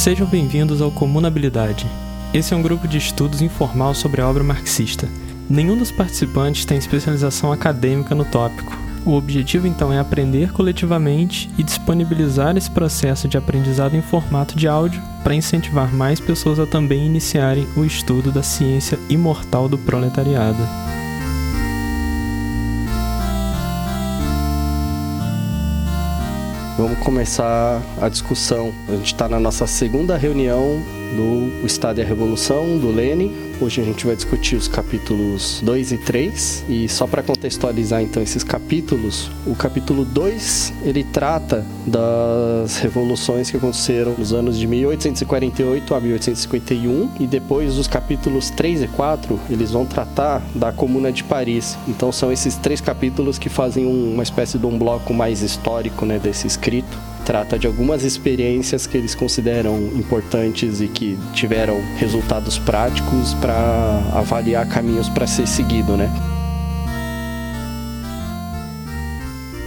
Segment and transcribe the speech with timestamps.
[0.00, 1.86] Sejam bem-vindos ao Comunabilidade.
[2.32, 5.06] Esse é um grupo de estudos informal sobre a obra marxista.
[5.46, 8.74] Nenhum dos participantes tem especialização acadêmica no tópico.
[9.04, 14.66] O objetivo então é aprender coletivamente e disponibilizar esse processo de aprendizado em formato de
[14.66, 20.66] áudio para incentivar mais pessoas a também iniciarem o estudo da ciência imortal do proletariado.
[26.80, 28.72] Vamos começar a discussão.
[28.88, 30.82] A gente está na nossa segunda reunião
[31.14, 33.32] do Estado e a Revolução, do Lenin.
[33.60, 36.64] Hoje a gente vai discutir os capítulos 2 e 3.
[36.68, 43.56] E só para contextualizar então esses capítulos, o capítulo 2 ele trata das revoluções que
[43.56, 49.72] aconteceram nos anos de 1848 a 1851 e depois os capítulos 3 e 4 eles
[49.72, 51.76] vão tratar da Comuna de Paris.
[51.86, 56.18] Então são esses três capítulos que fazem uma espécie de um bloco mais histórico, né,
[56.18, 63.34] desse escrito trata de algumas experiências que eles consideram importantes e que tiveram resultados práticos
[63.34, 66.10] para avaliar caminhos para ser seguido, né?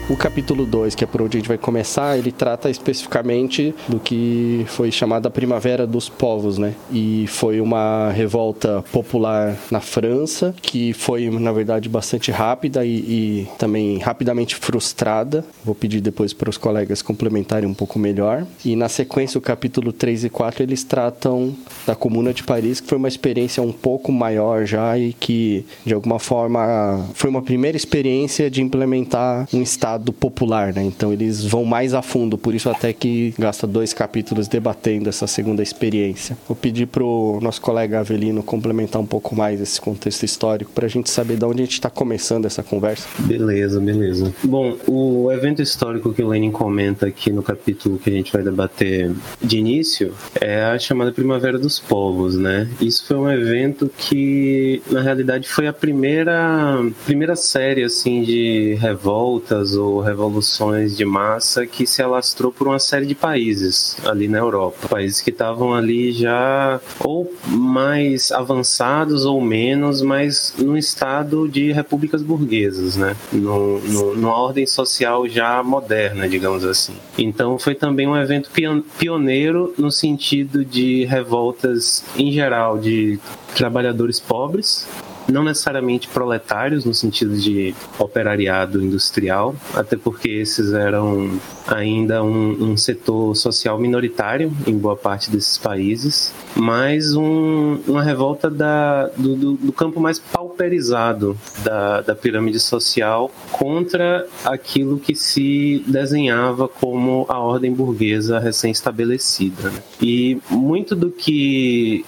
[0.09, 4.02] O capítulo 2, que é por onde a gente vai começar, ele trata especificamente do
[4.02, 6.76] que foi chamada a Primavera dos Povos, né?
[6.92, 13.48] E foi uma revolta popular na França, que foi, na verdade, bastante rápida e, e
[13.58, 15.46] também rapidamente frustrada.
[15.64, 18.46] Vou pedir depois para os colegas complementarem um pouco melhor.
[18.66, 21.56] E na sequência, o capítulo 3 e 4, eles tratam
[21.88, 25.94] da Comuna de Paris, que foi uma experiência um pouco maior já e que, de
[25.94, 30.84] alguma forma, foi uma primeira experiência de implementar um Estado Estado popular, né?
[30.84, 35.28] Então eles vão mais a fundo, por isso até que gasta dois capítulos debatendo essa
[35.28, 36.38] segunda experiência.
[36.48, 40.90] Vou pedir pro nosso colega Avelino complementar um pouco mais esse contexto histórico para a
[40.90, 43.08] gente saber de onde a gente está começando essa conversa.
[43.20, 44.34] Beleza, beleza.
[44.44, 48.42] Bom, o evento histórico que o Lenin comenta aqui no capítulo que a gente vai
[48.42, 52.68] debater de início é a chamada Primavera dos Povos, né?
[52.82, 59.76] Isso foi um evento que na realidade foi a primeira primeira série assim de revoltas
[60.00, 64.88] revoluções de massa que se alastrou por uma série de países ali na Europa.
[64.88, 72.22] Países que estavam ali já ou mais avançados ou menos, mas num estado de repúblicas
[72.22, 73.16] burguesas, né?
[73.32, 76.94] No, no, numa ordem social já moderna, digamos assim.
[77.18, 78.50] Então foi também um evento
[78.98, 83.20] pioneiro no sentido de revoltas em geral de
[83.56, 84.88] trabalhadores pobres
[85.28, 92.78] não necessariamente proletários no sentido de operariado industrial, até porque esses eram ainda um, um
[92.78, 99.53] setor social minoritário em boa parte desses países, mas um, uma revolta da, do, do,
[99.53, 107.40] do, campo mais pauperizado da, da pirâmide social contra aquilo que se desenhava como a
[107.40, 109.69] ordem burguesa recém-estabelecida.
[109.69, 109.84] Né?
[110.01, 112.05] E muito do que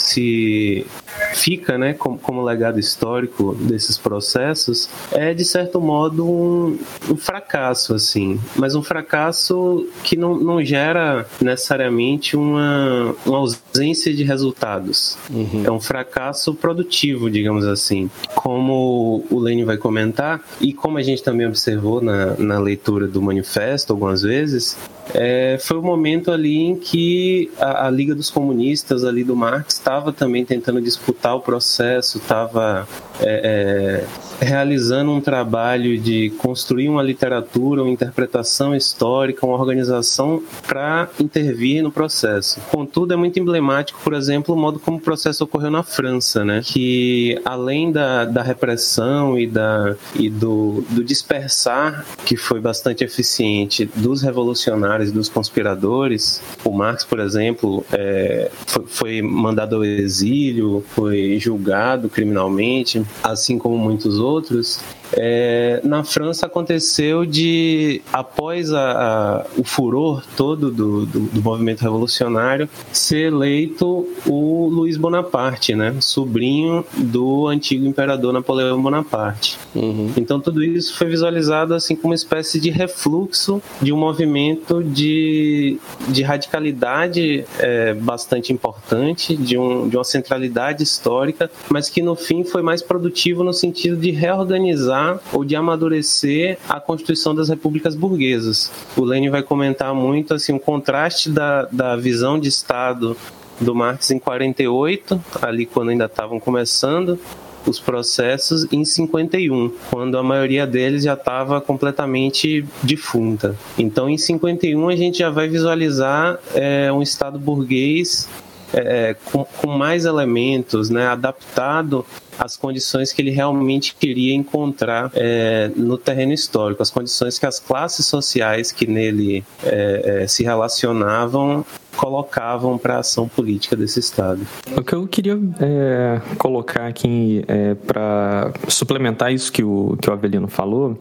[0.00, 0.86] se
[1.34, 6.78] fica né, como, como, legado histórico desses processos é, de certo modo, um,
[7.10, 8.40] um, fracasso, assim.
[8.56, 15.18] Mas um fracasso que não, não gera necessariamente uma, uma ausência de resultados.
[15.30, 15.62] Uhum.
[15.64, 18.10] É um fracasso produtivo, digamos assim.
[18.34, 23.20] Como o Lênin vai comentar, e como a gente também observou na, na leitura do
[23.20, 24.76] manifesto algumas vezes,
[25.14, 29.74] é, foi o momento ali em que a, a, Liga dos Comunistas ali do Marx
[29.74, 32.86] estava também tentando disputar o processo, estava
[33.22, 34.04] é,
[34.40, 41.82] é, realizando um trabalho de construir uma literatura, uma interpretação histórica, uma organização para intervir
[41.82, 42.60] no processo.
[42.70, 46.62] Contudo, é muito emblemático, por exemplo, o modo como o processo ocorreu na França, né?
[46.64, 53.88] que além da, da repressão e, da, e do, do dispersar, que foi bastante eficiente,
[53.96, 61.38] dos revolucionários dos conspiradores, o Marx, por exemplo, é, foi, foi mandado ao exílio, foi
[61.38, 64.80] julgado criminalmente, assim como muitos outros,
[65.12, 71.80] é, na França aconteceu de, após a, a, o furor todo do, do, do, movimento
[71.80, 75.96] revolucionário, ser eleito o Luiz Bonaparte, né?
[76.00, 79.58] sobrinho do antigo imperador Napoleão Bonaparte.
[79.74, 80.12] Uhum.
[80.16, 85.78] Então tudo isso foi visualizado assim como uma espécie de refluxo de um movimento de,
[86.08, 92.44] de radicalidade é, bastante importante, de, um, de uma centralidade histórica, mas que no fim
[92.44, 94.99] foi mais produtivo no sentido de reorganizar
[95.32, 98.70] ou de amadurecer a constituição das repúblicas burguesas.
[98.96, 103.16] O Lenin vai comentar muito assim o contraste da, da visão de Estado
[103.60, 107.18] do Marx em 48, ali quando ainda estavam começando,
[107.66, 113.54] os processos em 51, quando a maioria deles já estava completamente defunta.
[113.78, 118.28] Então, em 51 a gente já vai visualizar é, um Estado burguês
[118.72, 122.04] é, com, com, mais elementos, né, adaptado
[122.38, 127.58] às condições que ele realmente queria encontrar é, no terreno histórico, as condições que as
[127.58, 131.64] classes sociais que nele é, é se relacionavam
[131.96, 134.46] colocavam para a ação política desse Estado.
[134.74, 140.12] O que eu queria é, colocar aqui é, para suplementar isso que o, que o
[140.12, 140.98] Avelino falou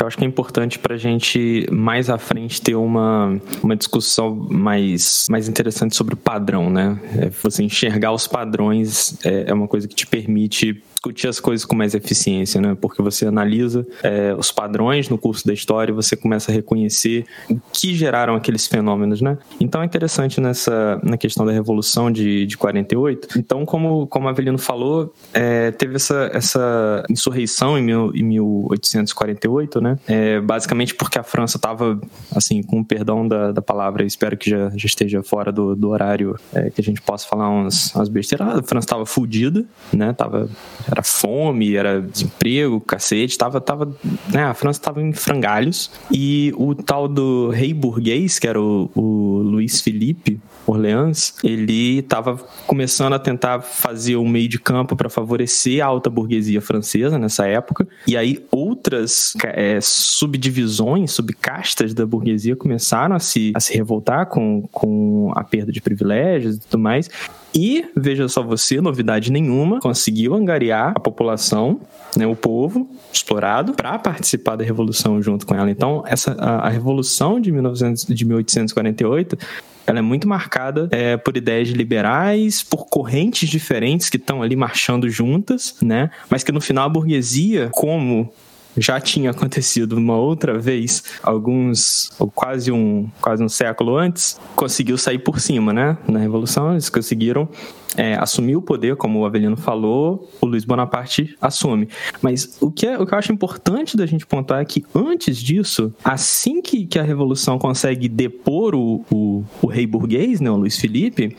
[0.00, 4.34] eu acho que é importante para a gente mais à frente ter uma, uma discussão
[4.34, 6.98] mais, mais interessante sobre o padrão, né?
[7.16, 11.64] É, você enxergar os padrões é, é uma coisa que te permite discutir as coisas
[11.64, 12.76] com mais eficiência, né?
[12.78, 17.56] Porque você analisa é, os padrões no curso da história, você começa a reconhecer o
[17.72, 19.38] que geraram aqueles fenômenos, né?
[19.60, 23.38] Então é interessante nessa na questão da revolução de, de 48.
[23.38, 29.98] Então, como como Avelino falou, é, teve essa essa insurreição em, mil, em 1848, né?
[30.08, 32.00] É, basicamente porque a França estava
[32.34, 36.36] assim, com perdão da, da palavra, espero que já, já esteja fora do, do horário
[36.52, 38.48] é, que a gente possa falar uns, umas besteiras.
[38.48, 40.12] A França estava fudida, né?
[40.12, 40.48] Tava
[40.90, 43.94] era fome, era desemprego, cacete, tava, tava,
[44.32, 48.90] né, a França estava em frangalhos, e o tal do rei burguês, que era o,
[48.94, 52.36] o Luiz Felipe Orleans, ele estava
[52.66, 57.46] começando a tentar fazer um meio de campo para favorecer a alta burguesia francesa nessa
[57.46, 64.26] época, e aí outras é, subdivisões, subcastas da burguesia começaram a se, a se revoltar
[64.26, 67.08] com, com a perda de privilégios e tudo mais,
[67.54, 71.80] e, veja só você, novidade nenhuma, conseguiu angariar a população,
[72.16, 75.70] né, o povo explorado, para participar da revolução junto com ela.
[75.70, 79.38] Então, essa, a, a revolução de, 1900, de 1848
[79.86, 85.08] ela é muito marcada é, por ideias liberais, por correntes diferentes que estão ali marchando
[85.08, 86.10] juntas, né?
[86.28, 88.30] Mas que no final a burguesia, como
[88.78, 94.96] já tinha acontecido uma outra vez, alguns, ou quase um, quase um século antes, conseguiu
[94.96, 95.96] sair por cima, né?
[96.06, 97.48] Na Revolução, eles conseguiram
[97.96, 101.88] é, assumir o poder, como o Avelino falou, o Luiz Bonaparte assume.
[102.20, 105.38] Mas o que, é, o que eu acho importante da gente pontuar é que antes
[105.38, 110.56] disso, assim que, que a Revolução consegue depor o, o, o rei burguês, né, o
[110.56, 111.36] Luiz Felipe,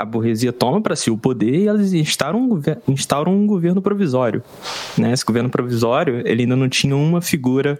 [0.00, 4.42] a burguesia toma para si o poder e elas instauram um, instauram um governo provisório.
[4.96, 5.12] Né?
[5.12, 7.78] Esse governo provisório ele ainda não tinha uma figura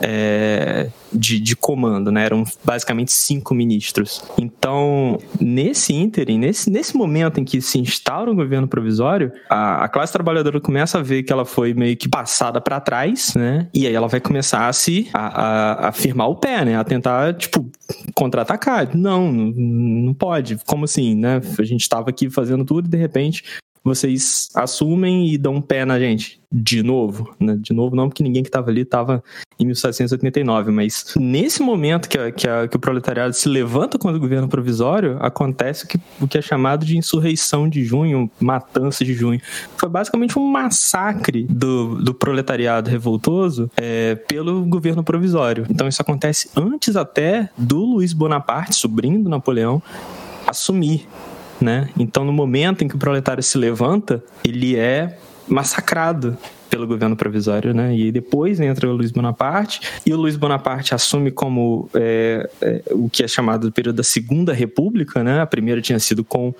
[0.00, 2.24] é, de, de comando, né?
[2.24, 4.24] Eram basicamente cinco ministros.
[4.38, 9.88] Então, nesse ínterim, nesse, nesse momento em que se instaura um governo provisório, a, a
[9.88, 13.68] classe trabalhadora começa a ver que ela foi meio que passada para trás, né?
[13.74, 16.76] E aí ela vai começar a se a, a, a firmar o pé, né?
[16.76, 17.70] A tentar, tipo,
[18.14, 18.96] contra-atacar.
[18.96, 20.58] Não, não, não pode.
[20.66, 21.40] Como assim, né?
[21.58, 23.44] A gente estava aqui fazendo tudo e de repente
[23.82, 27.56] vocês assumem e dão pé na gente de novo, né?
[27.58, 29.22] De novo não, porque ninguém que estava ali estava
[29.58, 34.16] em 1789, mas nesse momento que, a, que, a, que, o proletariado se levanta contra
[34.16, 39.04] o governo provisório, acontece o que, o que é chamado de insurreição de junho, matança
[39.04, 39.40] de junho.
[39.76, 45.66] Foi basicamente um massacre do, do proletariado revoltoso é, pelo governo provisório.
[45.70, 49.80] Então isso acontece antes até do Luiz Bonaparte, sobrinho do Napoleão,
[50.46, 51.06] assumir
[51.60, 51.88] né?
[51.98, 55.18] Então, no momento em que o proletário se levanta, ele é
[55.48, 56.36] massacrado
[56.70, 57.94] pelo governo provisório, né?
[57.96, 63.10] E depois entra o Luiz Bonaparte e o Luiz Bonaparte assume como é, é, o
[63.10, 65.40] que é chamado do período da Segunda República, né?
[65.40, 66.54] A primeira tinha sido com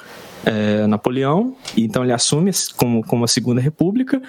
[0.45, 4.21] é, Napoleão, então ele assume como, como a Segunda República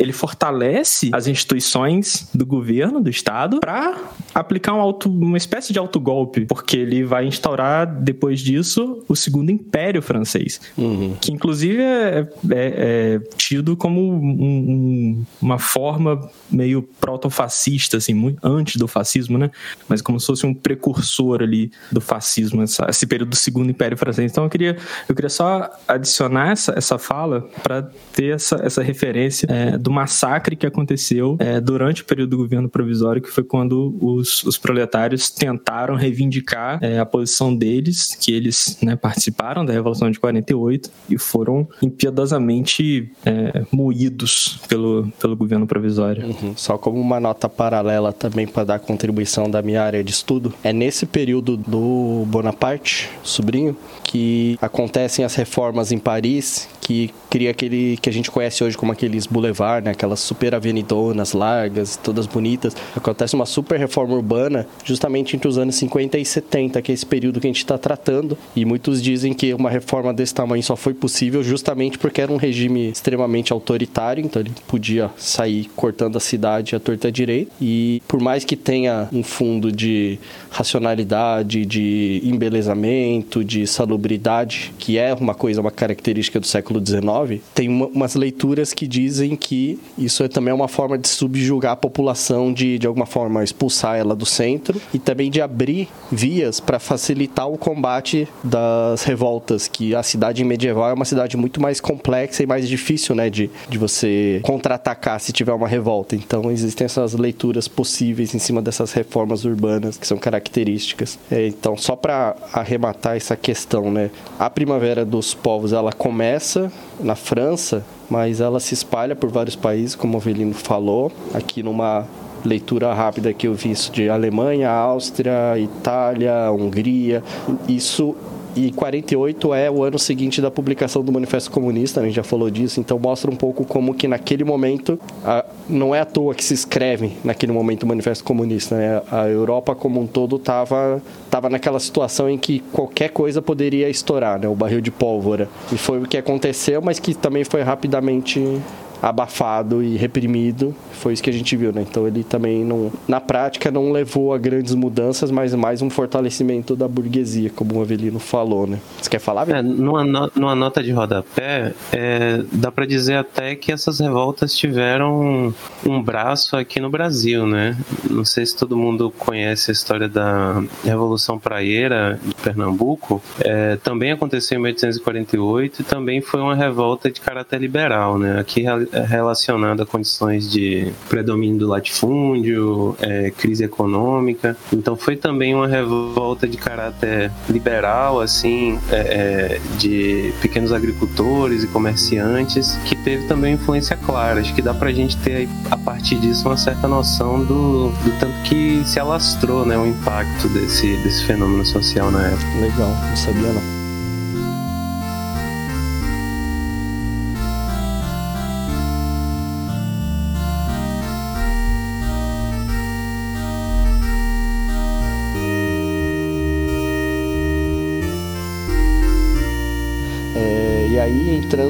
[0.00, 3.98] ele fortalece as instituições do governo, do Estado, para
[4.34, 9.50] aplicar um auto, uma espécie de autogolpe, porque ele vai instaurar, depois disso, o segundo
[9.50, 11.14] império francês, uhum.
[11.20, 18.38] que inclusive é, é, é tido como um, um, uma forma meio proto-fascista, assim, muito
[18.42, 19.50] antes do fascismo, né?
[19.86, 23.98] Mas como se fosse um precursor ali do fascismo, essa, esse período do segundo império
[23.98, 24.32] francês.
[24.32, 24.78] Então eu queria,
[25.08, 27.82] eu queria só adicionar essa, essa fala para
[28.14, 32.36] ter essa, essa referência é, do do massacre que aconteceu é, durante o período do
[32.36, 38.32] governo provisório, que foi quando os, os proletários tentaram reivindicar é, a posição deles, que
[38.32, 45.66] eles né, participaram da Revolução de 48 e foram impiedosamente é, moídos pelo, pelo governo
[45.66, 46.26] provisório.
[46.26, 46.54] Uhum.
[46.56, 50.72] Só como uma nota paralela também para dar contribuição da minha área de estudo, é
[50.72, 58.10] nesse período do Bonaparte, sobrinho, que acontecem as reformas em Paris, que cria aquele que
[58.10, 59.90] a gente conhece hoje como aqueles boulevards popular, né?
[59.92, 62.76] Aquelas super avenidonas largas, todas bonitas.
[62.94, 67.06] Acontece uma super reforma urbana justamente entre os anos 50 e 70, que é esse
[67.06, 68.36] período que a gente está tratando.
[68.56, 72.36] E muitos dizem que uma reforma desse tamanho só foi possível justamente porque era um
[72.36, 77.50] regime extremamente autoritário, então ele podia sair cortando a cidade à torta direita.
[77.60, 80.18] E por mais que tenha um fundo de
[80.50, 87.19] racionalidade, de embelezamento, de salubridade, que é uma coisa, uma característica do século XIX,
[87.54, 91.76] tem uma, umas leituras que dizem que isso é também uma forma de subjugar a
[91.76, 96.78] população, de de alguma forma expulsar ela do centro e também de abrir vias para
[96.78, 102.42] facilitar o combate das revoltas, que a cidade medieval é uma cidade muito mais complexa
[102.42, 106.16] e mais difícil, né, de, de você contra-atacar se tiver uma revolta.
[106.16, 111.18] Então existem essas leituras possíveis em cima dessas reformas urbanas que são características.
[111.30, 116.72] É, então, só para arrematar essa questão, né, a primavera dos povos ela começa
[117.10, 122.06] na França, mas ela se espalha por vários países, como o Avelino falou, aqui numa
[122.44, 127.22] leitura rápida que eu vi isso de Alemanha, Áustria, Itália, Hungria.
[127.68, 128.16] Isso
[128.56, 132.50] e 48 é o ano seguinte da publicação do Manifesto Comunista, a gente já falou
[132.50, 136.42] disso, então mostra um pouco como que naquele momento, a, não é à toa que
[136.42, 139.02] se escreve naquele momento o Manifesto Comunista, né?
[139.10, 144.38] a Europa como um todo estava tava naquela situação em que qualquer coisa poderia estourar,
[144.40, 144.48] né?
[144.48, 145.48] o barril de pólvora.
[145.72, 148.60] E foi o que aconteceu, mas que também foi rapidamente
[149.02, 150.74] abafado e reprimido.
[150.92, 151.84] Foi isso que a gente viu, né?
[151.88, 156.76] Então ele também não, na prática não levou a grandes mudanças, mas mais um fortalecimento
[156.76, 158.78] da burguesia, como o Avelino falou, né?
[159.00, 159.48] Você quer falar?
[159.48, 160.04] É, numa,
[160.34, 165.54] numa nota de rodapé, é, dá para dizer até que essas revoltas tiveram
[165.86, 167.76] um braço aqui no Brasil, né?
[168.08, 173.22] Não sei se todo mundo conhece a história da Revolução Praieira de Pernambuco.
[173.40, 178.38] É, também aconteceu em 1848 e também foi uma revolta de caráter liberal, né?
[178.38, 184.56] Aqui relacionado a condições de predomínio do latifúndio, é, crise econômica.
[184.72, 191.66] Então foi também uma revolta de caráter liberal, assim, é, é, de pequenos agricultores e
[191.68, 194.40] comerciantes, que teve também influência clara.
[194.40, 198.34] Acho que dá pra gente ter a partir disso uma certa noção do, do tanto
[198.44, 202.60] que se alastrou, né, o impacto desse, desse fenômeno social na época.
[202.60, 203.79] Legal, não sabia não.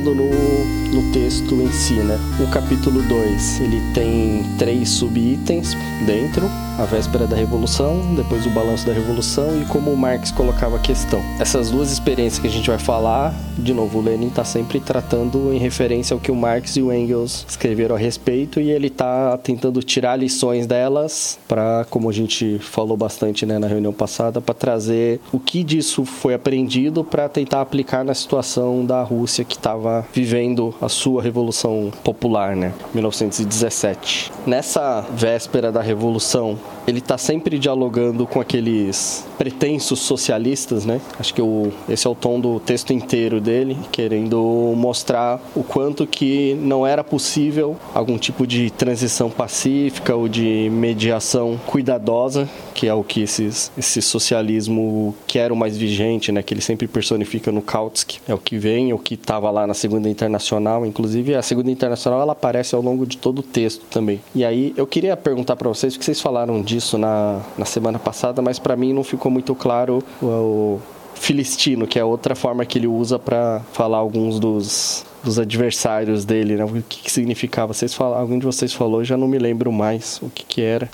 [0.00, 0.59] Aí entrando
[0.92, 2.18] no, texto em si, né?
[2.40, 6.50] O capítulo 2, ele tem três subitens dentro
[6.80, 10.78] a véspera da Revolução, depois o balanço da Revolução e como o Marx colocava a
[10.78, 11.20] questão.
[11.38, 15.52] Essas duas experiências que a gente vai falar, de novo, o Lenin está sempre tratando
[15.52, 19.36] em referência ao que o Marx e o Engels escreveram a respeito e ele está
[19.36, 24.54] tentando tirar lições delas para, como a gente falou bastante né, na reunião passada, para
[24.54, 30.06] trazer o que disso foi aprendido para tentar aplicar na situação da Rússia que estava
[30.14, 34.30] vivendo a sua Revolução Popular, né, 1917.
[34.46, 41.00] Nessa véspera da Revolução, ele está sempre dialogando com aqueles pretensos socialistas, né?
[41.18, 46.06] Acho que o, esse é o tom do texto inteiro dele, querendo mostrar o quanto
[46.06, 52.94] que não era possível algum tipo de transição pacífica ou de mediação cuidadosa, que é
[52.94, 56.42] o que esses, esse socialismo que era o mais vigente, né?
[56.42, 59.66] Que ele sempre personifica no Kautsky, é o que vem, é o que estava lá
[59.66, 60.49] na Segunda Internacional,
[60.86, 64.20] inclusive a Segunda Internacional ela aparece ao longo de todo o texto também.
[64.34, 68.40] E aí eu queria perguntar para vocês, porque vocês falaram disso na, na semana passada,
[68.40, 70.80] mas para mim não ficou muito claro o, o
[71.14, 76.56] filistino, que é outra forma que ele usa para falar alguns dos dos adversários dele,
[76.56, 76.64] né?
[76.64, 77.72] O que, que significava?
[77.72, 80.88] Vocês falaram, algum de vocês falou, já não me lembro mais o que, que era.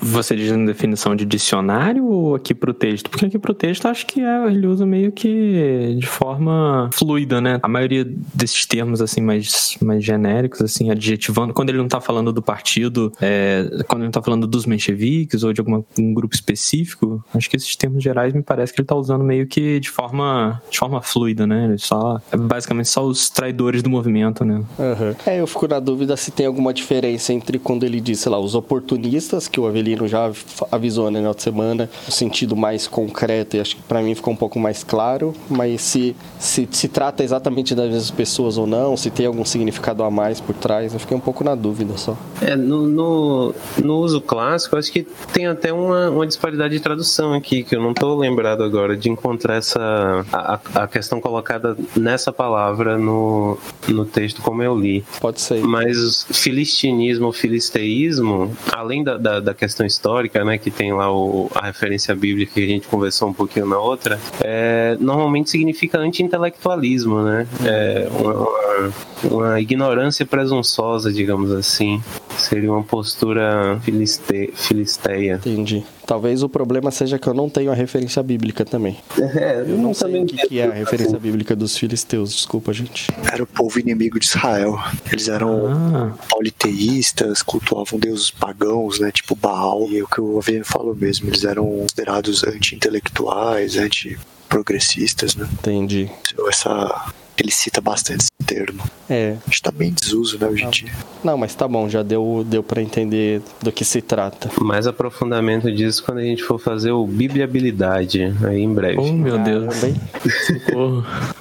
[0.00, 3.08] Você diz na definição de dicionário ou aqui pro texto?
[3.08, 7.60] Porque aqui pro texto acho que é, ele usa meio que de forma fluida, né?
[7.62, 12.32] A maioria desses termos assim mais, mais genéricos, assim, adjetivando, quando ele não tá falando
[12.32, 16.34] do partido, é, quando ele não tá falando dos mencheviques ou de algum um grupo
[16.34, 19.90] específico, acho que esses termos gerais me parece que ele tá usando meio que de
[19.90, 21.66] forma, de forma fluida, né?
[21.66, 24.62] Ele só, é basicamente só os traidores do movimento, né?
[24.78, 25.14] Uhum.
[25.24, 28.38] É, eu fico na dúvida se tem alguma diferença entre quando ele diz, sei lá,
[28.38, 30.30] os oportunistas, que o Avelino já
[30.70, 34.32] avisou né, na outra semana, o sentido mais concreto, e acho que para mim ficou
[34.32, 38.96] um pouco mais claro, mas se, se se trata exatamente das mesmas pessoas ou não,
[38.96, 42.16] se tem algum significado a mais por trás, eu fiquei um pouco na dúvida só.
[42.40, 47.34] É, no, no, no uso clássico, acho que tem até uma, uma disparidade de tradução
[47.34, 52.32] aqui, que eu não estou lembrado agora de encontrar essa a, a questão colocada nessa
[52.32, 53.51] palavra no,
[53.88, 55.04] no texto como eu li.
[55.20, 55.62] Pode ser.
[55.62, 61.66] Mas filistinismo, filisteísmo, além da, da, da, questão histórica, né, que tem lá o, a
[61.66, 67.46] referência bíblica que a gente conversou um pouquinho na outra, é, normalmente significa anti-intelectualismo, né?
[67.64, 68.92] É uma,
[69.24, 72.02] uma, ignorância presunçosa, digamos assim.
[72.36, 75.34] Seria uma postura filiste, filisteia.
[75.34, 75.84] Entendi.
[76.06, 78.98] Talvez o problema seja que eu não tenho a referência bíblica também.
[79.18, 83.08] É, eu não sei o que, que, é a referência bíblica dos filisteus, desculpa, gente.
[83.32, 84.78] Era o povo inimigo de Israel.
[85.10, 86.14] Eles eram ah.
[86.28, 89.88] politeístas, cultuavam deuses pagãos, né, tipo Baal.
[89.90, 95.48] E é o que o Aviano falou mesmo, eles eram considerados anti-intelectuais, anti-progressistas, né?
[95.52, 96.10] Entendi.
[96.48, 98.82] Essa ele cita bastante esse termo.
[99.08, 99.36] É.
[99.46, 100.92] Acho que tá bem desuso, né, hoje em dia.
[101.22, 104.50] Não, mas tá bom, já deu, deu para entender do que se trata.
[104.60, 108.98] Mais aprofundamento disso quando a gente for fazer o Bibliabilidade, aí em breve.
[108.98, 109.80] Oh, meu Deus.
[109.80, 109.94] Bem...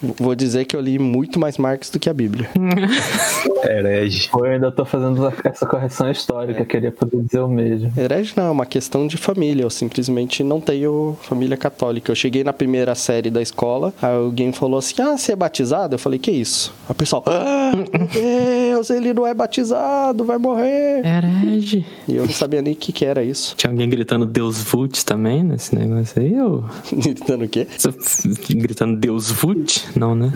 [0.19, 2.49] Vou dizer que eu li muito mais Marx do que a Bíblia.
[3.63, 4.29] Herege.
[4.33, 6.65] Eu ainda tô fazendo essa correção histórica, é.
[6.65, 7.91] queria poder dizer o mesmo.
[7.97, 9.63] Herege não, é uma questão de família.
[9.63, 12.11] Eu simplesmente não tenho família católica.
[12.11, 15.90] Eu cheguei na primeira série da escola, alguém falou assim: ah, você é batizado?
[15.91, 15.95] Batizado?
[15.95, 16.73] Eu falei, que isso?
[16.87, 21.05] A pessoal, ah, meu Deus, ele não é batizado, vai morrer.
[21.05, 21.85] Herege.
[22.07, 23.55] E eu não sabia nem o que, que era isso.
[23.55, 26.39] Tinha alguém gritando Deus Vult também nesse negócio aí?
[26.39, 26.63] Ou...
[26.91, 27.67] gritando o quê?
[28.49, 29.83] Gritando Deus Vult?
[29.95, 30.31] Não, né?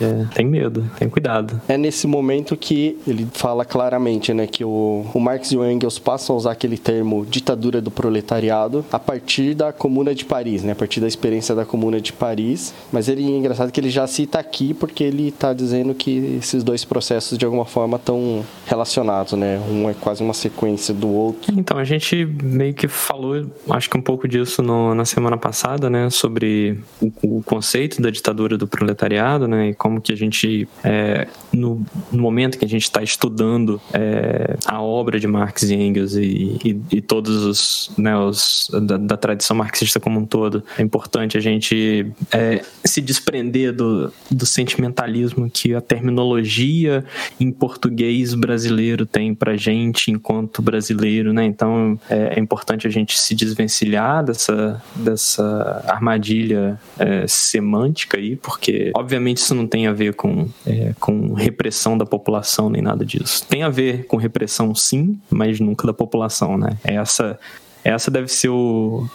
[0.00, 1.60] É, tem medo, tem cuidado.
[1.68, 5.98] É nesse momento que ele fala claramente, né, que o, o Marx e o Engels
[5.98, 10.72] passam a usar aquele termo ditadura do proletariado a partir da Comuna de Paris, né,
[10.72, 12.74] a partir da experiência da Comuna de Paris.
[12.90, 16.62] Mas ele é engraçado que ele já cita aqui porque ele está dizendo que esses
[16.62, 19.60] dois processos de alguma forma estão relacionados, né?
[19.70, 21.52] Um é quase uma sequência do outro.
[21.56, 25.88] Então, a gente meio que falou, acho que um pouco disso no, na semana passada,
[25.88, 26.10] né?
[26.10, 29.70] Sobre o, o, conceito da ditadura do proletariado, né?
[29.70, 34.56] E como que a gente, é, no, no, momento que a gente está estudando é,
[34.66, 39.16] a obra de Marx e Engels e, e, e todos os, né, os da, da,
[39.16, 45.50] tradição marxista como um todo, é importante a gente é, se desprender do, do sentimentalismo
[45.50, 47.04] que a terminologia
[47.40, 51.44] em português brasileiro tem pra gente enquanto brasileiro, né?
[51.44, 58.92] Então é, é importante a gente se desvencilhar dessa, dessa armadilha é, semântica aí, porque
[58.94, 63.46] obviamente isso não tem a ver com, é, com repressão da população nem nada disso.
[63.48, 66.76] Tem a ver com repressão sim, mas nunca da população, né?
[66.84, 67.38] Essa
[67.84, 69.08] essa deve ser o,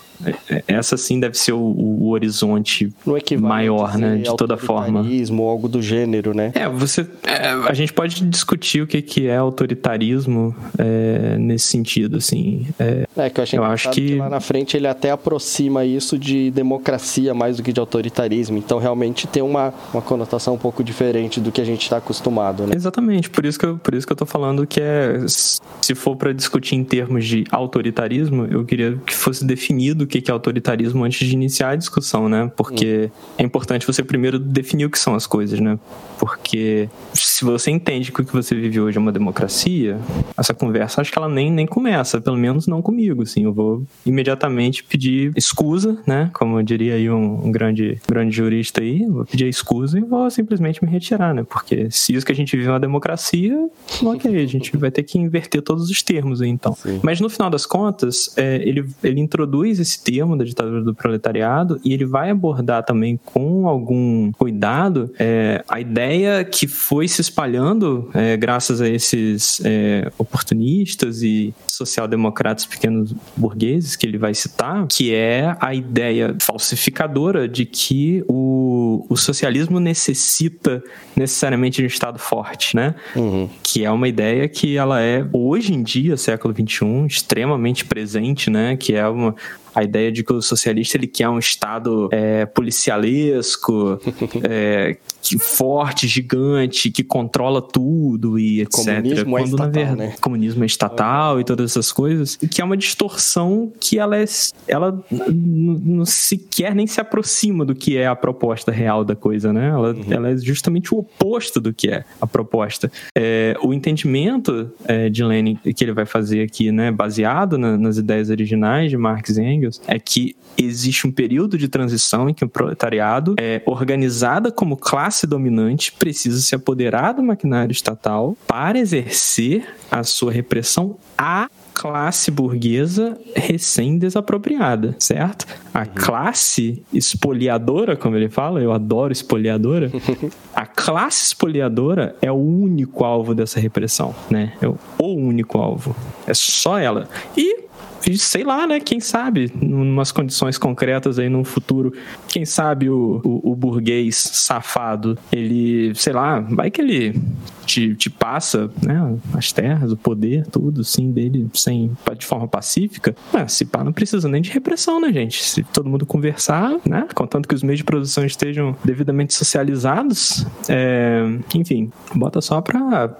[0.67, 2.91] essa sim deve ser o, o horizonte
[3.39, 4.17] maior, né?
[4.17, 5.05] De toda forma.
[5.37, 6.51] ou algo do gênero, né?
[6.55, 7.07] É, você.
[7.23, 12.67] É, a gente pode discutir o que, que é autoritarismo é, nesse sentido, assim.
[12.79, 14.01] É, é que eu, eu acho que...
[14.01, 18.57] que lá na frente ele até aproxima isso de democracia mais do que de autoritarismo.
[18.57, 22.65] Então realmente tem uma, uma conotação um pouco diferente do que a gente está acostumado,
[22.65, 22.73] né?
[22.75, 23.29] Exatamente.
[23.29, 25.25] Por isso que eu, por isso que eu tô falando que é.
[25.27, 30.31] Se for para discutir em termos de autoritarismo, eu queria que fosse definido o que
[30.31, 32.51] é autoritarismo antes de iniciar a discussão, né?
[32.55, 33.33] Porque hum.
[33.37, 35.77] é importante você primeiro definir o que são as coisas, né?
[36.19, 39.99] Porque se você entende que o que você vive hoje é uma democracia,
[40.35, 43.43] essa conversa acho que ela nem, nem começa, pelo menos não comigo, assim.
[43.43, 46.29] Eu vou imediatamente pedir escusa, né?
[46.33, 50.83] Como diria aí um, um grande, grande jurista aí, vou pedir escusa e vou simplesmente
[50.83, 51.43] me retirar, né?
[51.43, 53.69] Porque se isso que a gente vive é uma democracia,
[54.03, 56.73] ok, a gente vai ter que inverter todos os termos aí, então.
[56.73, 56.99] Sim.
[57.03, 61.79] Mas no final das contas, é, ele, ele introduz esse termo da ditadura do proletariado
[61.83, 68.09] e ele vai abordar também com algum cuidado é, a ideia que foi se espalhando
[68.13, 75.13] é, graças a esses é, oportunistas e social-democratas pequenos burgueses que ele vai citar, que
[75.13, 80.83] é a ideia falsificadora de que o, o socialismo necessita
[81.15, 82.95] necessariamente de um Estado forte, né?
[83.15, 83.49] Uhum.
[83.61, 88.75] Que é uma ideia que ela é, hoje em dia, século XXI, extremamente presente, né?
[88.75, 89.35] Que é uma,
[89.73, 93.99] a, ideia de que o socialista ele quer um Estado é, policialesco,
[94.47, 94.97] é,
[95.39, 98.71] forte, gigante, que controla tudo e etc.
[98.71, 100.15] Comunismo é Quando, é estatal, verdade, né?
[100.21, 104.25] Comunismo é estatal e todas essas coisas, que é uma distorção que ela, é,
[104.67, 109.67] ela não sequer nem se aproxima do que é a proposta real da coisa, né?
[109.69, 110.03] Ela, uhum.
[110.09, 112.91] ela é justamente o oposto do que é a proposta.
[113.15, 117.97] É, o entendimento é, de Lenin que ele vai fazer aqui, né, baseado na, nas
[117.97, 122.43] ideias originais de Marx e Engels, é que existe um período de transição em que
[122.43, 129.67] o proletariado é organizada como classe dominante precisa se apoderar do maquinário estatal para exercer
[129.91, 135.45] a sua repressão à classe burguesa recém-desapropriada, certo?
[135.71, 135.85] A uhum.
[135.93, 139.91] classe espoliadora, como ele fala, eu adoro espoliadora,
[140.55, 144.53] a classe espoliadora é o único alvo dessa repressão, né?
[144.59, 145.95] É o único alvo.
[146.25, 147.07] É só ela.
[147.37, 147.67] E
[148.15, 148.79] sei lá, né?
[148.79, 151.91] Quem sabe, em umas condições concretas aí no futuro,
[152.27, 157.19] quem sabe o, o, o, burguês safado, ele, sei lá, vai que ele
[157.65, 159.17] te, te passa, né?
[159.33, 163.15] As terras, o poder, tudo, sim, dele, sem, de forma pacífica.
[163.33, 165.43] Ah, se pá, não precisa nem de repressão, né, gente?
[165.43, 167.07] Se todo mundo conversar, né?
[167.13, 173.15] Contanto que os meios de produção estejam devidamente socializados, é, enfim, bota só pra.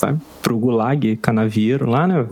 [0.00, 2.26] Vai pro gulag canavieiro lá, né?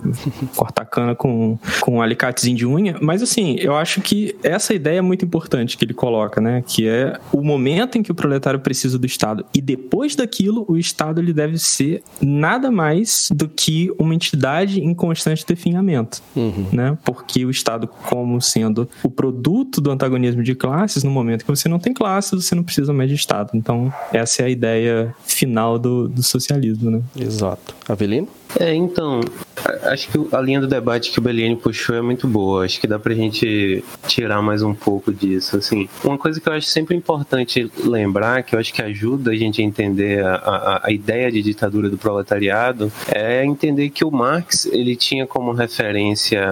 [0.54, 2.96] Cortar cana com, com um alicatezinho de unha.
[3.00, 6.62] Mas assim, eu acho que essa ideia é muito importante que ele coloca, né?
[6.66, 9.44] Que é o momento em que o proletário precisa do Estado.
[9.54, 14.94] E depois daquilo, o Estado ele deve ser nada mais do que uma entidade em
[14.94, 16.66] constante definhamento, uhum.
[16.72, 16.98] né?
[17.04, 21.68] Porque o Estado, como sendo o produto do antagonismo de classes, no momento que você
[21.68, 23.50] não tem classes, você não precisa mais de Estado.
[23.54, 27.02] Então, essa é a ideia final do, do socialismo, né?
[27.16, 27.74] Exato.
[27.88, 28.28] Avelino?
[28.58, 29.20] É, então,
[29.84, 32.64] acho que a linha do debate que o Beliene puxou é muito boa.
[32.64, 35.56] Acho que dá pra gente tirar mais um pouco disso.
[35.56, 39.34] Assim, uma coisa que eu acho sempre importante lembrar, que eu acho que ajuda a
[39.34, 44.10] gente a entender a, a, a ideia de ditadura do proletariado, é entender que o
[44.10, 46.44] Marx ele tinha como referência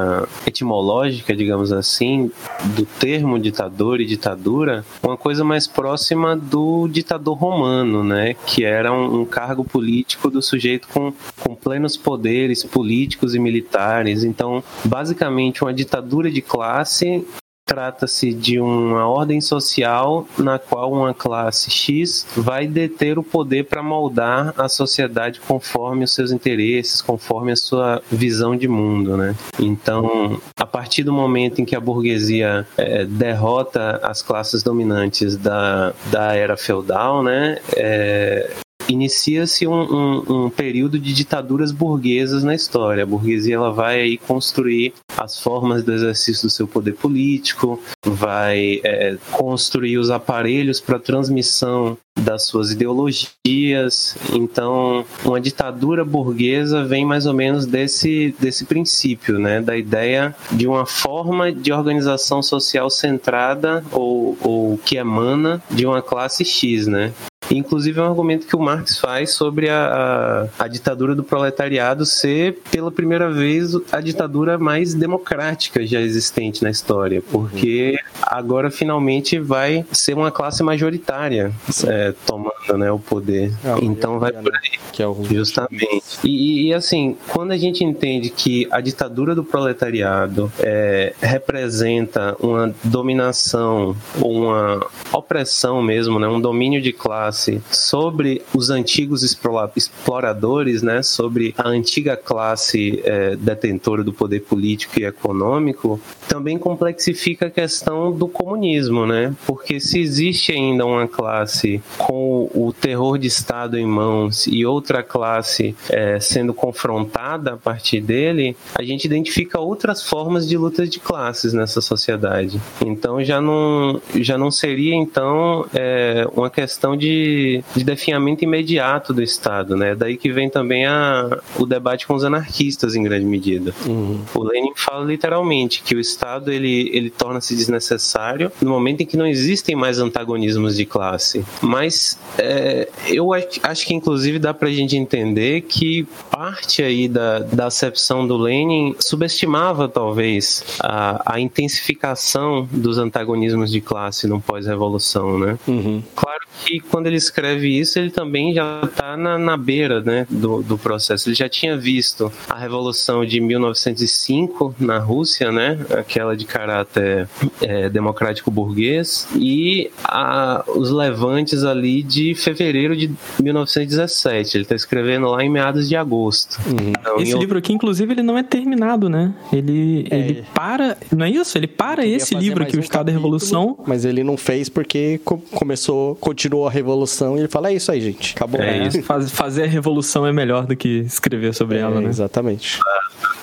[0.47, 2.31] etimológica, digamos assim,
[2.77, 8.35] do termo ditador e ditadura, uma coisa mais próxima do ditador romano, né?
[8.47, 14.25] Que era um, um cargo político do sujeito com, com plenos poderes políticos e militares.
[14.25, 17.25] Então, basicamente, uma ditadura de classe
[17.67, 23.83] Trata-se de uma ordem social na qual uma classe X vai deter o poder para
[23.83, 29.35] moldar a sociedade conforme os seus interesses, conforme a sua visão de mundo, né?
[29.59, 35.95] Então, a partir do momento em que a burguesia é, derrota as classes dominantes da,
[36.13, 37.57] da era feudal, né?
[37.75, 38.53] É,
[38.89, 43.03] inicia-se um, um, um, período de ditaduras burguesas na história.
[43.03, 48.81] A burguesia ela vai aí construir as formas do exercício do seu poder político, vai
[48.85, 54.17] é, construir os aparelhos para transmissão das suas ideologias.
[54.33, 59.61] Então, uma ditadura burguesa vem mais ou menos desse, desse princípio, né?
[59.61, 66.01] da ideia de uma forma de organização social centrada ou, ou que emana de uma
[66.01, 67.13] classe X, né?
[67.51, 72.07] Inclusive é um argumento que o Marx faz sobre a, a, a, ditadura do proletariado
[72.07, 79.39] ser, pela primeira vez, a ditadura mais democrática já existente na história, porque agora finalmente
[79.39, 81.53] vai ser uma classe majoritária
[81.87, 83.53] é, tomando né, o poder.
[83.65, 84.79] É, então vai por aí.
[84.93, 85.25] Que é o...
[85.25, 86.19] Justamente.
[86.23, 92.73] E, e, assim, quando a gente entende que a ditadura do proletariado é, representa uma
[92.85, 97.34] dominação, uma opressão mesmo, né, um domínio de classe
[97.71, 105.05] sobre os antigos exploradores, né, sobre a antiga classe é, detentora do poder político e
[105.05, 109.35] econômico, também complexifica a questão do comunismo, né?
[109.47, 115.03] Porque se existe ainda uma classe com o terror de Estado em mãos e outra
[115.03, 120.99] classe é, sendo confrontada a partir dele, a gente identifica outras formas de luta de
[120.99, 122.61] classes nessa sociedade.
[122.85, 129.23] Então já não, já não seria então é, uma questão de de, definhamento imediato do
[129.23, 129.95] Estado, né?
[129.95, 133.75] Daí que vem também a, o debate com os anarquistas em grande medida.
[133.87, 134.21] Uhum.
[134.35, 139.17] O Lenin fala literalmente que o Estado ele, ele torna-se desnecessário no momento em que
[139.17, 141.45] não existem mais antagonismos de classe.
[141.61, 147.41] Mas é, eu acho que inclusive dá para a gente entender que parte aí da,
[147.41, 155.39] da acepção do Lenin subestimava talvez a, a intensificação dos antagonismos de classe no pós-revolução,
[155.39, 155.59] né?
[155.67, 156.03] Uhum.
[156.15, 160.63] Claro que quando ele escreve isso, ele também já está na, na beira né, do,
[160.63, 161.29] do processo.
[161.29, 167.29] Ele já tinha visto a Revolução de 1905 na Rússia, né, aquela de caráter
[167.61, 173.11] é, democrático burguês, e a, os levantes ali de fevereiro de
[173.43, 174.57] 1917.
[174.57, 176.59] Ele está escrevendo lá em meados de agosto.
[176.67, 176.93] Uhum.
[176.99, 179.35] Então, esse livro aqui, inclusive, ele não é terminado, né?
[179.53, 180.19] Ele, é.
[180.19, 180.97] ele para.
[181.11, 181.57] Não é isso?
[181.57, 183.79] Ele para esse livro aqui, um o Estado da Revolução.
[183.87, 185.21] Mas ele não fez porque
[185.53, 187.04] começou, continuou a Revolução
[187.37, 188.35] e ele fala: é isso aí, gente.
[188.35, 188.61] Acabou.
[188.61, 189.03] É, isso.
[189.03, 192.09] Faz, fazer a Revolução é melhor do que escrever sobre é, ela, né?
[192.09, 192.79] Exatamente.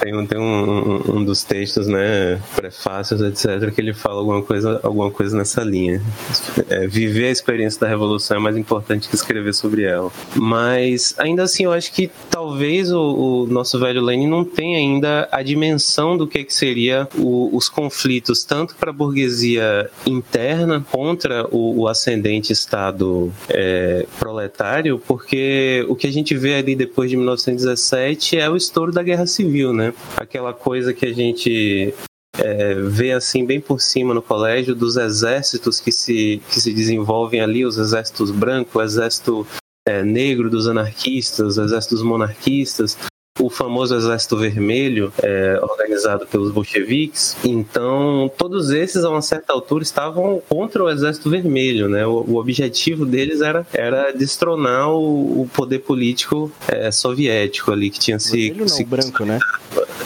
[0.02, 4.80] Tem, um, tem um, um, dos textos, né, prefácios, etc., que ele fala alguma coisa,
[4.82, 6.02] alguma coisa nessa linha.
[6.70, 10.12] É, viver a experiência da Revolução é mais importante que escrever sobre ela.
[10.36, 15.30] Mas, ainda assim, eu acho que talvez o, o nosso velho Lenin não tenha ainda
[15.32, 21.46] a dimensão do que, que seria o, os conflitos, tanto para a burguesia interna contra
[21.52, 27.16] o, o ascendente Estado é, proletário, porque o que a gente vê ali depois de
[27.16, 29.91] 1917 é o estouro da Guerra Civil, né?
[30.18, 31.94] Aquela coisa que a gente
[32.38, 37.42] é, vê assim bem por cima no colégio dos exércitos que se, que se desenvolvem
[37.42, 39.48] ali, os exércitos brancos, o exército
[39.88, 42.98] é, negro dos anarquistas, os exércitos monarquistas,
[43.40, 47.38] o famoso Exército Vermelho, é, organizado pelos bolcheviques.
[47.44, 51.88] Então, todos esses, a uma certa altura, estavam contra o Exército Vermelho.
[51.88, 52.06] Né?
[52.06, 58.00] O, o objetivo deles era, era destronar o, o poder político é, soviético ali, que
[58.00, 58.50] tinha se.
[58.50, 59.40] Vermelho se, não, branco, né?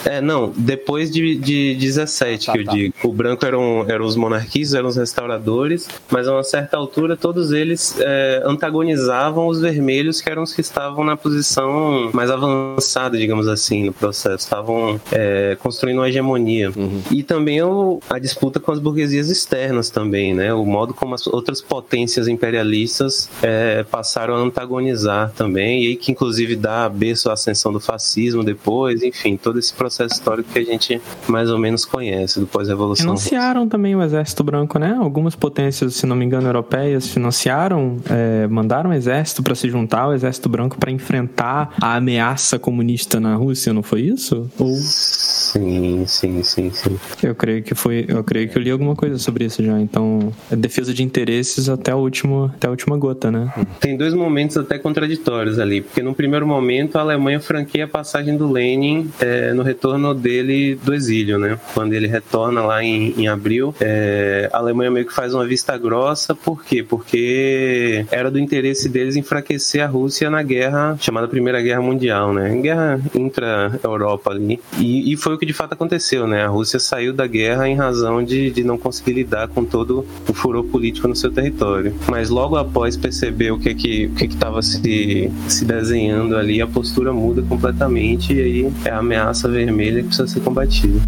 [0.04, 2.72] É, não, depois de, de 17, tá, que eu tá.
[2.72, 2.94] digo.
[3.02, 7.50] O branco eram, eram os monarquistas, eram os restauradores, mas a uma certa altura todos
[7.50, 13.48] eles é, antagonizavam os vermelhos, que eram os que estavam na posição mais avançada, digamos
[13.48, 14.44] assim, no processo.
[14.44, 16.70] Estavam é, construindo uma hegemonia.
[16.74, 17.02] Uhum.
[17.10, 20.52] E também o, a disputa com as burguesias externas também, né?
[20.52, 26.12] O modo como as outras potências imperialistas é, passaram a antagonizar também, e aí que
[26.12, 30.64] inclusive dá berço à ascensão do fascismo depois, enfim, todo esse processo histórico que a
[30.64, 33.16] gente mais ou menos conhece do pós-revolução.
[33.16, 34.96] Financiaram também o Exército Branco, né?
[34.98, 40.02] Algumas potências, se não me engano, europeias financiaram, é, mandaram o exército para se juntar
[40.02, 44.50] ao Exército Branco para enfrentar a ameaça comunista na Rússia, não foi isso?
[44.58, 44.74] Ou...
[44.74, 46.98] Sim, sim, sim, sim.
[47.22, 49.80] Eu creio que foi, eu creio que eu li alguma coisa sobre isso já.
[49.80, 53.52] Então, é defesa de interesses até a última, até a última gota, né?
[53.80, 58.36] Tem dois momentos até contraditórios ali, porque no primeiro momento a Alemanha franqueia a passagem
[58.36, 61.58] do Lenin é, no retorno retorno dele do exílio, né?
[61.74, 65.76] Quando ele retorna lá em, em abril, é, a Alemanha meio que faz uma vista
[65.78, 66.82] grossa, por quê?
[66.82, 72.54] Porque era do interesse deles enfraquecer a Rússia na guerra chamada Primeira Guerra Mundial, né?
[72.60, 74.60] Guerra intra-Europa ali.
[74.78, 76.44] E, e, foi o que de fato aconteceu, né?
[76.44, 80.34] A Rússia saiu da guerra em razão de, de não conseguir lidar com todo o
[80.34, 81.94] furor político no seu território.
[82.08, 86.66] Mas logo após perceber o que que o que estava se, se desenhando ali, a
[86.66, 91.00] postura muda completamente e aí é a ameaça vermelha que precisa ser combatida.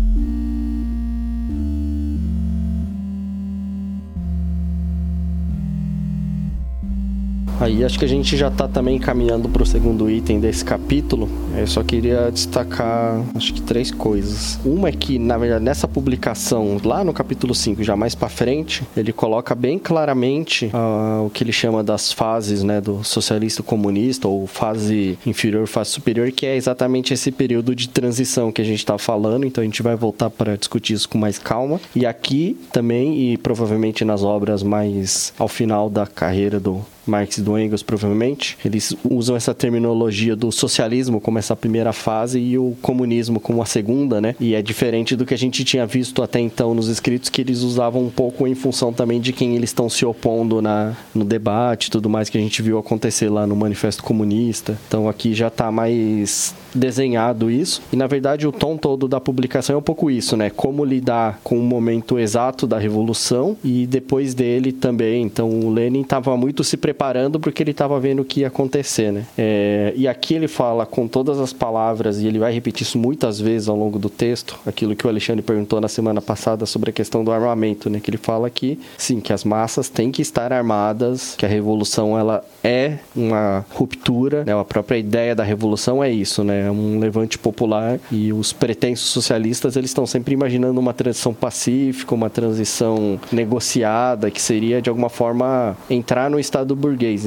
[7.68, 11.28] Aí acho que a gente já está também caminhando para o segundo item desse capítulo.
[11.54, 14.58] Eu só queria destacar, acho que três coisas.
[14.64, 18.82] Uma é que, na verdade, nessa publicação, lá no capítulo 5, já mais para frente,
[18.96, 24.26] ele coloca bem claramente uh, o que ele chama das fases, né, do socialista comunista,
[24.26, 28.78] ou fase inferior, fase superior, que é exatamente esse período de transição que a gente
[28.78, 29.44] está falando.
[29.44, 31.78] Então a gente vai voltar para discutir isso com mais calma.
[31.94, 37.42] E aqui também, e provavelmente nas obras mais ao final da carreira do Marx e
[37.42, 42.76] do Engels, provavelmente, eles usam essa terminologia do socialismo como essa primeira fase e o
[42.80, 44.34] comunismo como a segunda, né?
[44.38, 47.62] E é diferente do que a gente tinha visto até então nos escritos, que eles
[47.62, 51.90] usavam um pouco em função também de quem eles estão se opondo na, no debate
[51.90, 54.78] tudo mais que a gente viu acontecer lá no Manifesto Comunista.
[54.86, 57.82] Então aqui já está mais desenhado isso.
[57.92, 60.50] E na verdade o tom todo da publicação é um pouco isso, né?
[60.50, 65.22] Como lidar com o momento exato da revolução e depois dele também.
[65.22, 66.97] Então o Lenin estava muito se preparando
[67.40, 69.24] porque ele estava vendo o que ia acontecer, né?
[69.36, 73.40] É, e aqui ele fala com todas as palavras e ele vai repetir isso muitas
[73.40, 76.92] vezes ao longo do texto, aquilo que o Alexandre perguntou na semana passada sobre a
[76.92, 78.00] questão do armamento, né?
[78.00, 82.18] Que ele fala que sim, que as massas têm que estar armadas, que a revolução
[82.18, 84.58] ela é uma ruptura, né?
[84.58, 86.58] A própria ideia da revolução é isso, né?
[86.66, 92.14] é um levante popular e os pretensos socialistas eles estão sempre imaginando uma transição pacífica,
[92.14, 96.74] uma transição negociada que seria de alguma forma entrar no estado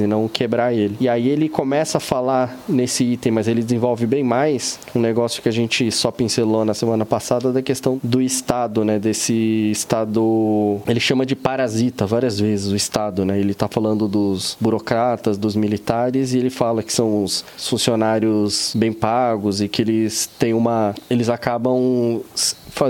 [0.00, 0.96] e não quebrar ele.
[1.00, 5.42] E aí ele começa a falar nesse item, mas ele desenvolve bem mais um negócio
[5.42, 8.98] que a gente só pincelou na semana passada da questão do Estado, né?
[8.98, 10.80] Desse Estado.
[10.86, 13.38] Ele chama de parasita várias vezes o Estado, né?
[13.38, 18.92] Ele tá falando dos burocratas, dos militares, e ele fala que são os funcionários bem
[18.92, 20.94] pagos e que eles têm uma.
[21.10, 22.22] Eles acabam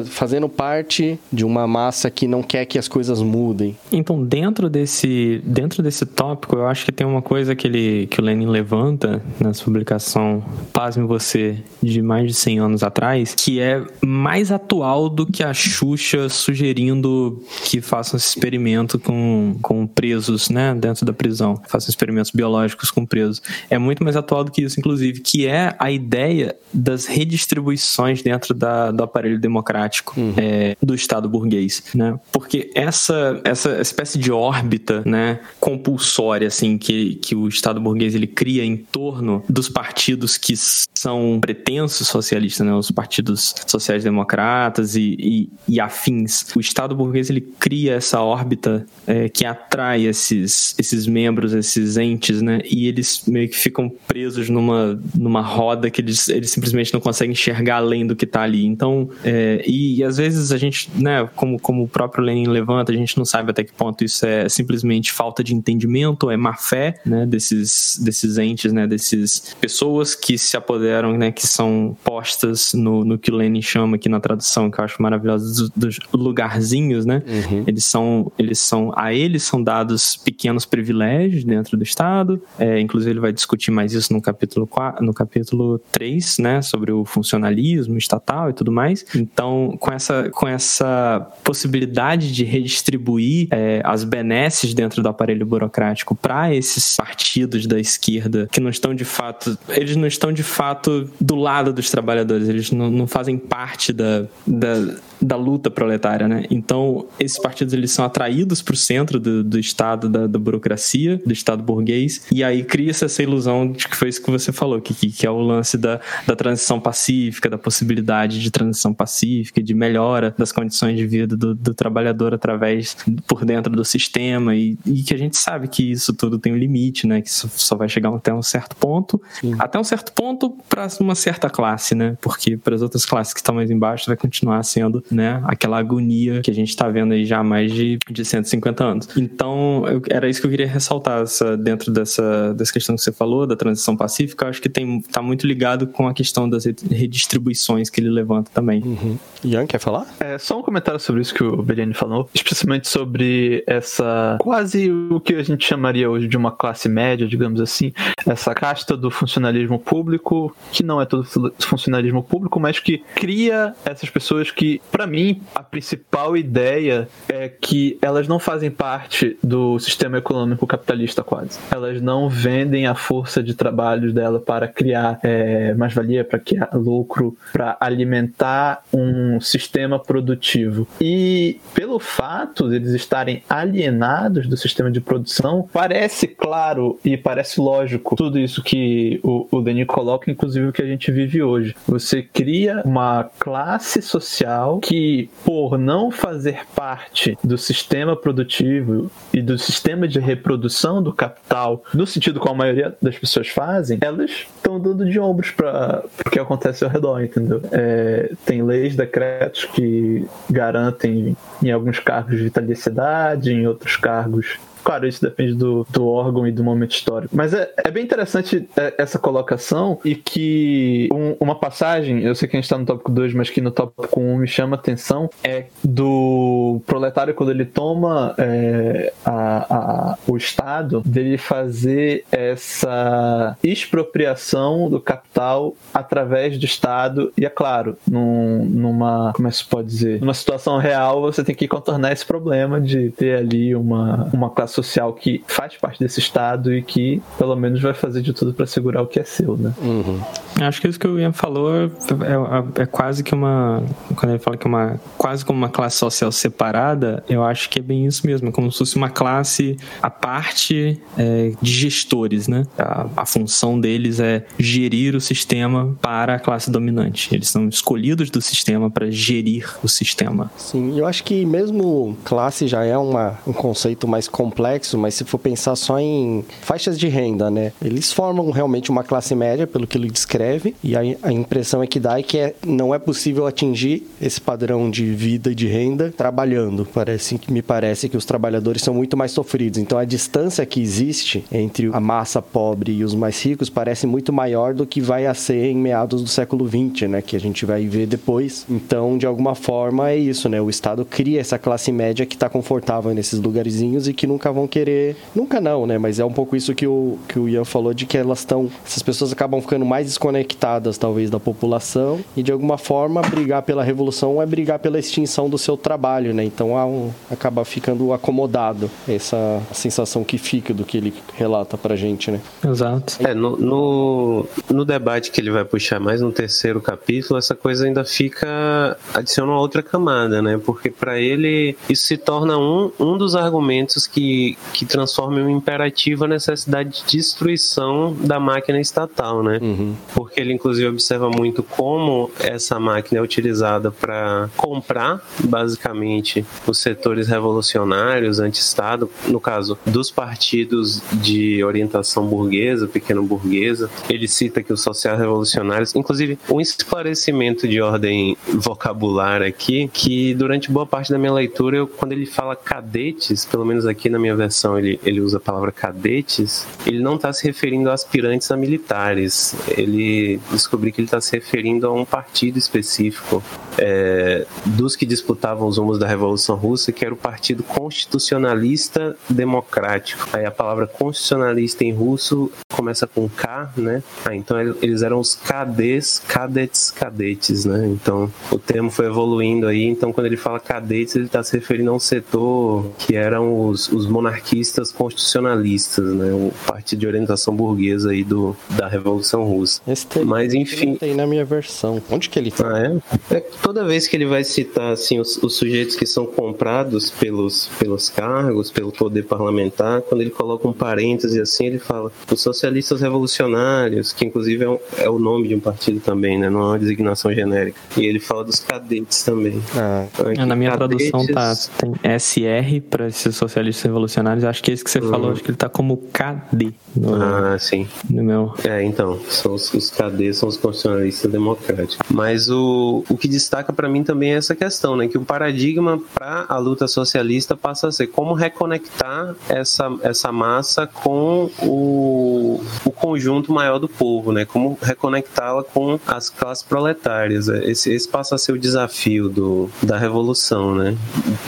[0.06, 3.76] fazendo parte de uma massa que não quer que as coisas mudem.
[3.90, 8.20] Então, dentro desse, dentro desse tópico, eu acho que tem uma coisa que, ele, que
[8.20, 10.42] o Lenin levanta nessa publicação,
[10.72, 15.52] pasme você, de mais de 100 anos atrás, que é mais atual do que a
[15.52, 22.30] Xuxa sugerindo que façam esse experimento com, com presos, né, dentro da prisão, façam experimentos
[22.30, 23.42] biológicos com presos.
[23.68, 28.54] É muito mais atual do que isso, inclusive, que é a ideia das redistribuições dentro
[28.54, 30.34] da, do aparelho democrático democrático uhum.
[30.36, 32.18] é, do Estado burguês, né?
[32.30, 38.26] Porque essa, essa espécie de órbita, né, compulsória, assim, que, que o Estado burguês ele
[38.26, 45.50] cria em torno dos partidos que são pretensos socialistas, né, os partidos sociais-democratas e, e,
[45.68, 46.54] e, afins.
[46.54, 52.42] O Estado burguês ele cria essa órbita é, que atrai esses, esses membros, esses entes,
[52.42, 57.00] né, e eles meio que ficam presos numa, numa roda que eles, eles simplesmente não
[57.00, 58.64] conseguem enxergar além do que está ali.
[58.64, 62.92] Então, é, e, e, às vezes a gente, né, como, como o próprio Lenin levanta,
[62.92, 66.54] a gente não sabe até que ponto isso é simplesmente falta de entendimento, é má
[66.54, 72.72] fé, né, desses, desses entes, né, desses pessoas que se apoderam, né, que são postas
[72.74, 75.98] no, no que o Lenin chama aqui na tradução, que eu acho maravilhoso, dos, dos
[76.12, 77.64] lugarzinhos, né, uhum.
[77.66, 83.12] eles são, eles são, a eles são dados pequenos privilégios dentro do Estado, é, inclusive
[83.12, 87.96] ele vai discutir mais isso no capítulo 4, no capítulo 3, né, sobre o funcionalismo
[87.98, 94.04] estatal e tudo mais, então então, com essa, com essa possibilidade de redistribuir é, as
[94.04, 99.58] benesses dentro do aparelho burocrático para esses partidos da esquerda que não estão de fato,
[99.68, 104.24] eles não estão de fato do lado dos trabalhadores, eles não, não fazem parte da,
[104.46, 106.44] da da luta proletária, né?
[106.50, 111.20] Então, esses partidos eles são atraídos para o centro do, do Estado, da, da, burocracia,
[111.24, 114.80] do Estado burguês, e aí cria-se essa ilusão de que foi isso que você falou,
[114.80, 119.74] que, que é o lance da, da transição pacífica, da possibilidade de transição pacífica, de
[119.74, 125.02] melhora das condições de vida do, do trabalhador através, por dentro do sistema, e, e,
[125.02, 127.20] que a gente sabe que isso tudo tem um limite, né?
[127.22, 129.54] Que isso só vai chegar até um certo ponto, Sim.
[129.58, 132.16] até um certo ponto para uma certa classe, né?
[132.20, 135.40] Porque para as outras classes que estão mais embaixo vai continuar sendo né?
[135.44, 139.08] Aquela agonia que a gente está vendo aí já há mais de, de 150 anos.
[139.16, 143.12] Então, eu, era isso que eu queria ressaltar essa, dentro dessa, dessa questão que você
[143.12, 144.48] falou, da transição pacífica.
[144.48, 148.82] Acho que está muito ligado com a questão das redistribuições que ele levanta também.
[148.82, 149.18] Uhum.
[149.44, 150.06] Ian, quer falar?
[150.20, 155.20] É, só um comentário sobre isso que o Beliane falou, especialmente sobre essa quase o
[155.20, 157.92] que a gente chamaria hoje de uma classe média, digamos assim,
[158.26, 161.24] essa casta do funcionalismo público, que não é todo
[161.58, 167.98] funcionalismo público, mas que cria essas pessoas que, para mim, a principal ideia é que
[168.00, 171.58] elas não fazem parte do sistema econômico capitalista quase.
[171.70, 177.36] Elas não vendem a força de trabalho dela para criar é, mais-valia, para criar lucro,
[177.52, 180.86] para alimentar um sistema produtivo.
[181.00, 187.60] E pelo fato de eles estarem alienados do sistema de produção, parece claro e parece
[187.60, 191.74] lógico tudo isso que o, o Denis coloca, inclusive o que a gente vive hoje.
[191.86, 199.40] Você cria uma classe social que que, por não fazer parte do sistema produtivo e
[199.40, 204.30] do sistema de reprodução do capital, no sentido que a maioria das pessoas fazem, elas
[204.54, 207.62] estão dando de ombros para o que acontece ao redor, entendeu?
[207.72, 215.22] É, tem leis, decretos que garantem, em alguns cargos, vitaliciedade, em outros cargos Claro, isso
[215.22, 217.34] depende do, do órgão e do momento histórico.
[217.34, 222.48] Mas é, é bem interessante é, essa colocação e que um, uma passagem, eu sei
[222.48, 224.76] que a gente está no tópico 2, mas que no tópico 1 um me chama
[224.76, 233.56] atenção, é do proletário quando ele toma é, a, a, o Estado dele fazer essa
[233.62, 239.64] expropriação do capital através do Estado e é claro, num, numa, como é que se
[239.64, 244.28] pode dizer, numa situação real você tem que contornar esse problema de ter ali uma,
[244.32, 248.32] uma classe social que faz parte desse Estado e que, pelo menos, vai fazer de
[248.32, 249.72] tudo para segurar o que é seu, né?
[249.80, 250.20] Uhum.
[250.60, 253.82] Acho que isso que o Ian falou é, é, é, quase que uma.
[254.16, 255.00] Quando ele fala que é uma.
[255.16, 258.48] quase como uma classe social separada, eu acho que é bem isso mesmo.
[258.48, 262.64] É como se fosse uma classe à parte é, de gestores, né?
[262.78, 267.34] A, a função deles é gerir o sistema para a classe dominante.
[267.34, 270.50] Eles são escolhidos do sistema para gerir o sistema.
[270.56, 275.14] Sim, eu acho que mesmo classe já é uma, um conceito mais complexo complexo, mas
[275.14, 277.72] se for pensar só em faixas de renda, né?
[277.82, 281.98] Eles formam realmente uma classe média, pelo que ele descreve, e a, impressão é que
[281.98, 286.12] dá é que é, não é possível atingir esse padrão de vida e de renda
[286.16, 286.86] trabalhando.
[286.92, 289.78] Parece me parece que os trabalhadores são muito mais sofridos.
[289.78, 294.32] Então a distância que existe entre a massa pobre e os mais ricos parece muito
[294.32, 297.22] maior do que vai a ser em meados do século XX, né?
[297.22, 298.64] Que a gente vai ver depois.
[298.68, 300.60] Então, de alguma forma, é isso, né?
[300.60, 304.66] O Estado cria essa classe média que está confortável nesses lugarzinhos e que nunca vão
[304.66, 305.16] querer.
[305.34, 305.98] Nunca não, né?
[305.98, 308.70] Mas é um pouco isso que o, que o Ian falou de que elas estão.
[308.84, 312.20] Essas pessoas acabam ficando mais desconectadas, talvez, da população.
[312.36, 316.44] E de alguma forma, brigar pela revolução é brigar pela extinção do seu trabalho, né?
[316.44, 322.30] Então um, acaba ficando acomodado essa sensação que fica do que ele relata pra gente,
[322.30, 322.40] né?
[322.64, 323.16] Exato.
[323.20, 327.86] É, no, no, no debate que ele vai puxar mais no terceiro capítulo, essa coisa
[327.86, 328.96] ainda fica.
[329.14, 330.60] adiciona uma outra camada, né?
[330.64, 334.41] Porque para ele isso se torna um, um dos argumentos que,
[334.72, 339.58] que transforma em um imperativo a necessidade de destruição da máquina estatal, né?
[339.60, 339.94] Uhum.
[340.14, 347.28] Porque ele, inclusive, observa muito como essa máquina é utilizada para comprar, basicamente, os setores
[347.28, 353.90] revolucionários, anti-Estado, no caso dos partidos de orientação burguesa, pequeno-burguesa.
[354.08, 360.86] Ele cita que os social-revolucionários, inclusive, um esclarecimento de ordem vocabular aqui, que durante boa
[360.86, 364.78] parte da minha leitura, eu, quando ele fala cadetes, pelo menos aqui na minha versão
[364.78, 369.54] ele, ele usa a palavra cadetes, ele não está se referindo a aspirantes a militares.
[369.76, 373.42] Ele descobri que ele está se referindo a um partido específico
[373.78, 380.28] é, dos que disputavam os rumos da Revolução Russa, que era o Partido Constitucionalista Democrático.
[380.32, 384.02] Aí a palavra constitucionalista em russo começa com K, né?
[384.24, 387.86] Ah, então eles eram os cadets, cadets, cadetes, né?
[387.86, 389.84] Então o termo foi evoluindo aí.
[389.84, 393.88] Então quando ele fala cadetes, ele está se referindo a um setor que eram os,
[393.88, 396.32] os monarquistas constitucionalistas, né?
[396.32, 399.82] O partido de orientação burguesa aí do, da Revolução Russa.
[400.24, 400.94] Mas enfim.
[400.94, 402.00] Tem na minha versão.
[402.08, 402.68] Onde que ele tá?
[402.72, 403.00] Ah,
[403.30, 403.36] é?
[403.36, 403.40] é?
[403.62, 408.08] Toda vez que ele vai citar assim os, os sujeitos que são comprados pelos, pelos
[408.08, 414.12] cargos, pelo poder parlamentar, quando ele coloca um parêntese assim, ele fala os socialistas revolucionários,
[414.12, 416.48] que inclusive é, um, é, o nome de um partido também, né?
[416.48, 417.78] Não é uma designação genérica.
[417.96, 419.60] E ele fala dos cadetes também.
[419.76, 420.06] Ah.
[420.30, 421.10] Então, na minha cadetes...
[421.10, 424.11] tradução tá tem SR para esses socialistas revolucionários.
[424.20, 425.32] Acho que esse que você falou, uhum.
[425.32, 426.72] acho que ele tá como KD.
[426.94, 427.86] No, ah, sim.
[428.08, 428.54] No meu.
[428.64, 431.98] É, então, são os, os KD são os constitucionalistas democráticos.
[432.10, 435.08] Mas o, o que destaca para mim também é essa questão, né?
[435.08, 440.86] Que o paradigma para a luta socialista passa a ser como reconectar essa, essa massa
[440.86, 444.44] com o, o conjunto maior do povo, né?
[444.44, 447.48] Como reconectá-la com as classes proletárias.
[447.48, 450.96] Esse, esse passa a ser o desafio do, da revolução, né?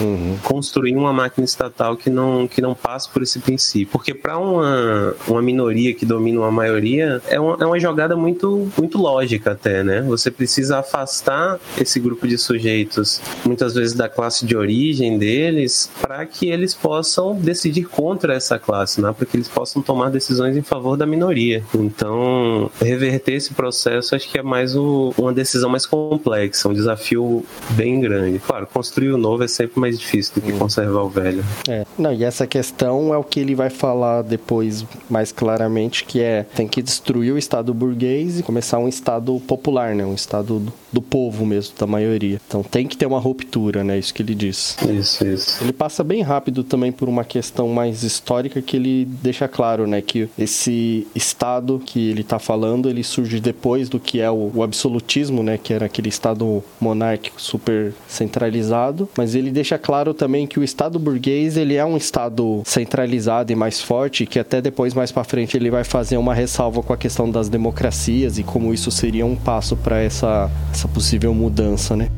[0.01, 0.37] Uhum.
[0.43, 3.91] Construir uma máquina estatal que não, que não passe por esse princípio.
[3.91, 8.69] Porque para uma, uma minoria que domina uma maioria, é uma, é uma jogada muito,
[8.77, 10.01] muito lógica até, né?
[10.03, 16.25] Você precisa afastar esse grupo de sujeitos, muitas vezes da classe de origem deles, para
[16.25, 19.13] que eles possam decidir contra essa classe, né?
[19.13, 21.63] para que eles possam tomar decisões em favor da minoria.
[21.73, 27.45] Então, reverter esse processo acho que é mais o, uma decisão mais complexa, um desafio
[27.71, 28.39] bem grande.
[28.39, 31.43] Claro, construir o novo é sempre mais difícil do que conservar o velho.
[31.67, 31.85] É.
[31.97, 36.43] Não, e essa questão é o que ele vai falar depois mais claramente, que é
[36.55, 40.03] tem que destruir o Estado burguês e começar um Estado popular, né?
[40.03, 42.41] Um Estado do, do povo mesmo, da maioria.
[42.47, 43.99] Então tem que ter uma ruptura, né?
[43.99, 44.75] Isso que ele diz.
[44.89, 45.63] Isso, isso.
[45.63, 50.01] Ele passa bem rápido também por uma questão mais histórica que ele deixa claro, né?
[50.01, 54.63] Que esse Estado que ele está falando, ele surge depois do que é o, o
[54.63, 55.57] absolutismo, né?
[55.57, 59.07] Que era aquele Estado monárquico super centralizado.
[59.17, 62.24] Mas ele deixa claro também que o Estado burguês, ele é um Estado
[62.65, 66.81] centralizado e mais forte, que até depois, mais para frente, ele vai fazer uma ressalva
[66.81, 71.33] com a questão das democracias e como isso seria um passo para essa, essa possível
[71.33, 72.09] mudança, né?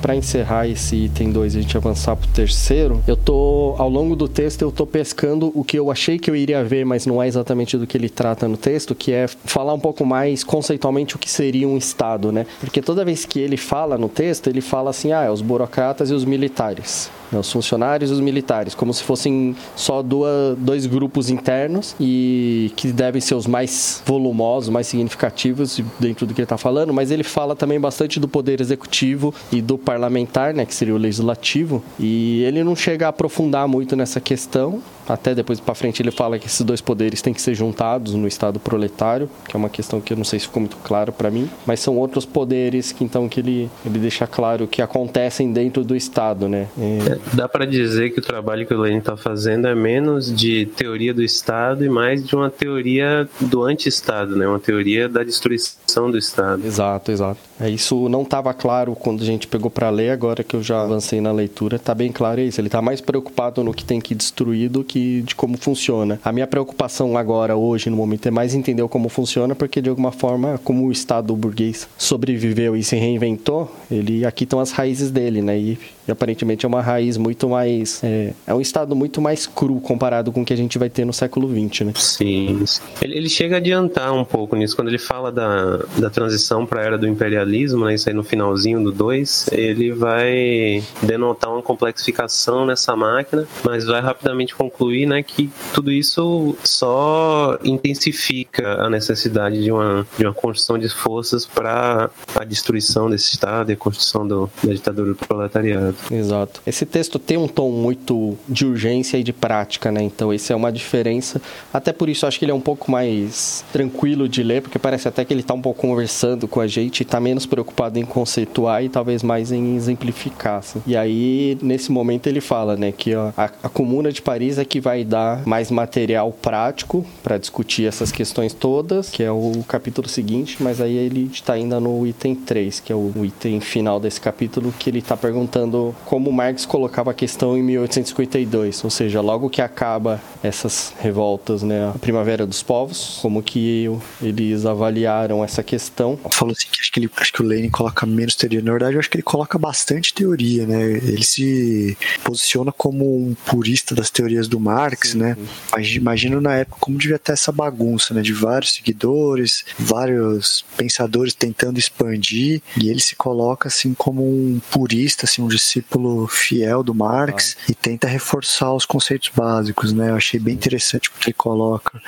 [0.00, 4.16] para encerrar esse item 2 e a gente avançar pro terceiro, eu tô ao longo
[4.16, 7.22] do texto eu tô pescando o que eu achei que eu iria ver, mas não
[7.22, 11.16] é exatamente do que ele trata no texto, que é falar um pouco mais conceitualmente
[11.16, 12.46] o que seria um estado, né?
[12.58, 16.10] Porque toda vez que ele fala no texto, ele fala assim: "Ah, é os burocratas
[16.10, 21.30] e os militares" os funcionários e os militares, como se fossem só duas, dois grupos
[21.30, 26.58] internos e que devem ser os mais volumosos, mais significativos dentro do que ele está
[26.58, 30.94] falando, mas ele fala também bastante do poder executivo e do parlamentar, né, que seria
[30.94, 36.02] o legislativo, e ele não chega a aprofundar muito nessa questão, até depois para frente
[36.02, 39.58] ele fala que esses dois poderes têm que ser juntados no Estado proletário, que é
[39.58, 42.24] uma questão que eu não sei se ficou muito claro para mim, mas são outros
[42.24, 46.68] poderes que então que ele, ele deixa claro que acontecem dentro do Estado, né?
[46.78, 47.18] É...
[47.34, 51.12] Dá para dizer que o trabalho que o Lenin está fazendo é menos de teoria
[51.12, 54.46] do Estado e mais de uma teoria do anti-Estado, né?
[54.46, 56.66] Uma teoria da destruição do Estado.
[56.66, 57.49] Exato, exato.
[57.60, 60.82] É, isso não estava claro quando a gente pegou para ler, agora que eu já
[60.82, 62.58] avancei na leitura, tá bem claro isso.
[62.58, 66.18] Ele está mais preocupado no que tem que destruir do que de como funciona.
[66.24, 70.10] A minha preocupação agora, hoje, no momento, é mais entender como funciona, porque de alguma
[70.10, 75.42] forma, como o Estado burguês sobreviveu e se reinventou, ele aqui estão as raízes dele,
[75.42, 75.58] né?
[75.58, 75.78] E,
[76.10, 78.02] e aparentemente é uma raiz muito mais.
[78.02, 81.04] É, é, um Estado muito mais cru comparado com o que a gente vai ter
[81.04, 81.92] no século XX, né?
[81.96, 82.64] Sim.
[83.00, 86.80] Ele, ele chega a adiantar um pouco nisso, quando ele fala da, da transição para
[86.82, 87.94] a era do imperialismo, né?
[87.94, 94.00] Isso aí no finalzinho do 2, ele vai denotar uma complexificação nessa máquina, mas vai
[94.00, 100.78] rapidamente concluir, né, que tudo isso só intensifica a necessidade de uma, de uma construção
[100.78, 105.96] de forças para a destruição desse Estado e a construção do, da ditadura do proletariado.
[106.10, 106.60] Exato.
[106.66, 110.02] Esse texto tem um tom muito de urgência e de prática, né?
[110.02, 111.40] Então, essa é uma diferença.
[111.72, 115.08] Até por isso, acho que ele é um pouco mais tranquilo de ler, porque parece
[115.08, 118.04] até que ele está um pouco conversando com a gente e está menos preocupado em
[118.04, 120.58] conceituar e talvez mais em exemplificar.
[120.58, 120.82] Assim.
[120.86, 124.64] E aí, nesse momento, ele fala, né, que ó, a, a Comuna de Paris é
[124.64, 130.08] que vai dar mais material prático para discutir essas questões todas, que é o capítulo
[130.08, 133.98] seguinte, mas aí ele está ainda no item 3, que é o, o item final
[133.98, 139.20] desse capítulo, que ele está perguntando como Marx colocava a questão em 1852, ou seja,
[139.20, 143.90] logo que acaba essas revoltas, né, a Primavera dos Povos, como que
[144.22, 146.18] eles avaliaram essa questão.
[146.32, 148.94] Falou assim que acho que, ele, acho que o Lenin coloca menos teoria, na verdade
[148.94, 154.10] eu acho que ele coloca bastante teoria, né, ele se posiciona como um purista das
[154.10, 155.36] teorias do Marx, né,
[155.72, 161.34] mas imagino na época como devia ter essa bagunça, né, de vários seguidores, vários pensadores
[161.34, 166.94] tentando expandir, e ele se coloca assim como um purista, assim, um discípulo fiel do
[166.94, 167.64] Marx ah.
[167.70, 170.10] e tenta reforçar os conceitos básicos, né?
[170.10, 172.02] Eu achei bem interessante porque ele coloca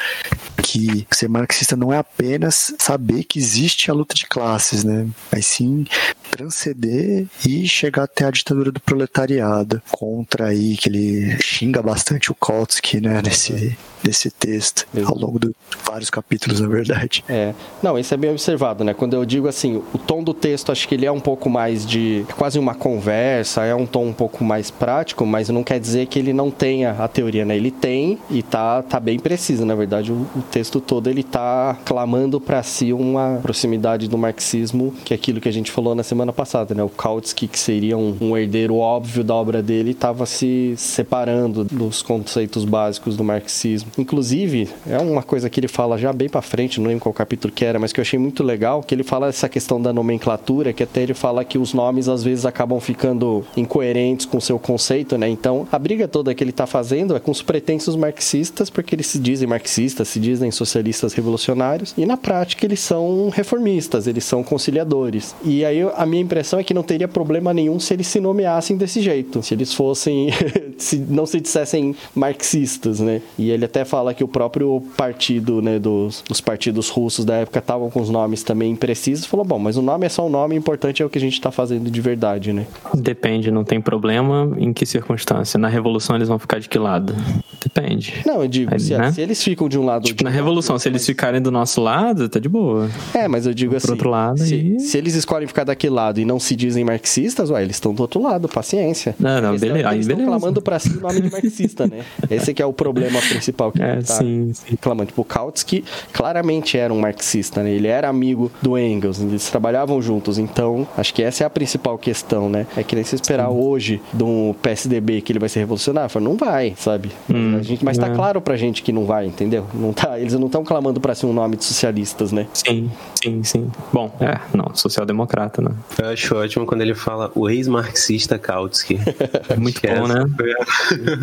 [0.62, 5.06] que ser marxista não é apenas saber que existe a luta de classes, né?
[5.30, 5.84] Mas sim
[6.33, 12.35] transcender e chegar até a ditadura do proletariado contra aí que ele xinga bastante o
[12.35, 13.20] Kautsky, né?
[13.22, 15.55] Nesse desse texto ao longo de
[15.87, 17.24] vários capítulos, na verdade.
[17.28, 18.93] É, não, isso é bem observado, né?
[18.93, 21.87] Quando eu digo assim, o tom do texto, acho que ele é um pouco mais
[21.87, 25.78] de é quase uma conversa, é um tom um pouco mais prático, mas não quer
[25.78, 27.57] dizer que ele não tenha a teoria, né?
[27.57, 31.78] Ele tem e tá, tá bem preciso, na verdade, o, o texto todo ele tá
[31.85, 36.03] clamando para si uma proximidade do marxismo, que é aquilo que a gente falou na
[36.03, 36.83] semana passada, né?
[36.83, 42.03] O Kautsky, que seria um, um herdeiro óbvio da obra dele, estava se separando dos
[42.03, 43.91] conceitos básicos do marxismo.
[43.97, 47.53] Inclusive, é uma coisa que ele fala já bem para frente, não lembro qual capítulo
[47.53, 50.73] que era, mas que eu achei muito legal, que ele fala essa questão da nomenclatura,
[50.73, 54.59] que até ele fala que os nomes às vezes acabam ficando incoerentes com o seu
[54.59, 55.29] conceito, né?
[55.29, 59.07] Então, a briga toda que ele tá fazendo é com os pretensos marxistas, porque eles
[59.07, 64.43] se dizem marxistas, se dizem socialistas revolucionários, e na prática eles são reformistas, eles são
[64.43, 65.35] conciliadores.
[65.45, 68.76] E aí a minha impressão é que não teria problema nenhum se eles se nomeassem
[68.76, 70.28] desse jeito, se eles fossem,
[70.76, 73.22] se não se dissessem marxistas, né?
[73.38, 77.60] E ele até fala que o próprio partido, né, dos, dos partidos russos da época
[77.60, 79.24] estavam com os nomes também imprecisos.
[79.24, 81.20] Falou, bom, mas o nome é só um nome, o importante é o que a
[81.20, 82.66] gente está fazendo de verdade, né?
[82.92, 84.52] Depende, não tem problema.
[84.58, 85.58] Em que circunstância?
[85.58, 87.14] Na revolução eles vão ficar de que lado?
[87.62, 88.22] Depende.
[88.26, 89.12] Não, eu digo, Aí, se, né?
[89.12, 90.04] se, eles ficam de um lado.
[90.04, 92.90] Tipo, na revolução, se eles ficarem do nosso lado, tá de boa.
[93.14, 93.90] É, mas eu digo assim.
[93.90, 94.80] outro lado, se, e...
[94.80, 98.00] se eles escolhem ficar daquele lado e não se dizem marxistas, ué, eles estão do
[98.00, 99.14] outro lado, paciência.
[99.18, 99.88] Não, não, beleza.
[99.88, 102.05] Aí, eles estão clamando pra si o nome de marxista, né?
[102.30, 104.64] Esse que é o problema principal que é, tá sim, sim.
[104.70, 105.09] reclamando.
[105.09, 107.70] Tipo, Kautsky claramente era um marxista, né?
[107.70, 110.38] Ele era amigo do Engels, eles trabalhavam juntos.
[110.38, 112.66] Então, acho que essa é a principal questão, né?
[112.76, 113.55] É que nem se esperar sim.
[113.55, 116.11] hoje do PSDB que ele vai ser revolucionário.
[116.11, 117.11] Fala, não vai, sabe?
[117.30, 118.14] Hum, a gente, mas tá é.
[118.14, 119.66] claro pra gente que não vai, entendeu?
[119.74, 122.46] Não tá, eles não estão clamando pra ser um nome de socialistas, né?
[122.53, 122.90] Sim,
[123.23, 123.70] sim, sim.
[123.93, 125.70] Bom, é, não, social-democrata, né?
[125.99, 128.99] Eu acho ótimo quando ele fala o ex-marxista Kautsky.
[129.49, 130.25] É muito bom, né?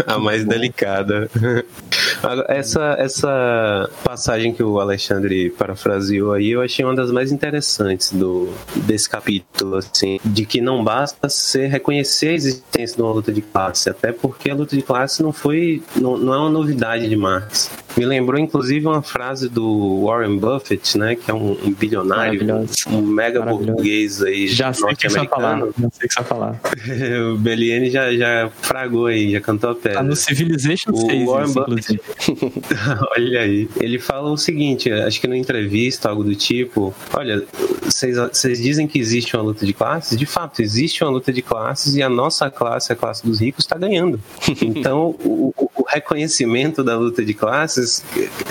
[0.07, 1.29] a, a mais delicada.
[2.47, 8.49] Essa, essa passagem que o Alexandre parafraseou aí, eu achei uma das mais interessantes do,
[8.75, 13.41] desse capítulo, assim, de que não basta ser reconhecer a existência de uma luta de
[13.41, 17.15] classe, até porque a luta de classe não foi, não, não é uma novidade de
[17.15, 21.15] Marx Me lembrou, inclusive, uma frase do Warren Buffett, né?
[21.15, 24.47] Que é um, um bilionário, um mega burguês aí.
[24.47, 25.59] Já sei o que você vai falar.
[25.59, 26.59] Já sei o que você falar.
[27.33, 29.97] o Beliene já, já fragou aí, já cantou a pedra.
[29.97, 32.01] Tá no Civilization 6, o Warren Buffett.
[33.17, 33.67] olha aí.
[33.79, 37.43] Ele fala o seguinte, acho que numa entrevista, algo do tipo, olha,
[37.83, 40.17] vocês dizem que existe uma luta de classes?
[40.17, 43.65] De fato, existe uma luta de classes e a nossa classe, a classe dos ricos,
[43.65, 44.19] está ganhando.
[44.61, 48.03] Então, o, o reconhecimento da luta de classes,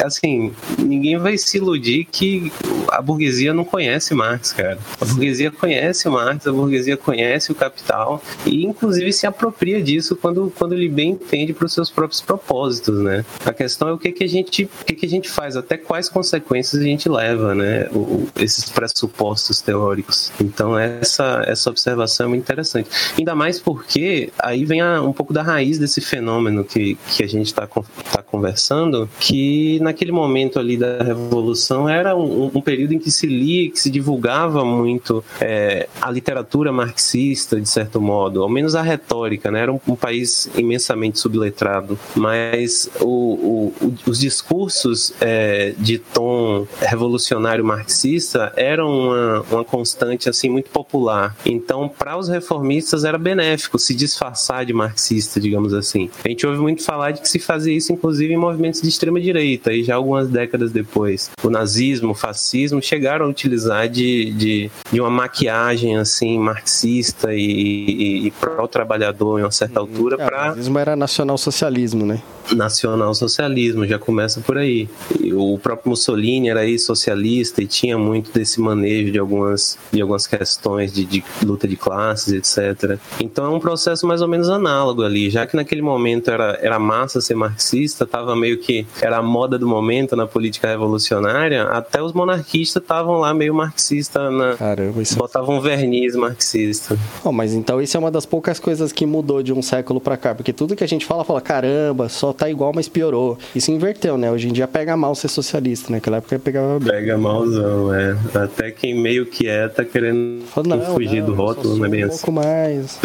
[0.04, 2.52] assim, ninguém vai se iludir que
[2.90, 4.78] a burguesia não conhece Marx, cara.
[5.00, 10.52] A burguesia conhece Marx, a burguesia conhece o capital e, inclusive, se apropria disso quando,
[10.56, 13.24] quando ele bem entende para os seus próprios propósitos, né?
[13.44, 15.76] A questão é o que, que a gente, o que, que a gente faz, até
[15.76, 17.88] quais consequências a gente leva, né?
[17.92, 20.32] O, esses pressupostos teóricos.
[20.40, 22.88] Então, essa, essa observação é muito interessante.
[23.16, 27.26] Ainda mais porque aí vem a, um pouco da raiz desse fenômeno que, que a
[27.26, 32.98] gente está tá conversando, que naquele momento ali da Revolução era um, um período em
[32.98, 38.48] que se lia, que se divulgava muito é, a literatura marxista, de certo modo, ao
[38.48, 39.60] menos a retórica, né?
[39.62, 47.64] Era um, um país imensamente subletrado, mas o, o, os discursos é, de tom revolucionário
[47.64, 51.36] marxista eram uma, uma constante assim muito popular.
[51.44, 56.10] Então, para os reformistas era benéfico se disfarçar de marxista, digamos assim.
[56.24, 59.20] A gente ouve muito falar de que se fazia isso, inclusive, em movimentos de extrema
[59.20, 61.30] direita, e já algumas décadas depois.
[61.42, 67.40] O nazismo, o fascismo chegaram a utilizar de, de, de uma maquiagem assim marxista e,
[67.40, 69.86] e, e pró-trabalhador em uma certa uhum.
[69.86, 70.42] altura é, para.
[70.42, 72.22] O nazismo era nacional-socialismo, né?
[72.54, 74.88] Nacional-socialismo, já começa por aí.
[75.32, 80.26] O próprio Mussolini era aí socialista e tinha muito desse manejo de algumas, de algumas
[80.26, 82.98] questões de, de, luta de classes, etc.
[83.20, 86.78] Então é um processo mais ou menos análogo ali, já que naquele momento era, era
[86.78, 92.02] massa ser marxista, tava meio que era a moda do momento na política revolucionária, até
[92.02, 95.14] os monarquistas estavam lá meio marxista na Caramba, isso...
[95.14, 96.98] É botavam um verniz marxista.
[97.24, 100.16] Oh, mas então isso é uma das poucas coisas que mudou de um século para
[100.16, 103.36] cá, porque tudo que a gente fala fala caramba, só tá igual, mas piorou.
[103.54, 104.30] Isso inverteu, né?
[104.30, 105.98] Hoje em dia pega mal ser socialista, né?
[105.98, 106.88] Naquela época pegava bem.
[106.88, 108.16] Pega malzão, é.
[108.34, 112.04] Até quem meio que é tá querendo não, fugir não, do rótulo, não é bem
[112.04, 112.24] um assim.
[112.24, 113.00] pouco mais.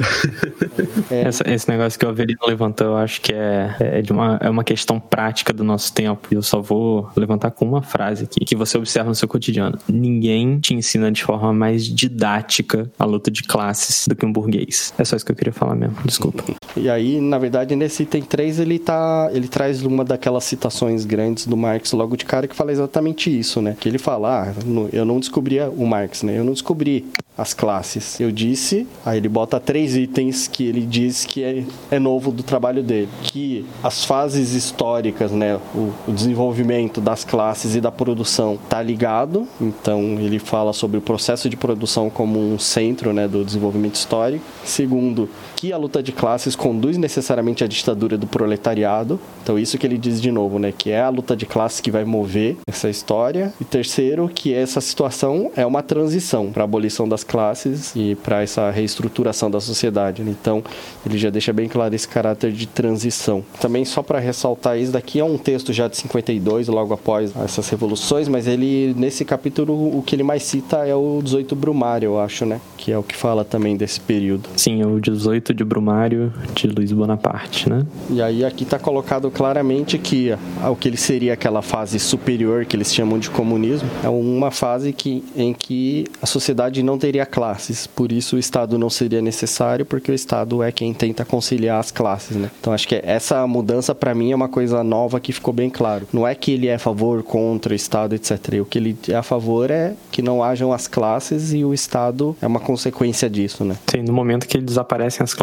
[1.09, 1.21] é.
[1.21, 4.49] Essa, esse negócio que o Avelino levantou, eu acho que é, é, de uma, é
[4.49, 6.27] uma questão prática do nosso tempo.
[6.31, 9.77] E eu só vou levantar com uma frase aqui, que você observa no seu cotidiano.
[9.88, 14.93] Ninguém te ensina de forma mais didática a luta de classes do que um burguês.
[14.97, 16.43] É só isso que eu queria falar mesmo, desculpa.
[16.75, 21.45] E aí, na verdade, nesse item 3, ele tá ele traz uma daquelas citações grandes
[21.45, 23.76] do Marx logo de cara que fala exatamente isso, né?
[23.80, 24.53] Que ele fala, ah,
[24.91, 26.38] eu não descobri o Marx, né?
[26.38, 27.05] Eu não descobri
[27.38, 28.19] as classes.
[28.19, 32.43] Eu disse, aí ele bota três itens que ele diz que é, é novo do
[32.43, 38.57] trabalho dele, que as fases históricas, né, o, o desenvolvimento das classes e da produção
[38.69, 39.47] tá ligado.
[39.59, 44.43] Então ele fala sobre o processo de produção como um centro, né, do desenvolvimento histórico.
[44.63, 45.30] Segundo,
[45.64, 49.18] que a luta de classes conduz necessariamente à ditadura do proletariado.
[49.41, 51.89] Então isso que ele diz de novo, né, que é a luta de classes que
[51.89, 53.53] vai mover essa história.
[53.61, 58.41] E terceiro, que essa situação é uma transição para a abolição das classes e para
[58.41, 60.22] essa reestruturação da sociedade.
[60.22, 60.36] Né?
[60.38, 60.61] Então,
[61.05, 63.41] ele já deixa bem claro esse caráter de transição.
[63.61, 67.70] Também, só para ressaltar, isso daqui é um texto já de 52, logo após essas
[67.70, 72.20] revoluções, mas ele, nesse capítulo, o que ele mais cita é o 18 Brumário, eu
[72.20, 72.59] acho, né?
[72.76, 74.49] Que é o que fala também desse período.
[74.57, 77.86] Sim, o 18 de Brumário de Luiz Bonaparte, né?
[78.10, 80.32] E aí aqui está colocado claramente que
[80.70, 84.91] o que ele seria aquela fase superior que eles chamam de comunismo é uma fase
[84.91, 89.22] que, em que a sociedade não teria teria classes, por isso o Estado não seria
[89.22, 92.49] necessário, porque o Estado é quem tenta conciliar as classes, né?
[92.60, 96.08] Então acho que essa mudança para mim é uma coisa nova que ficou bem claro.
[96.12, 98.62] Não é que ele é a favor, contra o Estado, etc.
[98.62, 102.36] O que ele é a favor é que não hajam as classes e o Estado
[102.41, 103.78] é uma consequência disso, né?
[103.88, 105.43] Sim, no momento que desaparecem as classes,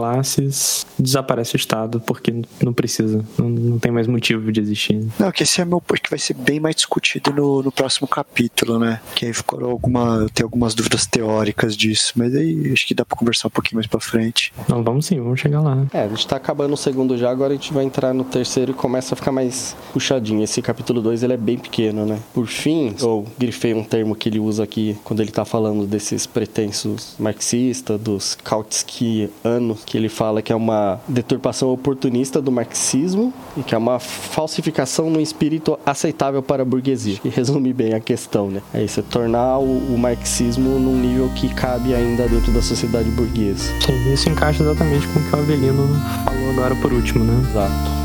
[0.98, 5.06] desaparece o Estado, porque não precisa, não, não tem mais motivo de existir.
[5.18, 8.06] Não, que esse é meu ponto que vai ser bem mais discutido no, no próximo
[8.06, 9.00] capítulo, né?
[9.14, 13.16] Que aí ficou alguma, tem algumas dúvidas teóricas disso, mas aí acho que dá pra
[13.16, 14.52] conversar um pouquinho mais pra frente.
[14.68, 15.86] Não, vamos sim, vamos chegar lá.
[15.92, 18.72] É, a gente tá acabando o segundo já, agora a gente vai entrar no terceiro
[18.72, 20.42] e começa a ficar mais puxadinho.
[20.42, 22.18] Esse capítulo 2 ele é bem pequeno, né?
[22.32, 26.26] Por fim, eu grifei um termo que ele usa aqui quando ele tá falando desses
[26.26, 33.62] pretensos marxistas, dos Kautskianos, que ele fala que é uma deturpação oportunista do marxismo e
[33.64, 37.18] que é uma falsificação no espírito aceitável para a burguesia.
[37.24, 38.62] E resume bem a questão, né?
[38.72, 43.10] É isso, é tornar o, o marxismo num nível que cabe ainda dentro da sociedade
[43.10, 43.64] burguesa.
[43.84, 45.88] Sim, isso encaixa exatamente com o que o Avelino
[46.24, 47.48] falou agora por último, né?
[47.50, 47.99] Exato.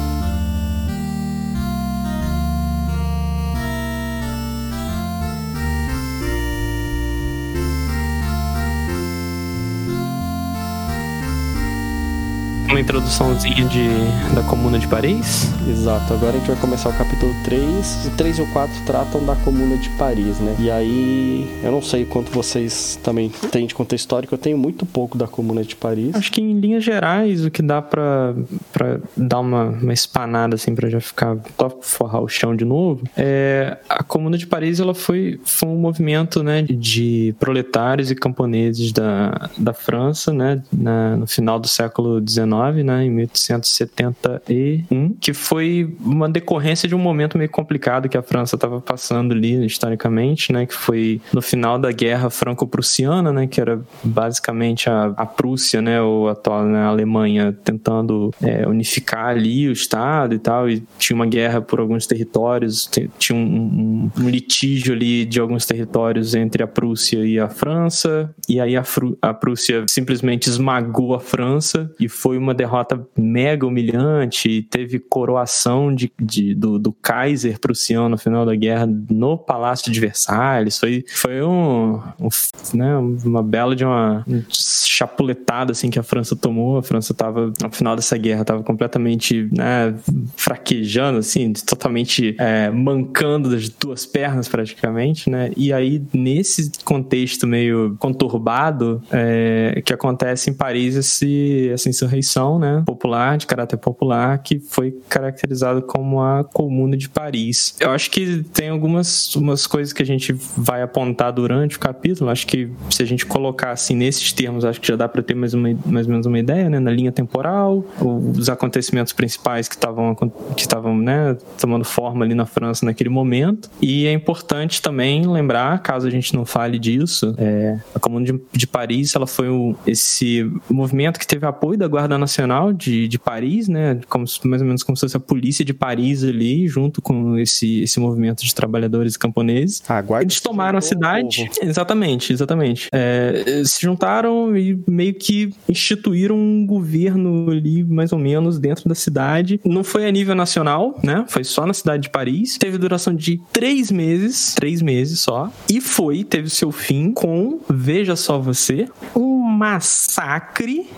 [12.76, 13.88] Uma introduçãozinha de,
[14.36, 15.49] da Comuna de Paris.
[15.65, 18.07] Exato, agora a gente vai começar o capítulo 3.
[18.07, 20.57] O 3 e o 4 tratam da Comuna de Paris, né?
[20.59, 24.86] E aí, eu não sei quanto vocês também têm de contexto histórico, eu tenho muito
[24.86, 26.13] pouco da Comuna de Paris.
[26.15, 28.36] Acho que em linhas gerais, o que dá pra,
[28.73, 33.03] pra dar uma, uma espanada, assim, pra já ficar, só forrar o chão de novo,
[33.15, 38.91] é a Comuna de Paris, ela foi, foi um movimento, né, de proletários e camponeses
[38.91, 45.95] da, da França, né, na, no final do século XIX, né, em 1871, que foi
[45.99, 50.66] uma decorrência de um momento meio complicado que a França estava passando ali historicamente, né,
[50.66, 56.01] que foi no final da Guerra Franco-Prussiana, né, que era basicamente a, a Prússia, né,
[56.01, 61.16] ou a né, a Alemanha tentando é, unificar ali o Estado e tal, e tinha
[61.16, 66.63] uma guerra por alguns territórios, tinha um, um, um litígio ali de alguns territórios entre
[66.63, 68.84] a Prússia e a França, e aí a,
[69.22, 74.64] a Prússia simplesmente esmagou a França e foi uma derrota mega humilhante.
[74.70, 79.99] Teve coroação de, de do, do, Kaiser prussiano no final da guerra no Palácio de
[79.99, 80.80] Versalhes.
[80.80, 82.30] Foi, foi um, um
[82.74, 86.78] né, uma bela de uma chapuletada assim que a França tomou.
[86.78, 89.93] A França estava no final dessa guerra estava completamente né,
[90.36, 95.51] fraquejando, assim, totalmente é, mancando das duas pernas praticamente, né?
[95.58, 102.84] E aí nesse contexto meio conturbado é, que acontece em Paris esse, essa insurreição, né,
[102.86, 107.76] popular de caráter popular que foi caracterizado como a Comuna de Paris.
[107.80, 112.30] Eu acho que tem algumas umas coisas que a gente vai apontar durante o capítulo.
[112.30, 115.36] Acho que se a gente colocar assim nesses termos, acho que já dá para ter
[115.36, 116.80] mais, uma, mais ou menos uma ideia, né?
[116.80, 120.16] Na linha temporal, os acontecimentos principais que estavam
[120.56, 123.70] que estavam, né, tomando forma ali na França naquele momento.
[123.82, 128.39] E é importante também lembrar, caso a gente não fale disso, é, a Comuna de,
[128.52, 132.34] de Paris, ela foi o, esse movimento que teve apoio da Guarda Nacional
[132.77, 133.99] de, de Paris, né?
[134.09, 137.81] Como, mais ou menos como se fosse a polícia de Paris ali, junto com esse,
[137.81, 139.83] esse movimento de trabalhadores camponeses.
[139.88, 141.49] Ah, Eles tomaram a cidade.
[141.61, 142.89] Exatamente, exatamente.
[142.91, 148.95] É, se juntaram e meio que instituíram um governo ali, mais ou menos, dentro da
[148.95, 149.59] cidade.
[149.63, 151.25] Não foi a nível nacional, né?
[151.27, 152.57] Foi só na cidade de Paris.
[152.57, 155.51] Teve duração de três meses, três meses só.
[155.69, 160.89] E foi, teve seu fim com, veja só você, um massacre,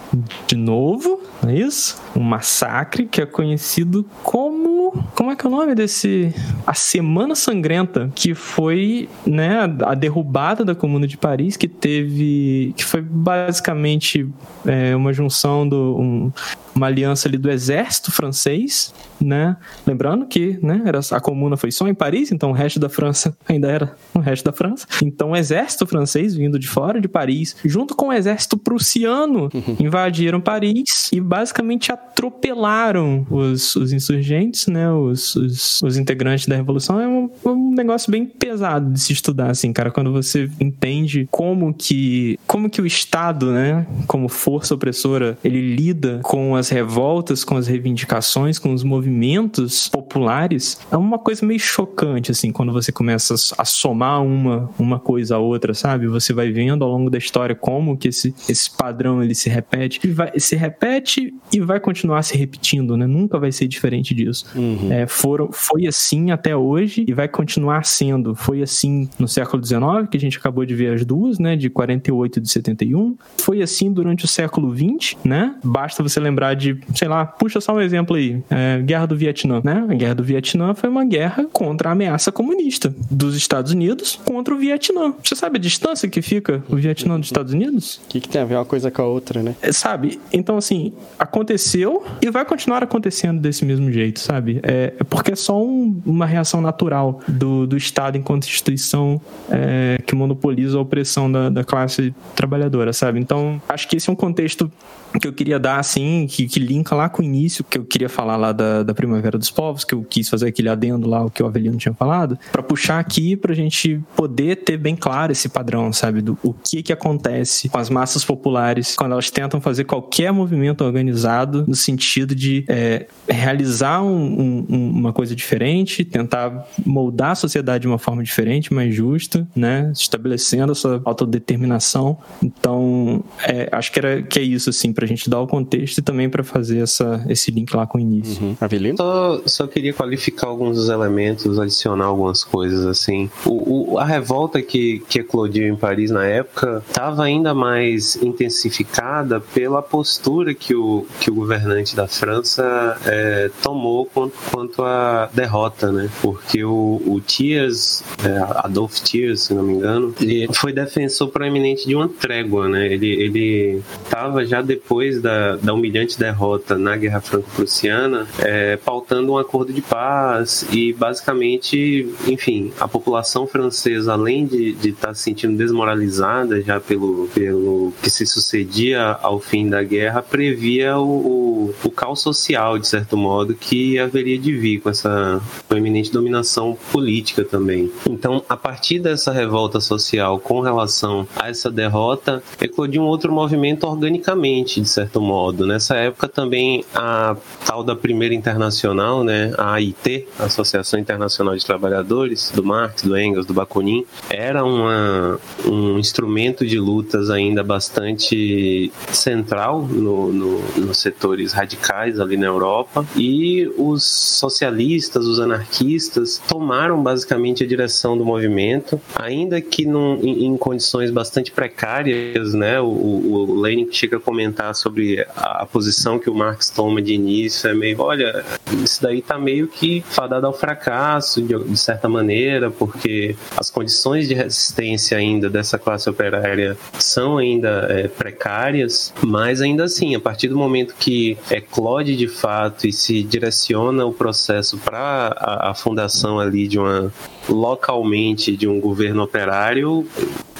[0.47, 2.01] de novo, não é isso?
[2.15, 5.03] Um massacre que é conhecido como.
[5.27, 6.33] Como é que é o nome desse.
[6.65, 12.73] A Semana Sangrenta, que foi né, a derrubada da Comuna de Paris, que teve.
[12.77, 14.25] que foi basicamente
[14.65, 15.97] é, uma junção do.
[15.99, 16.31] Um,
[16.77, 19.57] uma aliança ali do exército francês, né?
[19.85, 23.35] Lembrando que, né, era, a comuna foi só em Paris, então o resto da França
[23.49, 24.87] ainda era o resto da França.
[25.03, 29.75] Então o exército francês vindo de fora de Paris, junto com o exército prussiano, uhum.
[29.79, 36.99] invadiram Paris e basicamente atropelaram os, os insurgentes, né, os, os, os integrantes da revolução.
[36.99, 41.73] É um, um, negócio bem pesado de se estudar, assim, cara, quando você entende como
[41.73, 47.43] que como que o Estado, né, como força opressora, ele lida com as as revoltas,
[47.43, 52.91] com as reivindicações, com os movimentos populares, é uma coisa meio chocante, assim, quando você
[52.91, 56.07] começa a somar uma, uma coisa a outra, sabe?
[56.07, 59.99] Você vai vendo ao longo da história como que esse, esse padrão ele se repete,
[60.03, 63.07] e vai, se repete e vai continuar se repetindo, né?
[63.07, 64.45] Nunca vai ser diferente disso.
[64.55, 64.91] Uhum.
[64.91, 68.35] É, foram, foi assim até hoje e vai continuar sendo.
[68.35, 71.55] Foi assim no século XIX, que a gente acabou de ver as duas, né?
[71.55, 73.17] De 48 e de 71.
[73.37, 75.55] Foi assim durante o século XX, né?
[75.63, 79.61] Basta você lembrar de, sei lá, puxa só um exemplo aí, é, Guerra do Vietnã,
[79.63, 79.85] né?
[79.89, 84.53] A Guerra do Vietnã foi uma guerra contra a ameaça comunista dos Estados Unidos contra
[84.53, 85.13] o Vietnã.
[85.23, 88.01] Você sabe a distância que fica o Vietnã dos Estados Unidos?
[88.05, 89.55] O que, que tem a ver uma coisa com a outra, né?
[89.61, 90.19] É, sabe?
[90.31, 94.59] Então, assim, aconteceu e vai continuar acontecendo desse mesmo jeito, sabe?
[94.63, 99.19] É, é porque é só um, uma reação natural do, do Estado enquanto instituição
[99.49, 103.19] é, que monopoliza a opressão da, da classe trabalhadora, sabe?
[103.19, 104.71] Então, acho que esse é um contexto
[105.19, 108.09] que eu queria dar, assim, que, que linka lá com o início, que eu queria
[108.09, 111.29] falar lá da, da Primavera dos Povos, que eu quis fazer aquele adendo lá, o
[111.29, 115.49] que o Avelino tinha falado, para puxar aqui pra gente poder ter bem claro esse
[115.49, 119.85] padrão, sabe, do o que que acontece com as massas populares quando elas tentam fazer
[119.85, 127.31] qualquer movimento organizado no sentido de é, realizar um, um, uma coisa diferente, tentar moldar
[127.31, 132.17] a sociedade de uma forma diferente, mais justa, né, estabelecendo a sua autodeterminação.
[132.41, 136.01] Então, é, acho que era que é isso, assim, pra gente dar o contexto e
[136.01, 138.43] também para fazer essa, esse link lá com o início.
[138.43, 138.57] Uhum.
[138.59, 138.97] Avelino?
[138.97, 143.29] Só, só queria qualificar alguns dos elementos, adicionar algumas coisas assim.
[143.45, 149.39] O, o a revolta que, que eclodiu em Paris na época estava ainda mais intensificada
[149.39, 155.91] pela postura que o, que o governante da França é, tomou quanto, quanto à derrota,
[155.91, 156.09] né?
[156.23, 161.87] Porque o, o Thiers, é, Adolphe Thiers, se não me engano, ele foi defensor proeminente
[161.87, 162.91] de uma trégua, né?
[162.91, 164.86] Ele ele estava já depois
[165.21, 172.09] da, da humilhante derrota na Guerra Franco-Prussiana, é, pautando um acordo de paz e basicamente,
[172.27, 178.09] enfim, a população francesa, além de estar tá se sentindo desmoralizada já pelo, pelo que
[178.09, 181.46] se sucedia ao fim da guerra, previa o, o,
[181.83, 185.41] o caos social, de certo modo, que haveria de vir com essa
[185.71, 187.91] eminente dominação política também.
[188.09, 193.85] Então, a partir dessa revolta social com relação a essa derrota, eclodiu um outro movimento
[193.85, 195.65] organicamente, de certo modo.
[195.65, 202.51] Nessa época também a tal da Primeira Internacional, né, a AIT, Associação Internacional de Trabalhadores,
[202.51, 209.81] do Marx, do Engels, do Bakunin, era uma, um instrumento de lutas ainda bastante central
[209.81, 217.63] no, no, nos setores radicais ali na Europa e os socialistas, os anarquistas tomaram basicamente
[217.63, 222.79] a direção do movimento, ainda que num, em, em condições bastante precárias, né?
[222.79, 227.13] O, o Lenin chega a comentar sobre a, a, posição que o Marx toma de
[227.13, 228.45] início, é meio, olha,
[228.83, 234.27] isso daí tá meio que fadado ao fracasso, de, de certa maneira, porque as condições
[234.27, 240.47] de resistência ainda dessa classe operária são ainda é, precárias, mas ainda assim, a partir
[240.47, 246.39] do momento que eclode de fato e se direciona o processo para a, a fundação
[246.39, 247.11] ali de uma
[247.49, 250.05] localmente de um governo operário,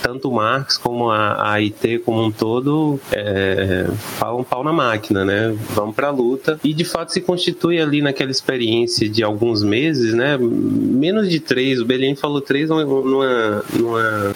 [0.01, 5.55] tanto Marx como a, AIT como um todo é, falam pau na máquina, né?
[5.73, 10.13] Vão para a luta e de fato se constitui ali naquela experiência de alguns meses,
[10.13, 10.37] né?
[10.39, 13.63] Menos de três, o Belém falou três numa, numa,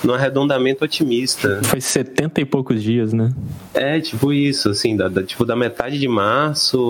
[0.04, 1.62] num arredondamento otimista.
[1.64, 3.32] Foi 70 e poucos dias, né?
[3.74, 6.41] É, tipo isso, assim, da, da, tipo da metade de março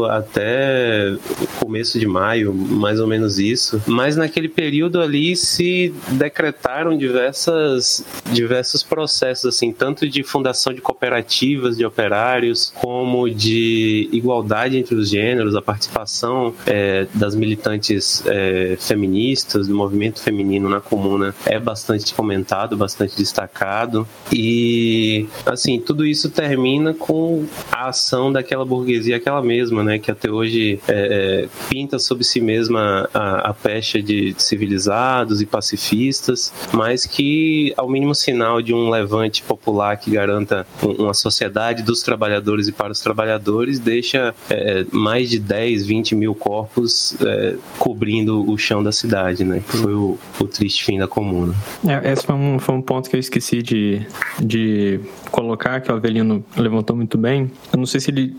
[0.09, 1.15] até
[1.59, 3.81] começo de maio, mais ou menos isso.
[3.87, 11.77] Mas naquele período ali se decretaram diversas, diversos processos, assim, tanto de fundação de cooperativas
[11.77, 19.67] de operários, como de igualdade entre os gêneros, a participação é, das militantes é, feministas,
[19.67, 24.07] do movimento feminino na comuna é bastante comentado, bastante destacado.
[24.31, 30.29] E, assim, tudo isso termina com a ação daquela burguesia, aquela mesma, né, que até
[30.29, 37.05] hoje é, é pinta sobre si mesma a, a pecha de civilizados e pacifistas, mas
[37.05, 42.71] que, ao mínimo sinal de um levante popular que garanta uma sociedade dos trabalhadores e
[42.71, 48.83] para os trabalhadores, deixa é, mais de 10, 20 mil corpos é, cobrindo o chão
[48.83, 49.61] da cidade, né?
[49.67, 51.53] Que foi o, o triste fim da comuna.
[51.87, 54.01] É, esse foi um, foi um ponto que eu esqueci de,
[54.39, 54.99] de
[55.31, 57.51] colocar, que o Avelino levantou muito bem.
[57.71, 58.35] Eu não sei se ele.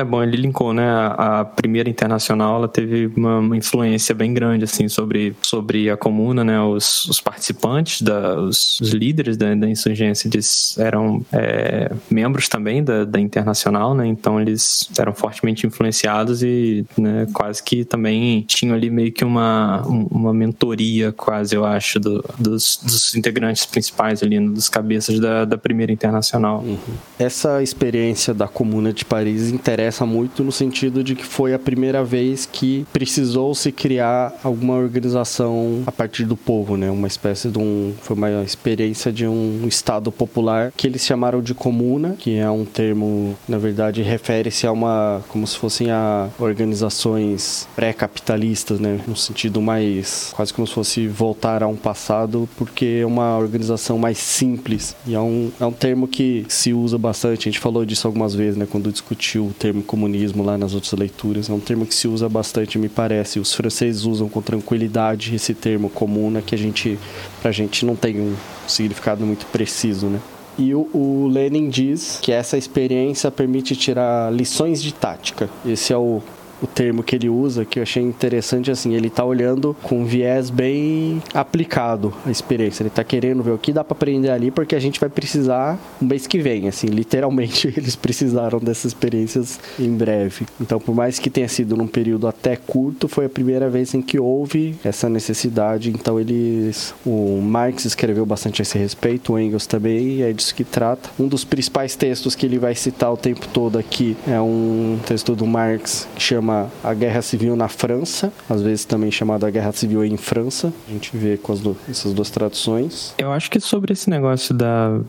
[0.00, 0.88] É, bom, ele linkou, né?
[0.88, 6.42] A, primeira internacional ela teve uma, uma, influência bem grande, assim, sobre, sobre a comuna,
[6.42, 6.60] né?
[6.62, 12.82] Os, os participantes, da, os, os líderes da, da insurgência, eles eram é, membros também
[12.82, 14.06] da, da internacional, né?
[14.06, 19.82] Então eles eram fortemente influenciados e né, quase que também tinham ali meio que uma,
[19.86, 25.58] uma mentoria, quase, eu acho, do, dos, dos integrantes principais ali, dos cabeças da, da
[25.58, 26.60] primeira internacional.
[26.60, 26.78] Uhum.
[27.18, 32.02] Essa experiência da Comuna de Paris interessa muito no sentido de que foi a primeira
[32.04, 36.90] vez que precisou se criar alguma organização a partir do povo, né?
[36.90, 41.54] Uma espécie de um foi uma experiência de um estado popular que eles chamaram de
[41.54, 47.68] comuna, que é um termo, na verdade, refere-se a uma como se fossem a organizações
[47.76, 49.00] pré-capitalistas, né?
[49.06, 53.98] No sentido mais quase como se fosse voltar a um passado, porque é uma organização
[53.98, 57.84] mais simples e é um, é um termo que se usa bastante, a gente falou
[57.84, 61.48] disso algumas vezes, né, quando discutiu o termo comunismo lá nas outras leituras.
[61.48, 63.38] É um termo que se usa bastante, me parece.
[63.38, 66.98] Os franceses usam com tranquilidade esse termo comuna, que a gente,
[67.40, 68.34] pra gente não tem um
[68.66, 70.20] significado muito preciso, né?
[70.58, 75.48] E o, o, Lenin diz que essa experiência permite tirar lições de tática.
[75.64, 76.20] Esse é o,
[76.62, 80.04] o termo que ele usa, que eu achei interessante, assim, ele tá olhando com um
[80.04, 82.82] viés bem aplicado a experiência.
[82.82, 85.78] Ele tá querendo ver o que dá para aprender ali, porque a gente vai precisar
[86.00, 90.46] um mês que vem, assim, literalmente eles precisaram dessas experiências em breve.
[90.60, 94.02] Então, por mais que tenha sido num período até curto, foi a primeira vez em
[94.02, 95.90] que houve essa necessidade.
[95.90, 100.64] Então, eles, o Marx escreveu bastante a esse respeito, o Engels também, é disso que
[100.64, 101.10] trata.
[101.18, 105.34] Um dos principais textos que ele vai citar o tempo todo aqui é um texto
[105.34, 109.72] do Marx que chama chama a Guerra Civil na França, às vezes também chamada Guerra
[109.72, 110.72] Civil em França.
[110.88, 113.14] A gente vê com do, essas duas traduções.
[113.18, 115.00] Eu acho que sobre esse negócio da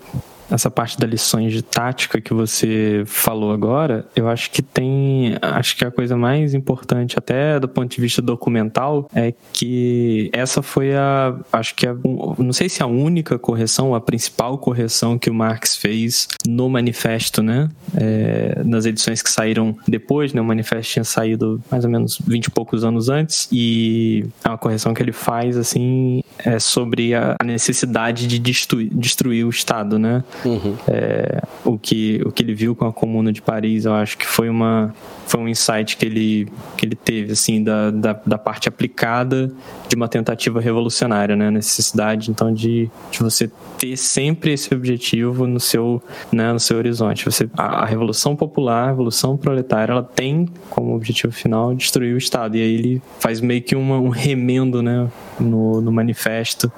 [0.51, 5.75] essa parte das lições de tática que você falou agora, eu acho que tem, acho
[5.75, 10.95] que a coisa mais importante até do ponto de vista documental é que essa foi
[10.95, 11.95] a, acho que a,
[12.37, 17.41] não sei se a única correção, a principal correção que o Marx fez no manifesto,
[17.41, 17.69] né?
[17.95, 20.41] É, nas edições que saíram depois, né?
[20.41, 24.57] O manifesto tinha saído mais ou menos 20 e poucos anos antes e é uma
[24.57, 30.23] correção que ele faz assim é sobre a necessidade de destruir, destruir o Estado, né?
[30.45, 30.75] Uhum.
[30.87, 34.25] É, o, que, o que ele viu com a Comuna de Paris, eu acho que
[34.25, 34.93] foi, uma,
[35.27, 39.51] foi um insight que ele, que ele teve, assim, da, da, da parte aplicada
[39.87, 41.47] de uma tentativa revolucionária, né?
[41.47, 46.77] A necessidade, então, de, de você ter sempre esse objetivo no seu, né, no seu
[46.77, 47.25] horizonte.
[47.25, 52.17] Você, a, a Revolução Popular, a Revolução Proletária, ela tem como objetivo final destruir o
[52.17, 52.57] Estado.
[52.57, 56.71] E aí ele faz meio que uma, um remendo, né, no, no manifesto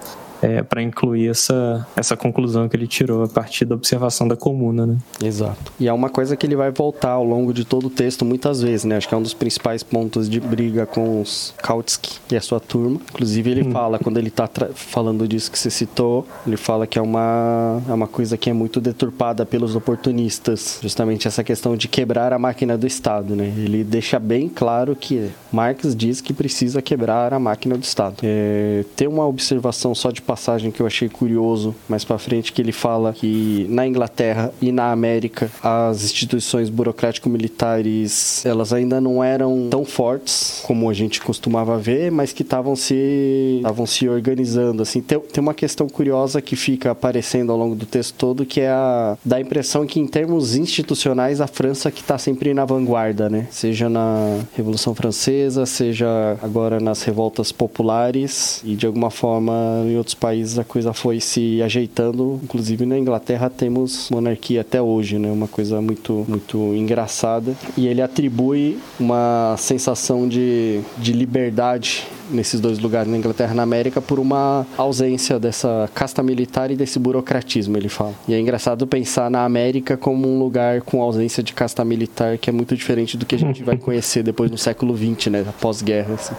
[0.44, 4.86] é, para incluir essa, essa conclusão que ele tirou a partir da observação da comuna,
[4.86, 4.98] né?
[5.24, 5.72] Exato.
[5.80, 8.62] E é uma coisa que ele vai voltar ao longo de todo o texto muitas
[8.62, 8.98] vezes, né?
[8.98, 12.60] Acho que é um dos principais pontos de briga com os Kautsky e a sua
[12.60, 13.00] turma.
[13.12, 13.72] Inclusive ele hum.
[13.72, 17.94] fala, quando ele está falando disso que você citou, ele fala que é uma, é
[17.94, 20.80] uma coisa que é muito deturpada pelos oportunistas.
[20.82, 23.54] Justamente essa questão de quebrar a máquina do Estado, né?
[23.56, 28.18] Ele deixa bem claro que Marx diz que precisa quebrar a máquina do Estado.
[28.24, 32.60] É, tem uma observação só de passagem que eu achei curioso mais para frente que
[32.60, 39.68] ele fala que na Inglaterra e na América as instituições burocrático-militares elas ainda não eram
[39.70, 45.02] tão fortes como a gente costumava ver, mas que estavam se estavam se organizando assim.
[45.02, 48.70] Tem, tem uma questão curiosa que fica aparecendo ao longo do texto todo que é
[48.70, 53.48] a da impressão que em termos institucionais a França que está sempre na vanguarda, né?
[53.52, 60.16] Seja na Revolução Francesa, seja agora nas revoltas populares e de alguma forma em outros
[60.24, 62.40] países a coisa foi se ajeitando.
[62.42, 65.30] Inclusive na Inglaterra temos monarquia até hoje, né?
[65.30, 67.54] Uma coisa muito, muito engraçada.
[67.76, 73.64] E ele atribui uma sensação de, de liberdade nesses dois lugares, na Inglaterra e na
[73.64, 78.14] América, por uma ausência dessa casta militar e desse burocratismo, ele fala.
[78.26, 82.50] E é engraçado pensar na América como um lugar com ausência de casta militar, que
[82.50, 85.46] é muito diferente do que a gente vai conhecer depois no século XX, né?
[85.60, 86.34] Pós-guerra, assim.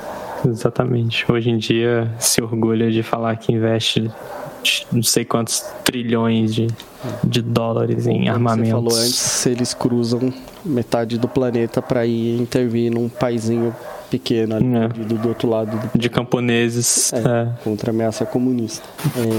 [0.47, 1.31] Exatamente.
[1.31, 4.11] Hoje em dia se orgulha de falar que investe
[4.91, 6.69] não sei quantos trilhões de,
[7.23, 8.69] de dólares em Como armamentos.
[8.69, 10.33] Você falou antes, eles cruzam
[10.65, 13.75] metade do planeta para ir intervir num paizinho
[14.15, 14.89] pequeno ali, é.
[14.89, 15.77] do, do, outro lado.
[15.77, 15.99] Do...
[15.99, 17.13] De camponeses.
[17.13, 17.49] É, é.
[17.65, 18.87] Contra a ameaça comunista.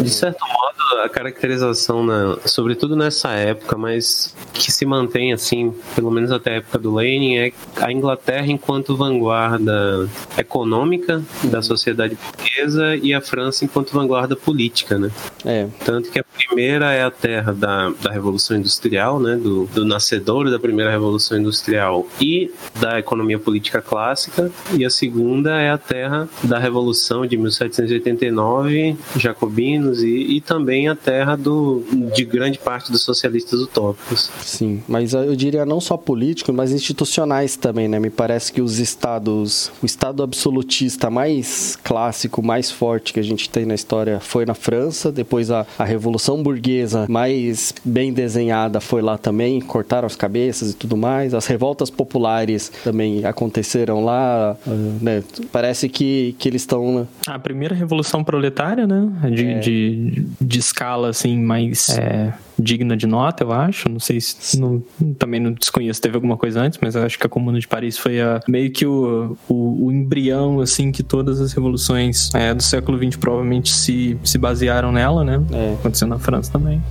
[0.03, 6.11] De certo modo, a caracterização, na, sobretudo nessa época, mas que se mantém assim, pelo
[6.11, 12.95] menos até a época do Lenin, é a Inglaterra enquanto vanguarda econômica da sociedade burguesa
[12.97, 15.11] e a França enquanto vanguarda política, né?
[15.45, 15.67] É.
[15.86, 19.36] Tanto que a primeira é a terra da, da Revolução Industrial, né?
[19.36, 25.61] Do, do nascedor da primeira Revolução Industrial e da economia política clássica, e a segunda
[25.61, 32.26] é a terra da Revolução de 1789, jacobinos e, e também a terra do, de
[32.26, 34.30] grande parte dos socialistas utópicos.
[34.41, 37.99] Sim, mas eu diria não só políticos, mas institucionais também, né?
[37.99, 43.49] Me parece que os estados, o estado absolutista mais clássico, mais forte que a gente
[43.49, 49.01] tem na história foi na França, depois a, a Revolução Burguesa mais bem desenhada foi
[49.01, 54.54] lá também, cortaram as cabeças e tudo mais, as revoltas populares também aconteceram lá,
[55.01, 55.23] né?
[55.51, 56.99] Parece que, que eles estão...
[56.99, 57.07] Né?
[57.27, 59.29] A primeira Revolução Proletária, né?
[59.31, 59.59] De, é.
[59.59, 63.89] de, de escala assim mais é, digna de nota, eu acho.
[63.89, 64.83] Não sei se não,
[65.17, 68.21] também não desconheço, teve alguma coisa antes, mas acho que a Comuna de Paris foi
[68.21, 72.97] a, meio que o, o, o embrião assim que todas as revoluções é, do século
[72.97, 75.41] XX provavelmente se, se basearam nela, né?
[75.51, 75.73] É.
[75.73, 76.81] Aconteceu na França também.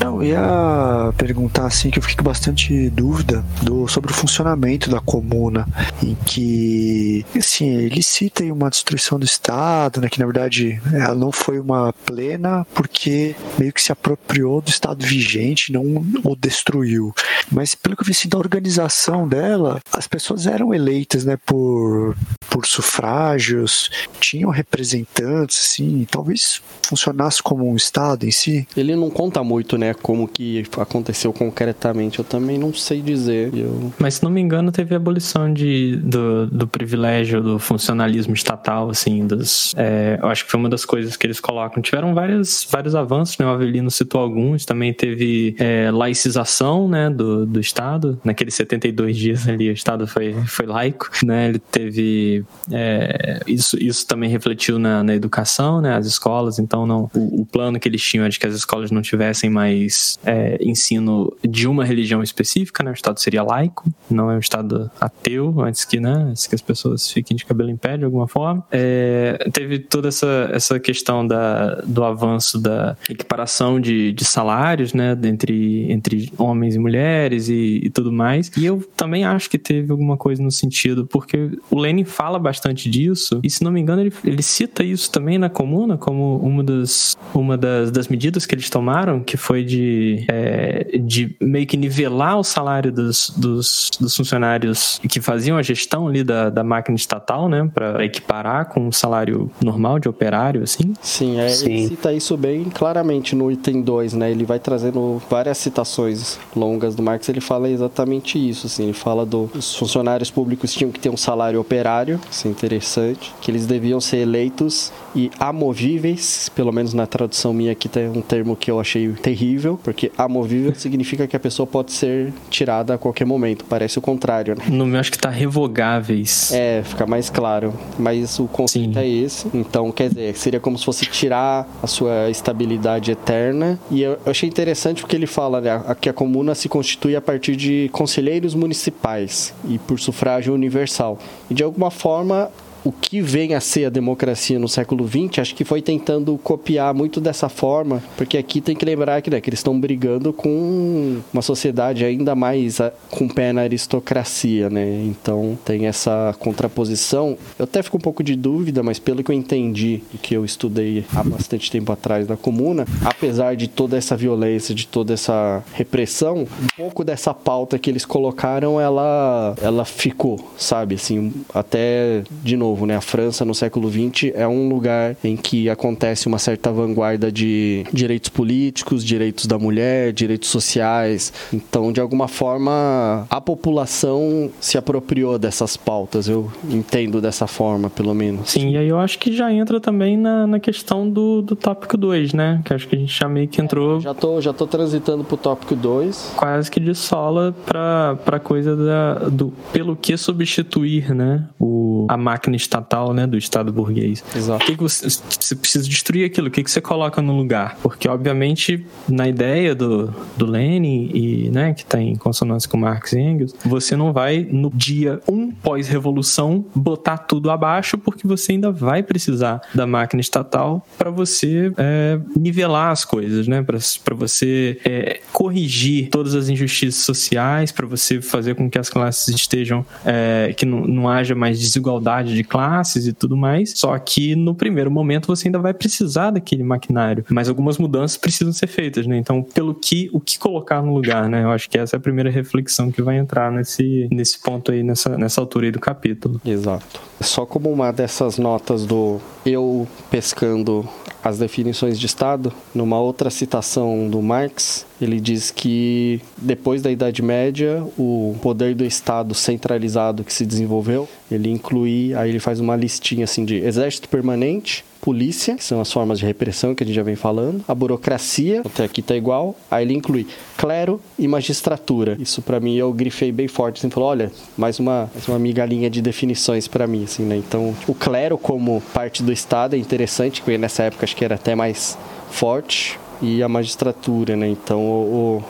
[0.00, 5.00] Eu ia perguntar assim que eu fiquei com bastante dúvida do, sobre o funcionamento da
[5.00, 5.66] comuna,
[6.02, 11.32] em que assim, ele cita uma destruição do Estado, né, que na verdade ela não
[11.32, 17.14] foi uma plena porque meio que se apropriou do Estado vigente, não o destruiu.
[17.50, 22.16] Mas pelo que eu vi assim, da organização dela, as pessoas eram eleitas, né, por,
[22.48, 23.90] por sufrágios,
[24.20, 28.66] tinham representantes, assim, talvez funcionasse como um estado em si.
[28.76, 32.18] Ele não conta muito, né, como que aconteceu concretamente.
[32.18, 33.54] Eu também não sei dizer.
[33.54, 33.92] Eu...
[33.98, 38.90] Mas se não me engano, teve a abolição de, do, do privilégio do funcionalismo estatal,
[38.90, 41.82] assim, dos, é, eu acho que foi uma das coisas que eles colocam.
[41.82, 43.46] Tiveram várias, vários avanços, né?
[43.46, 48.20] O Avelino citou alguns, também teve é, laicização, né, do, do Estado.
[48.24, 51.48] Naqueles 72 dias ali, o Estado foi, foi laico, né?
[51.48, 52.44] Ele teve...
[52.72, 55.94] É, isso, isso também refletiu na, na educação, né?
[55.94, 57.10] As escolas, então não...
[57.14, 59.75] O, o, plano que eles tinham era de que as escolas não tivessem mais
[60.24, 62.90] é, ensino de uma religião específica, né?
[62.90, 66.12] O Estado seria laico, não é um Estado ateu, antes que, né?
[66.12, 68.64] Antes que as pessoas fiquem de cabelo em pé de alguma forma.
[68.70, 75.16] É, teve toda essa, essa questão da, do avanço da equiparação de, de salários, né?
[75.24, 78.50] Entre, entre homens e mulheres e, e tudo mais.
[78.56, 82.88] E eu também acho que teve alguma coisa no sentido, porque o Lenin fala bastante
[82.88, 86.62] disso, e se não me engano, ele, ele cita isso também na comuna como uma
[86.62, 91.76] das, uma das, das medidas que eles tomaram, que foi de, é, de meio que
[91.76, 96.96] nivelar o salário dos, dos, dos, funcionários que faziam a gestão ali da, da máquina
[96.96, 100.94] estatal, né, para equiparar com o salário normal de operário, assim.
[101.00, 101.66] Sim, é, Sim.
[101.66, 106.94] ele cita isso bem claramente no item 2, né, ele vai trazendo várias citações longas
[106.94, 111.10] do Marx, ele fala exatamente isso, assim, ele fala dos funcionários públicos tinham que ter
[111.10, 116.92] um salário operário, isso é interessante, que eles deviam ser eleitos e amovíveis, pelo menos
[116.92, 121.36] na tradução minha aqui tem um termo que eu achei terrível, porque amovível significa que
[121.36, 124.64] a pessoa pode ser tirada a qualquer momento, parece o contrário, né?
[124.68, 126.52] No meu acho que tá revogáveis.
[126.52, 129.00] É, fica mais claro, mas o conceito Sim.
[129.00, 129.48] é esse.
[129.54, 133.78] Então, quer dizer, seria como se fosse tirar a sua estabilidade eterna.
[133.90, 137.20] E eu, eu achei interessante porque ele fala né, que a comuna se constitui a
[137.20, 141.18] partir de conselheiros municipais e por sufrágio universal.
[141.50, 142.50] E de alguma forma
[142.86, 146.94] o que vem a ser a democracia no século XX, acho que foi tentando copiar
[146.94, 151.20] muito dessa forma, porque aqui tem que lembrar que, né, que eles estão brigando com
[151.32, 155.02] uma sociedade ainda mais a, com pé na aristocracia, né?
[155.04, 157.36] Então tem essa contraposição.
[157.58, 160.44] Eu até fico um pouco de dúvida, mas pelo que eu entendi e que eu
[160.44, 165.60] estudei há bastante tempo atrás na comuna, apesar de toda essa violência, de toda essa
[165.72, 170.94] repressão, um pouco dessa pauta que eles colocaram, ela, ela ficou, sabe?
[170.94, 172.96] Assim, até de novo novo, né?
[172.96, 177.84] A França no século XX é um lugar em que acontece uma certa vanguarda de
[177.92, 181.32] direitos políticos, direitos da mulher, direitos sociais.
[181.52, 186.28] Então, de alguma forma, a população se apropriou dessas pautas.
[186.28, 188.50] Eu entendo dessa forma, pelo menos.
[188.50, 191.96] Sim, e aí eu acho que já entra também na, na questão do, do tópico
[191.96, 192.60] 2, né?
[192.64, 193.98] Que acho que a gente já meio que entrou.
[193.98, 196.34] É, já tô, já tô transitando pro tópico 2.
[196.36, 201.46] Quase que de sola pra, pra coisa da, do pelo que substituir, né?
[201.58, 204.24] O, a máquina estatal, né, do Estado burguês.
[204.34, 204.62] Exato.
[204.62, 206.48] O que, que você, você, precisa destruir aquilo?
[206.48, 207.76] O que, que você coloca no lugar?
[207.82, 213.12] Porque, obviamente, na ideia do, do Lenin, e, né, que está em consonância com Marx
[213.12, 218.70] e Engels, você não vai, no dia um pós-revolução, botar tudo abaixo, porque você ainda
[218.70, 225.20] vai precisar da máquina estatal para você é, nivelar as coisas, né, para você é,
[225.32, 230.64] corrigir todas as injustiças sociais, para você fazer com que as classes estejam, é, que
[230.64, 233.72] não, não haja mais desigualdade de classes e tudo mais.
[233.76, 238.52] Só que no primeiro momento você ainda vai precisar daquele maquinário, mas algumas mudanças precisam
[238.52, 239.16] ser feitas, né?
[239.16, 241.42] Então, pelo que o que colocar no lugar, né?
[241.42, 244.82] Eu acho que essa é a primeira reflexão que vai entrar nesse nesse ponto aí
[244.82, 246.40] nessa nessa altura aí do capítulo.
[246.44, 247.00] Exato.
[247.20, 250.88] Só como uma dessas notas do eu pescando
[251.26, 257.20] as definições de Estado, numa outra citação do Marx, ele diz que depois da Idade
[257.20, 262.76] Média, o poder do Estado centralizado que se desenvolveu, ele inclui, aí ele faz uma
[262.76, 266.96] listinha assim de exército permanente, polícia, que são as formas de repressão que a gente
[266.96, 270.26] já vem falando, a burocracia, até aqui tá igual, aí ele inclui
[270.56, 272.16] clero e magistratura.
[272.18, 275.88] Isso para mim eu grifei bem forte, assim, falou, olha, mais uma, mais uma migalhinha
[275.88, 277.36] de definições para mim, assim, né?
[277.36, 281.36] Então, o clero como parte do Estado é interessante, porque nessa época acho que era
[281.36, 281.96] até mais
[282.28, 284.48] forte, e a magistratura, né?
[284.48, 285.44] Então, o,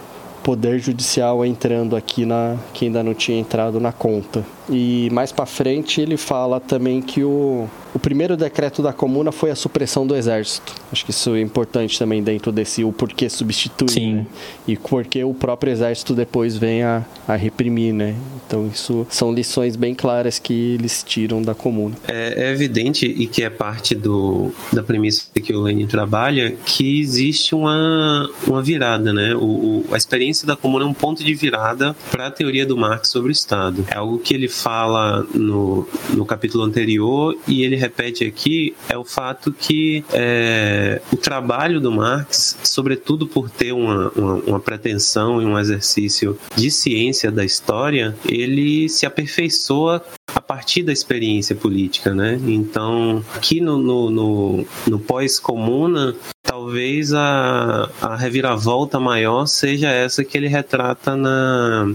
[0.46, 4.44] poder judicial entrando aqui na que ainda não tinha entrado na conta.
[4.70, 9.50] E mais para frente ele fala também que o, o primeiro decreto da comuna foi
[9.50, 10.72] a supressão do exército.
[10.92, 13.90] Acho que isso é importante também dentro desse o porquê substituir.
[13.90, 14.14] Sim.
[14.14, 14.26] Né?
[14.68, 18.14] E porque o próprio exército depois vem a, a reprimir, né?
[18.46, 21.96] Então isso são lições bem claras que eles tiram da comuna.
[22.06, 27.00] É, é evidente e que é parte do, da premissa que o Lenin trabalha que
[27.00, 29.34] existe uma, uma virada, né?
[29.34, 32.76] O, o, a experiência da comuna é um ponto de virada para a teoria do
[32.76, 33.86] Marx sobre o Estado.
[33.88, 39.04] É algo que ele fala no, no capítulo anterior e ele repete aqui é o
[39.04, 45.44] fato que é, o trabalho do Marx, sobretudo por ter uma, uma, uma pretensão e
[45.44, 50.04] um exercício de ciência da história, ele se aperfeiçoa
[50.46, 52.40] partir da experiência política, né?
[52.46, 60.38] Então, aqui no, no, no, no pós-comuna, talvez a, a reviravolta maior seja essa que
[60.38, 61.92] ele retrata na,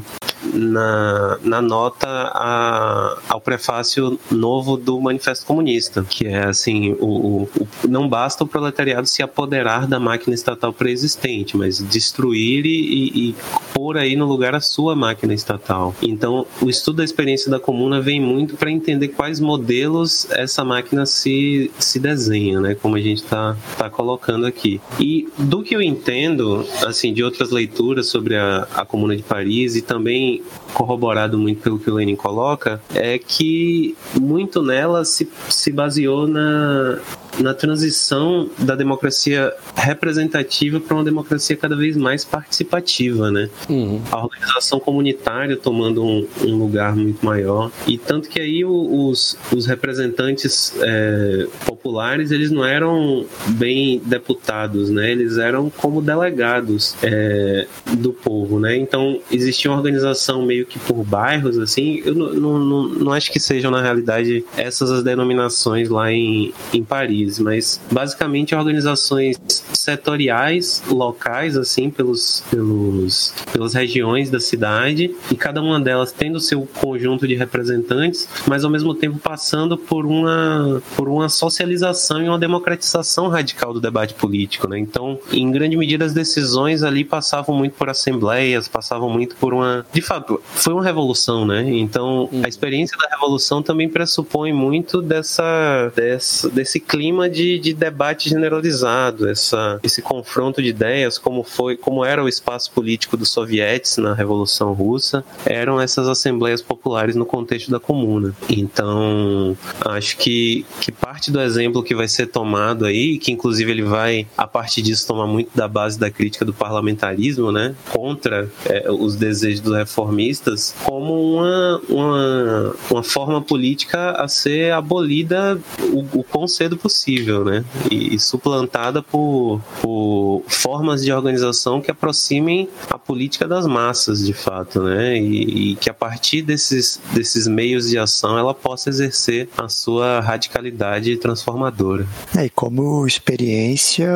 [0.54, 7.68] na, na nota a, ao prefácio novo do Manifesto Comunista, que é assim, o, o,
[7.88, 13.36] não basta o proletariado se apoderar da máquina estatal pré-existente, mas destruir e, e
[13.74, 15.96] pôr aí no lugar a sua máquina estatal.
[16.02, 21.06] Então, o estudo da experiência da comuna vem muito para entender quais modelos essa máquina
[21.06, 22.76] se, se desenha, né?
[22.76, 24.80] Como a gente está tá colocando aqui.
[25.00, 29.76] E do que eu entendo, assim, de outras leituras sobre a, a Comuna de Paris
[29.76, 30.31] e também
[30.74, 37.00] corroborado muito pelo que o Lenin coloca, é que muito nela se, se baseou na,
[37.40, 43.50] na transição da democracia representativa para uma democracia cada vez mais participativa, né?
[43.70, 44.02] Uhum.
[44.12, 49.66] A organização comunitária tomando um, um, lugar muito maior e tanto que aí os, os
[49.66, 55.12] representantes é, populares eles não eram bem deputados, né?
[55.12, 57.68] Eles eram como delegados é,
[57.98, 58.76] do povo, né?
[58.76, 62.02] Então existia uma organização meio que por bairros, assim.
[62.04, 66.54] Eu não, não, não, não acho que sejam na realidade essas as denominações lá em,
[66.74, 69.38] em Paris país, mas basicamente organizações
[69.74, 76.68] setoriais, locais, assim, pelos, pelos, pelas regiões da cidade, e cada uma delas tendo seu
[76.80, 82.40] conjunto de representantes, mas ao mesmo tempo passando por uma, por uma socialização e uma
[82.40, 84.80] democratização radical do debate político, né?
[84.80, 89.86] Então, em grande medida, as decisões ali passavam muito por assembleias, passavam muito por uma.
[89.92, 91.70] De fato, foi uma revolução, né?
[91.72, 97.74] Então, a experiência da revolução também pressupõe muito dessa, dessa desse clima clima de, de
[97.74, 103.30] debate generalizado, essa, esse confronto de ideias, como foi, como era o espaço político dos
[103.30, 108.34] sovietes na Revolução Russa, eram essas assembleias populares no contexto da comuna.
[108.50, 113.84] Então, acho que, que parte do exemplo que vai ser tomado aí, que inclusive ele
[113.84, 118.90] vai, a partir disso, tomar muito da base da crítica do parlamentarismo, né, contra é,
[118.90, 126.24] os desejos dos reformistas, como uma, uma, uma forma política a ser abolida o, o
[126.24, 127.66] quão cedo possível possível, né?
[127.90, 134.34] E, e suplantada por, por, formas de organização que aproximem a política das massas, de
[134.34, 135.18] fato, né?
[135.18, 140.20] E, e, que a partir desses, desses meios de ação ela possa exercer a sua
[140.20, 142.08] radicalidade transformadora.
[142.38, 144.08] É, e como experiência,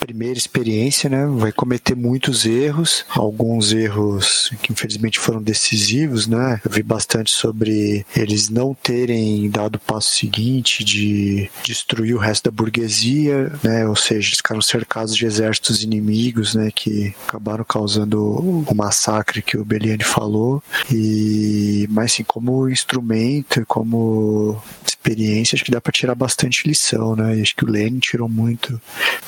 [0.00, 1.26] primeira experiência, né?
[1.26, 6.60] Vai cometer muitos erros, alguns erros que infelizmente foram decisivos, né?
[6.64, 12.18] Eu vi bastante sobre eles não terem dado o passo seguinte de destruir destruir o
[12.18, 13.86] resto da burguesia, né?
[13.86, 16.70] Ou seja, eles ficaram cercados de exércitos inimigos, né?
[16.74, 20.62] Que acabaram causando o massacre que o Beliani falou.
[20.90, 27.36] E, mas assim, como instrumento, como experiência, acho que dá para tirar bastante lição, né?
[27.36, 28.80] E acho que o Lenin tirou muito,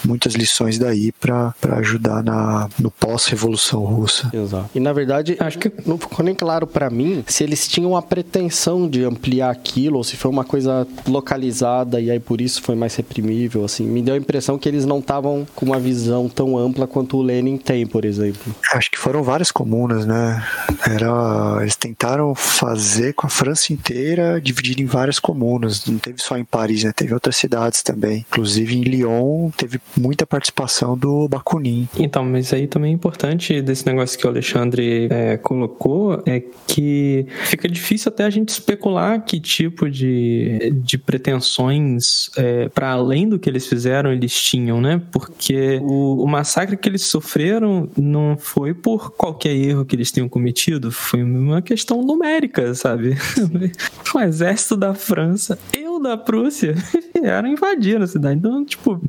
[0.05, 4.31] muitas lições daí para ajudar na, no pós-revolução russa.
[4.33, 4.71] Exato.
[4.75, 8.03] E na verdade, acho que não ficou nem claro para mim se eles tinham a
[8.03, 12.70] pretensão de ampliar aquilo ou se foi uma coisa localizada e aí por isso foi
[12.71, 13.85] foi mais reprimível, assim.
[13.85, 17.23] Me deu a impressão que eles não estavam com uma visão tão ampla quanto o
[17.23, 18.55] Lenin tem, por exemplo.
[18.73, 20.41] Acho que foram várias comunas, né?
[20.89, 25.85] Era, eles tentaram fazer com a França inteira, dividir em várias comunas.
[25.87, 26.93] Não teve só em Paris, né?
[26.95, 28.25] Teve outras cidades também.
[28.31, 31.89] Inclusive em Lyon teve muita participação do Bakunin.
[31.99, 37.27] Então, mas aí também é importante desse negócio que o Alexandre é, colocou é que
[37.47, 43.39] fica difícil até a gente especular que tipo de, de pretensões é, para além do
[43.39, 45.01] que eles fizeram, eles tinham, né?
[45.11, 50.29] Porque o, o, massacre que eles sofreram não foi por qualquer erro que eles tenham
[50.29, 53.17] cometido, foi uma questão numérica, sabe?
[54.15, 55.59] o exército da França.
[55.73, 56.75] Eu sul da Prússia
[57.23, 58.39] eram invadindo a cidade.
[58.39, 59.01] Então, tipo,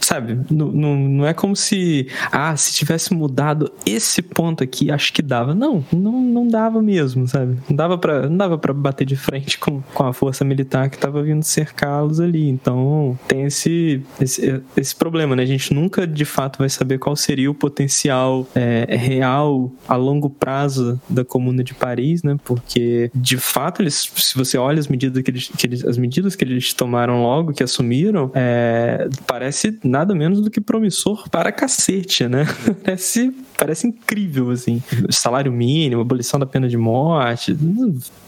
[0.00, 5.12] sabe, não, não, não é como se, ah, se tivesse mudado esse ponto aqui, acho
[5.12, 5.54] que dava.
[5.54, 7.58] Não, não, não dava mesmo, sabe?
[7.68, 10.98] Não dava pra, não dava pra bater de frente com, com a força militar que
[10.98, 12.48] tava vindo cercá-los ali.
[12.62, 15.42] Então, tem esse, esse, esse problema, né?
[15.42, 20.30] A gente nunca de fato vai saber qual seria o potencial é, real a longo
[20.30, 22.36] prazo da Comuna de Paris, né?
[22.44, 26.36] Porque de fato eles, se você olha as medidas que eles, que eles as medidas
[26.36, 32.28] que eles tomaram logo, que assumiram, é, parece nada menos do que promissor para cacete,
[32.28, 32.46] né?
[32.84, 34.82] parece parece incrível, assim.
[35.10, 37.56] Salário mínimo, abolição da pena de morte,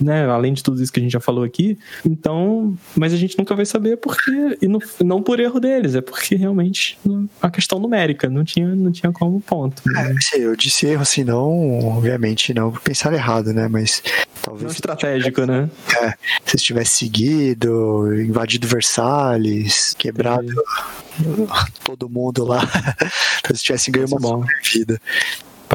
[0.00, 0.26] né?
[0.26, 1.76] Além de tudo isso que a gente já falou aqui.
[2.06, 4.23] Então, mas a gente nunca vai saber porque,
[4.60, 6.98] e não, não por erro deles, é porque realmente
[7.40, 9.82] a questão numérica, não tinha, não tinha como ponto.
[9.86, 10.14] Né?
[10.34, 13.68] É, eu disse erro assim, não, obviamente não pensar errado, né?
[13.68, 14.02] Mas
[14.42, 14.64] talvez.
[14.64, 15.70] Não estratégico, tivesse, né?
[16.02, 16.14] É,
[16.44, 20.50] se tivesse seguido, invadido Versalhes, quebrado.
[20.50, 22.60] É todo mundo lá,
[23.54, 25.00] se tivesse ganho uma vida.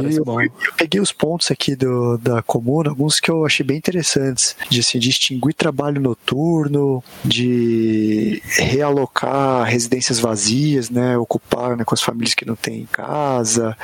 [0.02, 4.56] Eu, eu, peguei os pontos aqui do, da comuna, alguns que eu achei bem interessantes,
[4.70, 12.34] de assim, distinguir trabalho noturno, de realocar residências vazias, né, ocupar né, com as famílias
[12.34, 13.78] que não têm casa,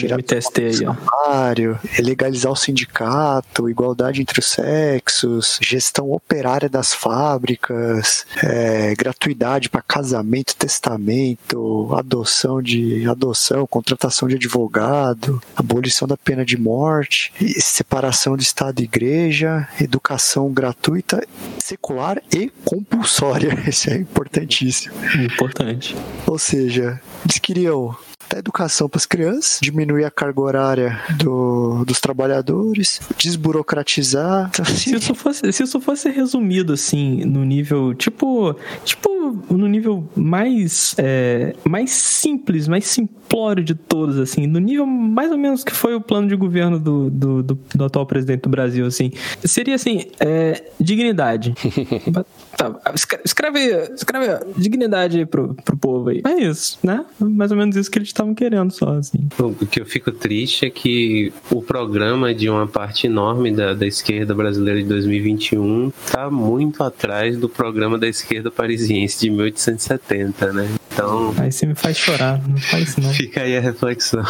[0.00, 8.26] tirar MTST aí, salário, legalizar o sindicato, igualdade entre os sexos, gestão operária das fábricas,
[8.42, 16.56] é, gratuidade para casamento, testamento, adoção de adoção, contratação de advogado, abolição da pena de
[16.56, 21.26] morte, separação de Estado e Igreja, educação gratuita,
[21.58, 23.56] secular e compulsória.
[23.68, 24.94] Isso é importantíssimo.
[25.22, 25.96] Importante.
[26.26, 27.96] Ou seja, eles queriam
[28.28, 34.50] da educação para as crianças, diminuir a carga horária do, dos trabalhadores, desburocratizar.
[34.52, 34.90] Então, assim...
[34.90, 38.54] se, isso fosse, se isso fosse resumido assim, no nível tipo,
[38.84, 39.15] tipo
[39.50, 45.38] no nível mais, é, mais simples, mais simplório de todos, assim, no nível mais ou
[45.38, 48.86] menos que foi o plano de governo do, do, do, do atual presidente do Brasil,
[48.86, 49.10] assim,
[49.44, 51.54] seria assim, é, dignidade.
[52.56, 52.74] Tá,
[53.22, 53.60] escreve,
[53.94, 56.22] escreve dignidade aí pro, pro povo aí.
[56.24, 57.04] É isso, né?
[57.20, 59.28] Mais ou menos isso que eles estavam querendo só, assim.
[59.38, 63.86] O que eu fico triste é que o programa de uma parte enorme da, da
[63.86, 70.68] esquerda brasileira de 2021 tá muito atrás do programa da esquerda parisiense de 1870, né?
[70.96, 71.34] Então.
[71.36, 73.12] Aí você me faz chorar, não faz isso não.
[73.12, 74.24] Fica aí a reflexão.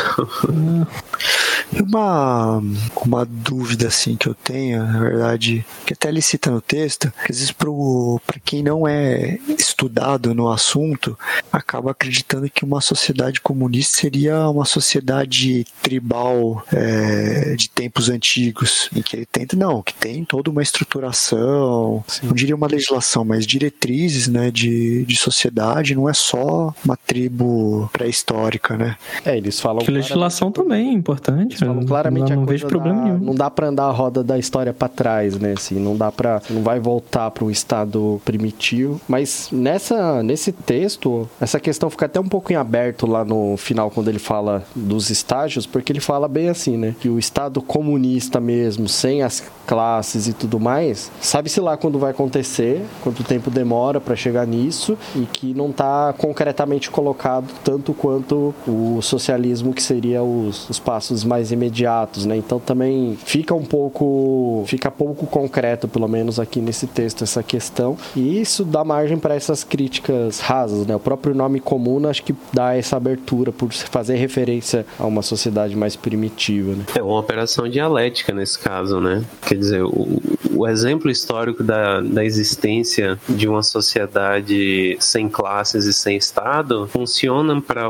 [1.72, 2.62] Uma,
[3.04, 7.32] uma dúvida assim que eu tenho, na verdade, que até ele cita no texto, que
[7.32, 11.18] às vezes para quem não é estudado no assunto,
[11.52, 19.02] acaba acreditando que uma sociedade comunista seria uma sociedade tribal é, de tempos antigos, em
[19.02, 22.26] que ele tenta, não, que tem toda uma estruturação, Sim.
[22.28, 27.88] não diria uma legislação, mas diretrizes né, de, de sociedade, não é só uma tribo
[27.92, 28.96] pré-histórica, né?
[29.24, 29.84] É, eles falam.
[29.84, 31.56] Que legislação também é importante.
[31.56, 33.18] Eles falam claramente não, não vejo problema da, nenhum.
[33.18, 35.54] Não dá para andar a roda da história para trás, né?
[35.56, 39.00] Assim, não dá para, não vai voltar para o estado primitivo.
[39.08, 43.90] Mas nessa, nesse texto, essa questão fica até um pouco em aberto lá no final
[43.90, 46.94] quando ele fala dos estágios, porque ele fala bem assim, né?
[46.98, 52.12] Que o estado comunista mesmo, sem as classes e tudo mais, sabe-se lá quando vai
[52.12, 56.45] acontecer, quanto tempo demora para chegar nisso e que não está concretamente
[56.90, 62.36] colocado tanto quanto o socialismo que seria os, os passos mais imediatos, né?
[62.36, 67.96] Então também fica um pouco, fica pouco concreto, pelo menos aqui nesse texto, essa questão
[68.14, 70.94] e isso dá margem para essas críticas rasas, né?
[70.94, 75.74] O próprio nome comum acho que dá essa abertura por fazer referência a uma sociedade
[75.74, 76.84] mais primitiva, né?
[76.94, 79.24] É uma operação dialética nesse caso, né?
[79.42, 80.20] Que Quer dizer, o,
[80.54, 87.60] o exemplo histórico da, da existência de uma sociedade sem classes e sem Estado funciona
[87.62, 87.86] para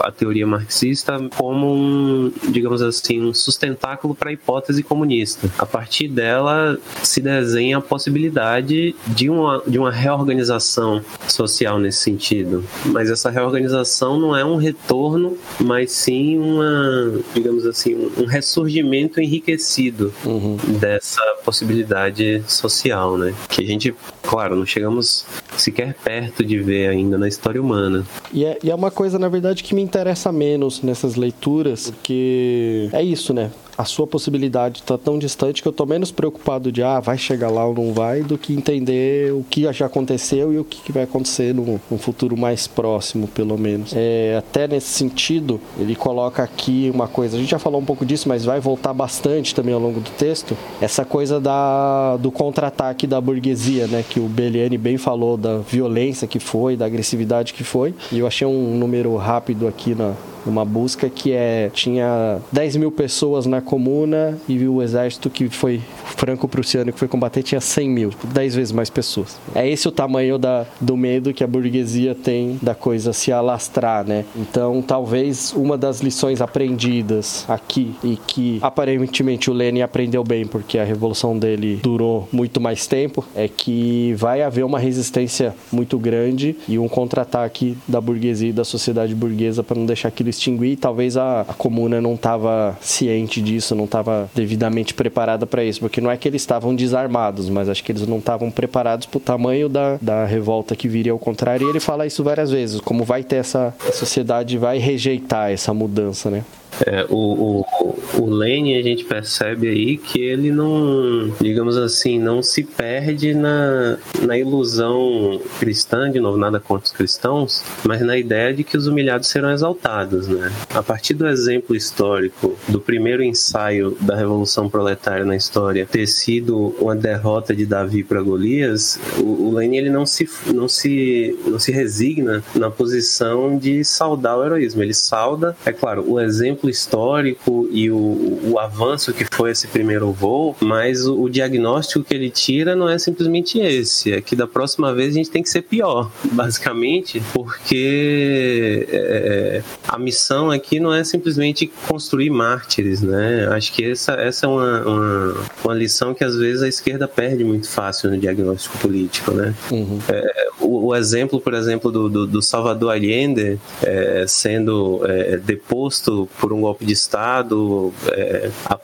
[0.00, 5.48] a teoria marxista como um, digamos assim, um sustentáculo para a hipótese comunista.
[5.56, 12.64] A partir dela se desenha a possibilidade de uma, de uma reorganização social nesse sentido.
[12.86, 20.12] Mas essa reorganização não é um retorno, mas sim uma, digamos assim, um ressurgimento enriquecido
[20.24, 20.56] uhum.
[20.80, 23.34] dessa essa possibilidade social, né?
[23.48, 25.24] Que a gente, claro, não chegamos
[25.56, 27.83] sequer perto de ver ainda na história humana.
[28.32, 32.88] E é, e é uma coisa, na verdade, que me interessa menos nessas leituras, porque
[32.92, 33.50] é isso, né?
[33.76, 37.50] A sua possibilidade está tão distante que eu tô menos preocupado de ah, vai chegar
[37.50, 41.02] lá ou não vai, do que entender o que já aconteceu e o que vai
[41.02, 43.92] acontecer no, no futuro mais próximo, pelo menos.
[43.94, 48.04] É, até nesse sentido, ele coloca aqui uma coisa, a gente já falou um pouco
[48.04, 53.06] disso, mas vai voltar bastante também ao longo do texto, essa coisa da, do contra-ataque
[53.06, 54.04] da burguesia, né?
[54.08, 57.94] Que o Belliani bem falou da violência que foi, da agressividade que foi.
[58.12, 60.14] E eu achei um número rápido aqui na,
[60.46, 65.80] uma busca que é tinha 10 mil pessoas na comuna e o exército que foi
[66.16, 69.38] franco-prussiano que foi combater tinha 100 mil, 10 vezes mais pessoas.
[69.54, 74.06] É esse o tamanho da, do medo que a burguesia tem da coisa se alastrar,
[74.06, 74.24] né?
[74.36, 80.78] Então, talvez uma das lições aprendidas aqui e que aparentemente o Lenin aprendeu bem porque
[80.78, 86.56] a revolução dele durou muito mais tempo é que vai haver uma resistência muito grande
[86.68, 90.76] e um contra-ataque da burguesia e da sociedade burguesa para não deixar aquilo extinguir.
[90.76, 96.00] Talvez a, a comuna não estava ciente disso, não estava devidamente preparada para isso, porque
[96.00, 99.20] não é que eles estavam desarmados, mas acho que eles não estavam preparados para o
[99.20, 101.66] tamanho da, da revolta que viria ao contrário.
[101.66, 105.72] E ele fala isso várias vezes, como vai ter essa a sociedade vai rejeitar essa
[105.72, 106.44] mudança, né?
[106.86, 112.62] É, o, o, o a gente percebe aí que ele não, digamos assim, não se
[112.62, 118.62] perde na, na ilusão cristã, de novo, nada contra os cristãos, mas na ideia de
[118.62, 120.52] que os humilhados serão exaltados, né?
[120.74, 126.74] A partir do exemplo histórico do primeiro ensaio da Revolução Proletária na história ter sido
[126.78, 131.72] uma derrota de Davi para Golias, o, o ele não se, não, se, não se
[131.72, 134.82] resigna na posição de saudar o heroísmo.
[134.82, 140.12] Ele sauda, é claro, o exemplo histórico e o, o avanço que foi esse primeiro
[140.12, 144.46] voo, mas o, o, diagnóstico que ele tira não é simplesmente esse, é que da
[144.46, 150.92] próxima vez a gente tem que ser pior, basicamente, porque é, a missão aqui não
[150.92, 153.48] é simplesmente construir mártires, né?
[153.50, 155.34] Acho que essa, essa é uma, uma,
[155.64, 159.54] uma lição que às vezes a esquerda perde muito fácil no diagnóstico político, né?
[159.70, 159.98] Uhum.
[160.08, 166.28] É, o, o, exemplo, por exemplo, do, do, do Salvador Allende é, sendo é, deposto
[166.38, 168.78] por um golpe de Estado, é, a,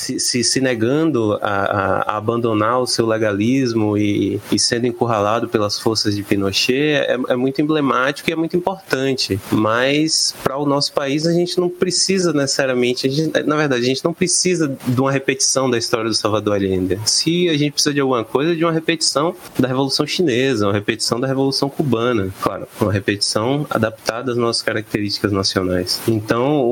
[0.00, 5.78] se, se, se negando a, a, abandonar o seu legalismo e, e, sendo encurralado pelas
[5.78, 9.38] forças de Pinochet é, é muito emblemático e é muito importante.
[9.52, 14.02] Mas para o nosso país a gente não precisa necessariamente, gente, na verdade, a gente
[14.02, 16.98] não precisa de uma repetição da história do Salvador Allende.
[17.04, 21.20] Se a gente precisa de alguma coisa, de uma repetição da Revolução Chinesa, uma repetição
[21.20, 26.00] da Revolução Cubana, claro, uma repetição adaptada às nossas características nacionais.
[26.08, 26.66] Então,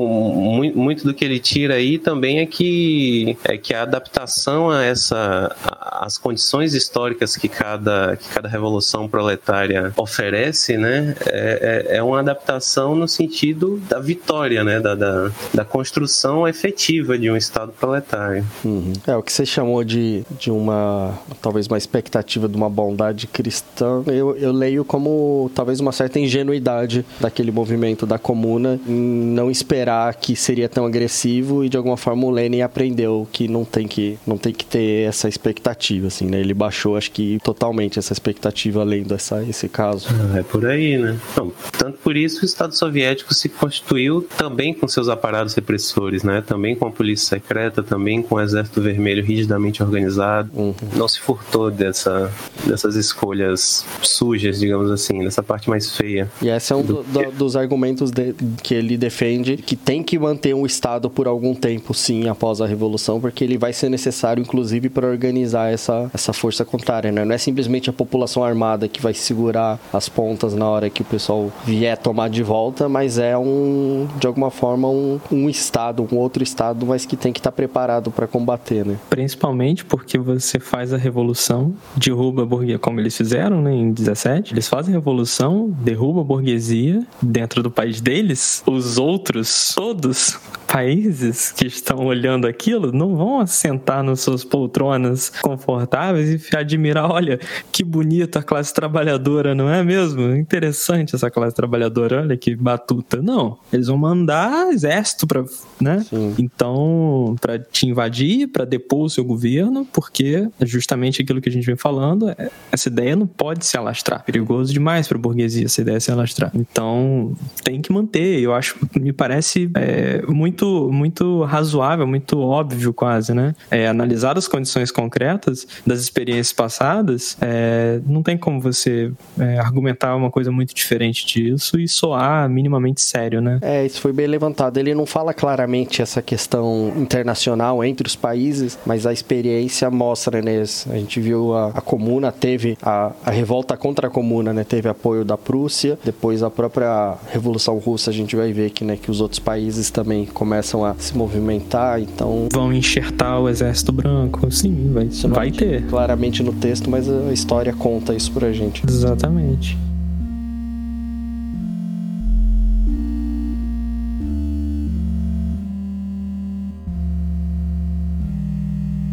[0.73, 5.55] muito do que ele tira aí também é que é que a adaptação a essa
[6.01, 12.19] as condições históricas que cada que cada revolução proletária oferece, né, é, é, é uma
[12.19, 18.45] adaptação no sentido da vitória, né, da, da, da construção efetiva de um estado proletário.
[18.63, 18.93] Uhum.
[19.05, 24.03] É o que você chamou de, de uma talvez uma expectativa de uma bondade cristã.
[24.07, 30.15] Eu, eu leio como talvez uma certa ingenuidade daquele movimento da comuna em não esperar
[30.15, 34.17] que seria tão agressivo e de alguma forma o Lenin aprendeu que não tem que
[34.25, 36.39] não tem que ter essa expectativa, assim, né?
[36.39, 40.07] Ele baixou, acho que totalmente essa expectativa além dessa esse caso.
[40.09, 41.17] Ah, é por aí, né?
[41.31, 46.41] Então, tanto por isso o Estado Soviético se constituiu também com seus aparatos repressores, né?
[46.45, 50.49] Também com a polícia secreta, também com o Exército Vermelho rigidamente organizado.
[50.53, 50.73] Uhum.
[50.95, 52.31] Não se furtou dessa
[52.65, 56.29] dessas escolhas sujas, digamos assim, dessa parte mais feia.
[56.41, 60.17] E esse é um do, do, dos argumentos de, que ele defende que tem que
[60.17, 64.41] manter um Estado por algum tempo, sim, após a Revolução porque ele vai ser necessário,
[64.41, 67.11] inclusive, para organizar essa, essa força contrária.
[67.11, 67.23] Né?
[67.23, 71.05] Não é simplesmente a população armada que vai segurar as pontas na hora que o
[71.05, 76.17] pessoal vier tomar de volta, mas é um, de alguma forma, um, um Estado, um
[76.17, 78.85] outro Estado, mas que tem que estar tá preparado para combater.
[78.85, 78.97] Né?
[79.09, 84.53] Principalmente porque você faz a revolução, derruba a burguesia, como eles fizeram né, em 17,
[84.53, 90.39] eles fazem a revolução, derruba a burguesia dentro do país deles, os outros, todos
[90.71, 97.39] países que estão olhando aquilo não vão assentar nas suas poltronas confortáveis e admirar, olha,
[97.71, 100.35] que bonita a classe trabalhadora, não é mesmo?
[100.35, 103.19] Interessante essa classe trabalhadora, olha que batuta.
[103.19, 105.43] Não, eles vão mandar exército para,
[105.81, 106.01] né?
[106.07, 106.35] Sim.
[106.37, 111.51] Então, para te invadir, para depor o seu governo, porque é justamente aquilo que a
[111.51, 114.23] gente vem falando, é, essa ideia não pode se alastrar.
[114.23, 116.51] Perigoso demais para a burguesia essa ideia se alastrar.
[116.53, 118.39] Então, tem que manter.
[118.39, 123.55] Eu acho, me parece é, muito muito, muito razoável, muito óbvio quase, né?
[123.71, 130.15] É, analisar as condições concretas das experiências passadas, é, não tem como você é, argumentar
[130.15, 133.59] uma coisa muito diferente disso e soar minimamente sério, né?
[133.61, 134.77] É, isso foi bem levantado.
[134.77, 140.61] Ele não fala claramente essa questão internacional entre os países, mas a experiência mostra, né?
[140.89, 144.63] A gente viu a, a comuna teve a, a revolta contra a comuna, né?
[144.63, 148.97] Teve apoio da Prússia, depois a própria Revolução Russa, a gente vai ver que, né,
[148.97, 152.49] que os outros países também começam a se movimentar, então...
[152.51, 155.85] Vão enxertar o Exército Branco, sim, vai, vai ter.
[155.85, 158.83] Claramente no texto, mas a história conta isso pra gente.
[158.87, 159.77] Exatamente.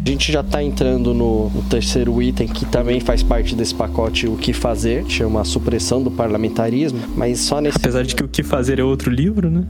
[0.07, 4.25] A gente já está entrando no, no, terceiro item que também faz parte desse pacote
[4.25, 8.41] o que fazer, chama supressão do parlamentarismo, mas só nesse Apesar de que o que
[8.41, 9.65] fazer é outro livro, né?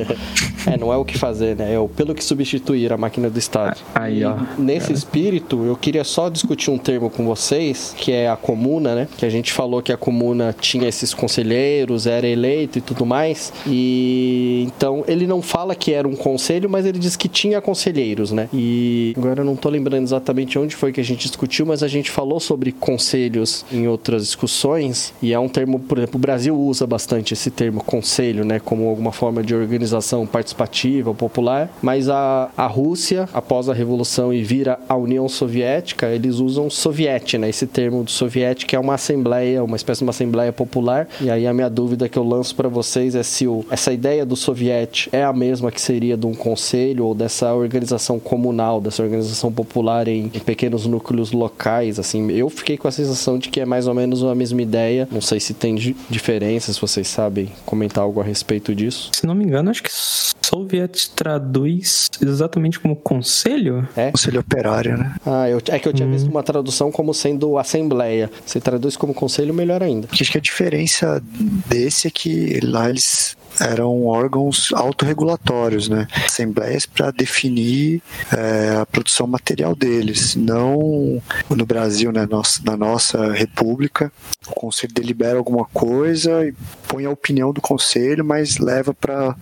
[0.66, 1.74] é, não é o que fazer, né?
[1.74, 3.78] É o pelo que substituir a máquina do Estado.
[3.94, 4.36] Aí, ó.
[4.58, 4.94] E nesse é.
[4.94, 9.08] espírito, eu queria só discutir um termo com vocês, que é a comuna, né?
[9.18, 13.52] Que a gente falou que a comuna tinha esses conselheiros, era eleito e tudo mais.
[13.66, 18.32] E então ele não fala que era um conselho, mas ele diz que tinha conselheiros,
[18.32, 18.48] né?
[18.52, 21.88] E agora eu não tô lembrando exatamente onde foi que a gente discutiu, mas a
[21.88, 26.56] gente falou sobre conselhos em outras discussões, e é um termo, por exemplo, o Brasil
[26.56, 32.50] usa bastante esse termo conselho, né, como alguma forma de organização participativa, popular, mas a,
[32.56, 37.66] a Rússia, após a Revolução e vira a União Soviética, eles usam soviete, né, esse
[37.66, 41.46] termo do soviete, que é uma assembleia, uma espécie de uma assembleia popular, e aí
[41.46, 45.08] a minha dúvida que eu lanço para vocês é se o, essa ideia do soviete
[45.12, 49.63] é a mesma que seria de um conselho ou dessa organização comunal, dessa organização popular
[49.64, 52.30] popular em, em, pequenos núcleos locais, assim.
[52.30, 55.08] Eu fiquei com a sensação de que é mais ou menos a mesma ideia.
[55.10, 55.74] Não sei se tem
[56.08, 59.10] diferenças, se vocês sabem comentar algo a respeito disso.
[59.12, 63.88] Se não me engano, acho que Soviet traduz exatamente como conselho?
[63.96, 64.10] É.
[64.10, 65.14] Conselho operário, né?
[65.24, 66.12] Ah, eu, é que eu tinha hum.
[66.12, 68.30] visto uma tradução como sendo assembleia.
[68.46, 70.08] Se traduz como conselho, melhor ainda.
[70.10, 71.22] Acho que a diferença
[71.68, 76.06] desse é que lá eles eram órgãos autorregulatórios, né?
[76.24, 78.02] Assembleias para definir
[78.32, 80.34] é, a produção material deles.
[80.36, 82.26] Não no Brasil, né?
[82.30, 84.12] Nossa, na nossa república,
[84.46, 86.54] o conselho delibera alguma coisa e
[86.88, 89.36] põe a opinião do conselho, mas leva para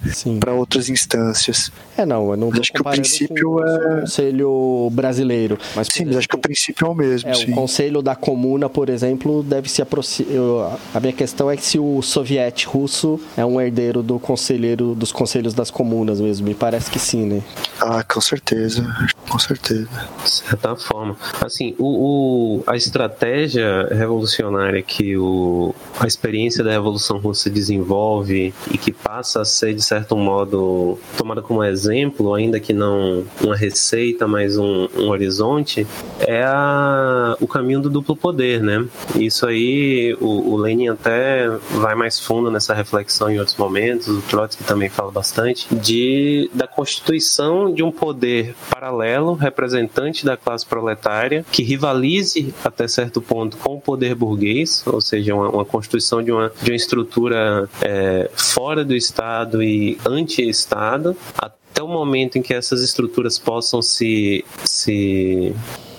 [0.55, 1.71] outras instâncias.
[1.97, 5.59] É, não, eu não mas acho que o princípio é o conselho brasileiro.
[5.75, 7.29] Mas, sim, mas acho que o princípio é o mesmo.
[7.29, 7.53] É, sim.
[7.53, 10.79] o conselho da comuna, por exemplo, deve se aproximar.
[10.95, 15.13] A minha questão é que se o soviete russo é um herdeiro do conselheiro dos
[15.13, 16.47] conselhos das comunas mesmo.
[16.47, 17.43] Me parece que sim, né?
[17.81, 18.85] Ah, com certeza,
[19.33, 19.89] com certeza.
[20.23, 21.17] De certa forma.
[21.41, 28.77] Assim, o, o, a estratégia revolucionária que o, a experiência da Revolução Russa desenvolve e
[28.77, 34.29] que passa a ser, de certo modo, tomada como exemplo, ainda que não uma receita,
[34.29, 35.87] mas um, um horizonte,
[36.21, 38.87] é a, o caminho do duplo poder, né?
[39.15, 44.21] Isso aí, o, o Lenin até vai mais fundo nessa reflexão em outros momentos, o
[44.21, 51.45] Trotsky também fala bastante, de, da constituição de um poder paralelo, representante da classe proletária,
[51.51, 56.33] que rivalize até certo ponto com o poder burguês, ou seja, uma, uma constituição de
[56.33, 62.53] uma, de uma estrutura é, fora do Estado e anti-Estado, até o momento em que
[62.53, 65.55] essas estruturas possam se, se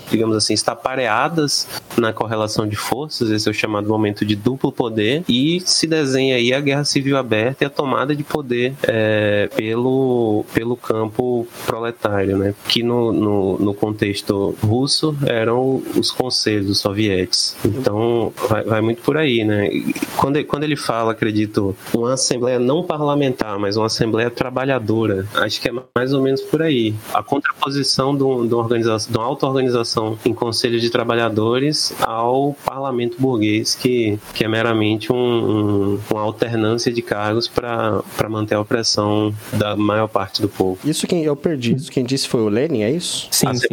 [0.09, 1.67] digamos assim, estar pareadas
[1.97, 6.35] na correlação de forças, esse é o chamado momento de duplo poder, e se desenha
[6.35, 12.37] aí a guerra civil aberta e a tomada de poder é, pelo, pelo campo proletário,
[12.37, 12.53] né?
[12.67, 17.55] que no, no, no, contexto russo eram os conselhos sovietes.
[17.65, 19.69] Então, vai, vai muito por aí, né?
[20.17, 25.69] Quando, quando ele fala, acredito, uma assembleia não parlamentar, mas uma assembleia trabalhadora, acho que
[25.69, 26.93] é mais ou menos por aí.
[27.13, 29.92] A contraposição de, um, de uma organização, de uma auto-organização
[30.25, 36.91] em conselhos de trabalhadores ao parlamento burguês, que, que é meramente um, um, uma alternância
[36.91, 40.79] de cargos para manter a opressão da maior parte do povo.
[40.83, 43.27] Isso quem eu perdi, isso quem disse foi o Lenin, é isso?
[43.31, 43.67] Sim, sim.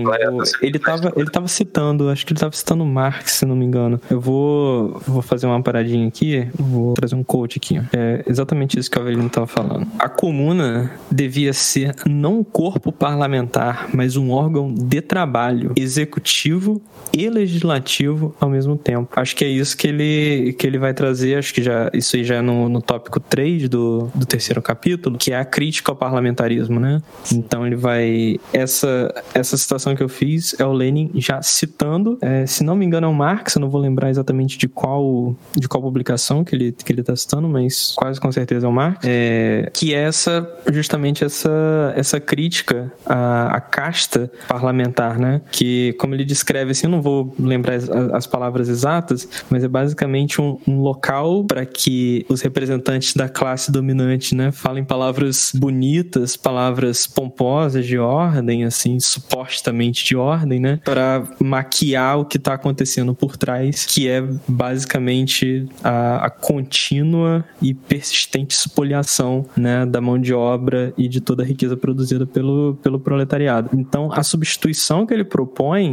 [0.62, 4.00] ele estava ele tava citando, acho que ele estava citando Marx, se não me engano.
[4.10, 7.80] Eu vou, vou fazer uma paradinha aqui, vou trazer um coach aqui.
[7.96, 9.86] É exatamente isso que o Avelino estava falando.
[9.98, 16.82] A comuna devia ser não um corpo parlamentar, mas um órgão de trabalho, executivo executivo
[17.12, 19.08] e legislativo ao mesmo tempo.
[19.16, 22.24] Acho que é isso que ele, que ele vai trazer, acho que já isso aí
[22.24, 25.96] já é no, no tópico 3 do, do terceiro capítulo, que é a crítica ao
[25.96, 27.00] parlamentarismo, né?
[27.32, 28.38] Então ele vai.
[28.52, 32.84] Essa, essa citação que eu fiz é o Lenin já citando, é, se não me
[32.84, 36.54] engano, é o Marx, eu não vou lembrar exatamente de qual, de qual publicação que
[36.54, 40.00] ele, que ele está citando, mas quase com certeza é o Marx, é, que é
[40.00, 45.40] essa, justamente essa, essa crítica à, à casta parlamentar, né?
[45.50, 49.68] Que, como ele descreve assim, eu não vou lembrar as, as palavras exatas, mas é
[49.68, 56.38] basicamente um, um local para que os representantes da classe dominante, né, falem palavras bonitas,
[56.38, 63.14] palavras pomposas de ordem, assim, supostamente de ordem, né, para maquiar o que está acontecendo
[63.14, 70.32] por trás, que é basicamente a, a contínua e persistente espoliação, né, da mão de
[70.32, 73.68] obra e de toda a riqueza produzida pelo, pelo proletariado.
[73.74, 75.89] Então, a substituição que ele propõe,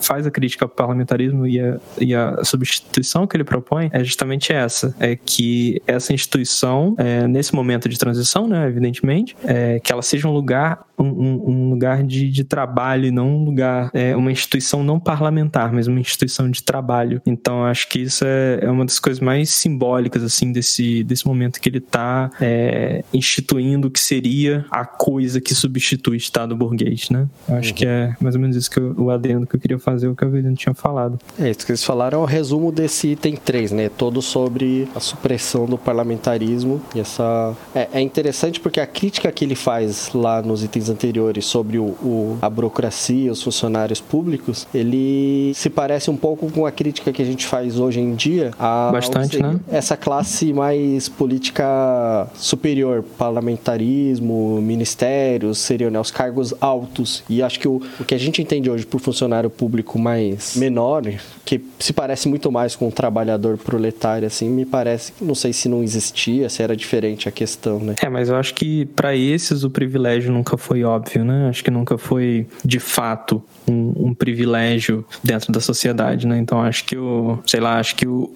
[0.00, 4.52] faz a crítica ao parlamentarismo e a, e a substituição que ele propõe é justamente
[4.52, 10.02] essa, é que essa instituição, é, nesse momento de transição, né, evidentemente, é, que ela
[10.02, 14.30] seja um lugar um, um lugar de, de, trabalho e não um lugar, é, uma
[14.30, 17.20] instituição não parlamentar, mas uma instituição de trabalho.
[17.26, 21.60] Então, acho que isso é, é uma das coisas mais simbólicas, assim, desse, desse momento
[21.60, 27.10] que ele está é, instituindo o que seria a coisa que substitui o Estado burguês,
[27.10, 27.26] né?
[27.48, 27.74] Acho uhum.
[27.74, 30.14] que é mais ou menos isso que eu, o adendo que eu queria fazer, o
[30.14, 31.18] que a Avelino tinha falado.
[31.38, 33.88] É, isso que eles falaram é o resumo desse item 3, né?
[33.88, 37.54] Todo sobre a supressão do parlamentarismo e essa...
[37.74, 41.84] É, é interessante porque a crítica que ele faz lá nos itens anteriores sobre o,
[41.84, 47.22] o, a burocracia, os funcionários públicos, ele se parece um pouco com a crítica que
[47.22, 49.58] a gente faz hoje em dia a Bastante, né?
[49.68, 57.22] essa classe mais política superior, parlamentarismo, ministérios, seriam né, os cargos altos.
[57.28, 61.02] E acho que o, o que a gente entende hoje por funcionário público mais menor,
[61.44, 65.68] que se parece muito mais com um trabalhador proletário, assim, me parece, não sei se
[65.68, 67.94] não existia, se era diferente a questão, né?
[68.02, 71.48] É, mas eu acho que para esses o privilégio nunca foi óbvio, né?
[71.48, 76.38] Acho que nunca foi de fato um, um, privilégio dentro da sociedade, né?
[76.38, 78.30] Então acho que o, sei lá, acho que o,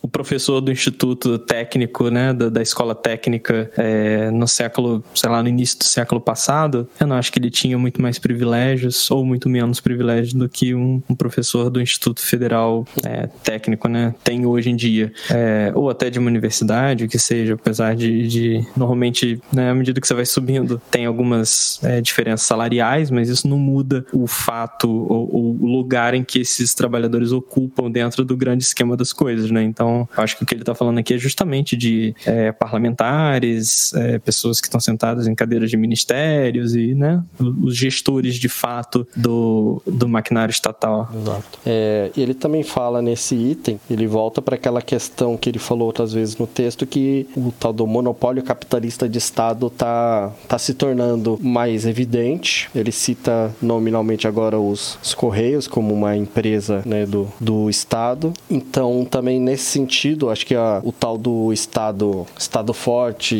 [0.11, 5.49] professor do instituto técnico, né, da, da escola técnica é, no século, sei lá, no
[5.49, 9.49] início do século passado, eu não acho que ele tinha muito mais privilégios ou muito
[9.49, 14.69] menos privilégios do que um, um professor do instituto federal é, técnico, né, tem hoje
[14.69, 19.41] em dia, é, ou até de uma universidade, o que seja, apesar de, de normalmente,
[19.51, 23.57] né, à medida que você vai subindo, tem algumas é, diferenças salariais, mas isso não
[23.57, 28.97] muda o fato ou o lugar em que esses trabalhadores ocupam dentro do grande esquema
[28.97, 29.63] das coisas, né?
[29.63, 34.19] Então, acho que o que ele está falando aqui é justamente de é, parlamentares, é,
[34.19, 39.81] pessoas que estão sentadas em cadeiras de ministérios e, né, os gestores de fato do,
[39.85, 41.09] do maquinário estatal.
[41.13, 41.59] Exato.
[41.65, 46.13] É, ele também fala nesse item, ele volta para aquela questão que ele falou outras
[46.13, 51.39] vezes no texto que o tal do monopólio capitalista de Estado está tá se tornando
[51.41, 52.69] mais evidente.
[52.73, 58.33] Ele cita nominalmente agora os, os Correios como uma empresa né, do, do Estado.
[58.49, 59.90] Então, também nesse sentido,
[60.31, 63.35] acho que a, o tal do Estado, Estado forte,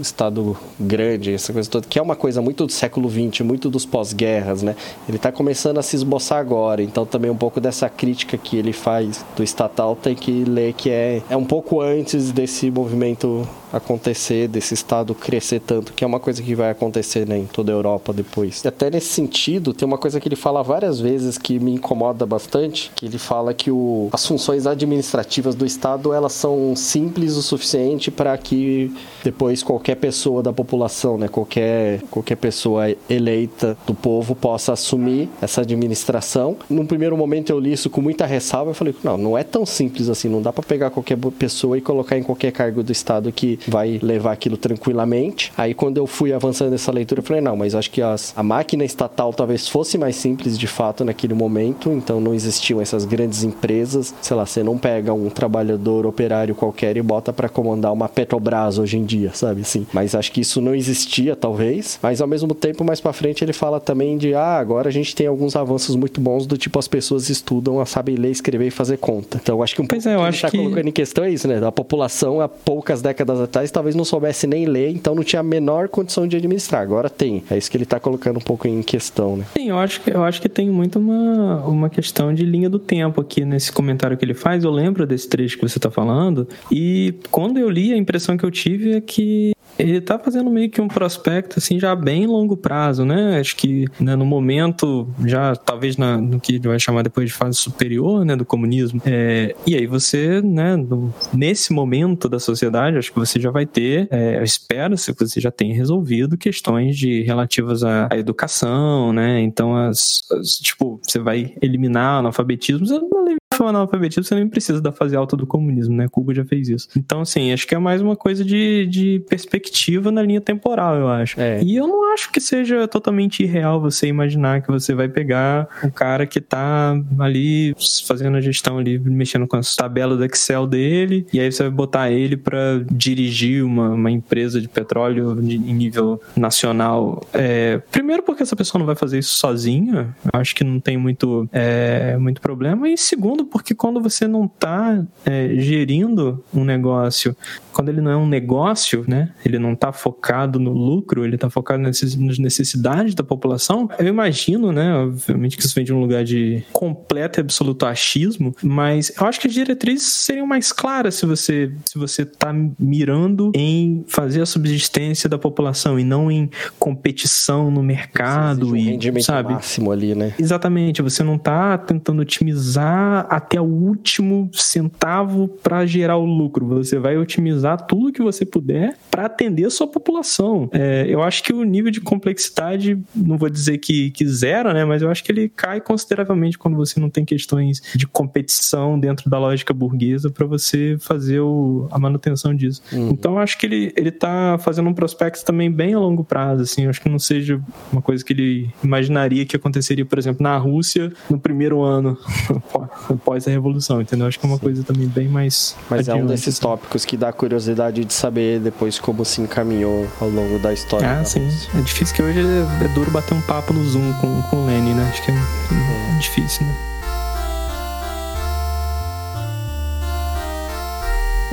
[0.00, 3.86] Estado grande, essa coisa toda, que é uma coisa muito do século XX, muito dos
[3.86, 4.76] pós-guerras, né?
[5.08, 6.82] Ele está começando a se esboçar agora.
[6.82, 10.90] Então, também um pouco dessa crítica que ele faz do estatal tem que ler que
[10.90, 16.20] é, é um pouco antes desse movimento acontecer, desse Estado crescer tanto, que é uma
[16.20, 18.62] coisa que vai acontecer né, em toda a Europa depois.
[18.62, 22.26] E até nesse sentido, tem uma coisa que ele fala várias vezes que me incomoda
[22.26, 27.42] bastante, que ele fala que o, as funções administrativas do Estado elas são simples o
[27.42, 28.92] suficiente para que
[29.24, 35.62] depois qualquer pessoa da população, né, qualquer, qualquer pessoa eleita do povo possa assumir essa
[35.62, 36.56] administração.
[36.68, 39.64] Num primeiro momento eu li isso com muita ressalva, eu falei, não, não é tão
[39.66, 43.32] simples assim, não dá para pegar qualquer pessoa e colocar em qualquer cargo do Estado
[43.32, 45.52] que vai levar aquilo tranquilamente.
[45.56, 48.42] Aí quando eu fui avançando nessa leitura, eu falei, não, mas acho que as, a
[48.42, 53.42] máquina estatal talvez fosse mais simples de fato naquele momento, então não existiam essas grandes
[53.42, 54.14] empresas.
[54.20, 58.78] Sei lá, você não pega um trabalhador operário qualquer e bota para comandar uma Petrobras
[58.78, 59.86] hoje em dia, sabe assim?
[59.92, 61.98] Mas acho que isso não existia, talvez.
[62.02, 65.14] Mas ao mesmo tempo, mais para frente, ele fala também de ah, agora a gente
[65.14, 68.98] tem alguns avanços muito bons do tipo as pessoas estudam, sabem ler, escrever e fazer
[68.98, 69.38] conta.
[69.42, 71.30] Então acho que um pouco é, eu acho que ele tá colocando em questão é
[71.30, 71.64] isso, né?
[71.64, 75.42] A população há poucas décadas atrás talvez não soubesse nem ler, então não tinha a
[75.42, 76.82] menor condição de administrar.
[76.82, 77.42] Agora tem.
[77.50, 79.44] É isso que ele está colocando um pouco em questão, né?
[79.56, 82.78] Sim, eu acho que, eu acho que tem muito uma, uma questão de linha do
[82.78, 84.64] tempo aqui nesse comentário que ele faz.
[84.64, 88.44] Eu lembro desse trecho que você está falando, e quando eu li, a impressão que
[88.44, 92.56] eu tive é que ele tá fazendo meio que um prospecto assim já bem longo
[92.56, 93.38] prazo, né?
[93.40, 97.56] Acho que né, no momento já talvez na, no que vai chamar depois de fase
[97.56, 99.00] superior, né, do comunismo.
[99.04, 103.66] É, e aí você, né, no, nesse momento da sociedade, acho que você já vai
[103.66, 109.40] ter, é, espera-se que você já tenha resolvido questões de relativas à, à educação, né?
[109.40, 113.08] Então as, as, tipo você vai eliminar analfabetismo, você não
[113.54, 116.08] for analfabetismo, você nem precisa da fase alta do comunismo, né?
[116.08, 116.88] Cuba já fez isso.
[116.96, 119.61] Então, assim, acho que é mais uma coisa de, de perspectiva
[120.10, 121.40] na linha temporal, eu acho.
[121.40, 121.62] É.
[121.62, 125.90] E eu não acho que seja totalmente irreal você imaginar que você vai pegar um
[125.90, 127.74] cara que tá ali
[128.06, 131.72] fazendo a gestão ali, mexendo com as tabelas do Excel dele, e aí você vai
[131.72, 137.26] botar ele para dirigir uma, uma empresa de petróleo em nível nacional.
[137.32, 141.48] É, primeiro porque essa pessoa não vai fazer isso sozinha, acho que não tem muito,
[141.52, 147.36] é, muito problema, e segundo porque quando você não está é, gerindo um negócio,
[147.72, 151.48] quando ele não é um negócio, né, ele não está focado no lucro, ele está
[151.48, 152.02] focado nas
[152.38, 157.38] necessidades da população, eu imagino, né, obviamente que isso vem de um lugar de completo
[157.38, 161.98] e absoluto achismo, mas eu acho que as diretrizes seriam mais claras se você se
[161.98, 168.70] você está mirando em fazer a subsistência da população e não em competição no mercado
[168.70, 170.34] um e rendimento sabe máximo ali, né?
[170.38, 176.66] Exatamente, você não está tentando otimizar até o último centavo para gerar o lucro.
[176.66, 180.68] Você vai otimizar tudo que você puder para atender a sua população.
[180.72, 184.84] É, eu acho que o nível de complexidade, não vou dizer que, que zero, né?
[184.84, 189.28] Mas eu acho que ele cai consideravelmente quando você não tem questões de competição dentro
[189.28, 192.82] da lógica burguesa para você fazer o, a manutenção disso.
[192.92, 193.10] Uhum.
[193.10, 196.62] Então eu acho que ele, ele tá fazendo um prospecto também bem a longo prazo,
[196.62, 196.84] assim.
[196.84, 197.60] Eu acho que não seja
[197.92, 202.18] uma coisa que ele imaginaria que aconteceria, por exemplo, na Rússia no primeiro ano
[203.08, 204.26] após a revolução, entendeu?
[204.26, 205.76] Acho que é uma coisa também bem mais.
[205.88, 206.62] Mas adiante, é um desses assim.
[206.62, 211.20] tópicos que dá curiosidade de saber depois como se encaminhou ao longo da história.
[211.20, 211.48] Ah, sim.
[211.74, 214.94] É difícil que hoje é, duro bater um papo no Zoom com, com o Lenny,
[214.94, 215.08] né?
[215.10, 216.91] Acho que é, é difícil, né?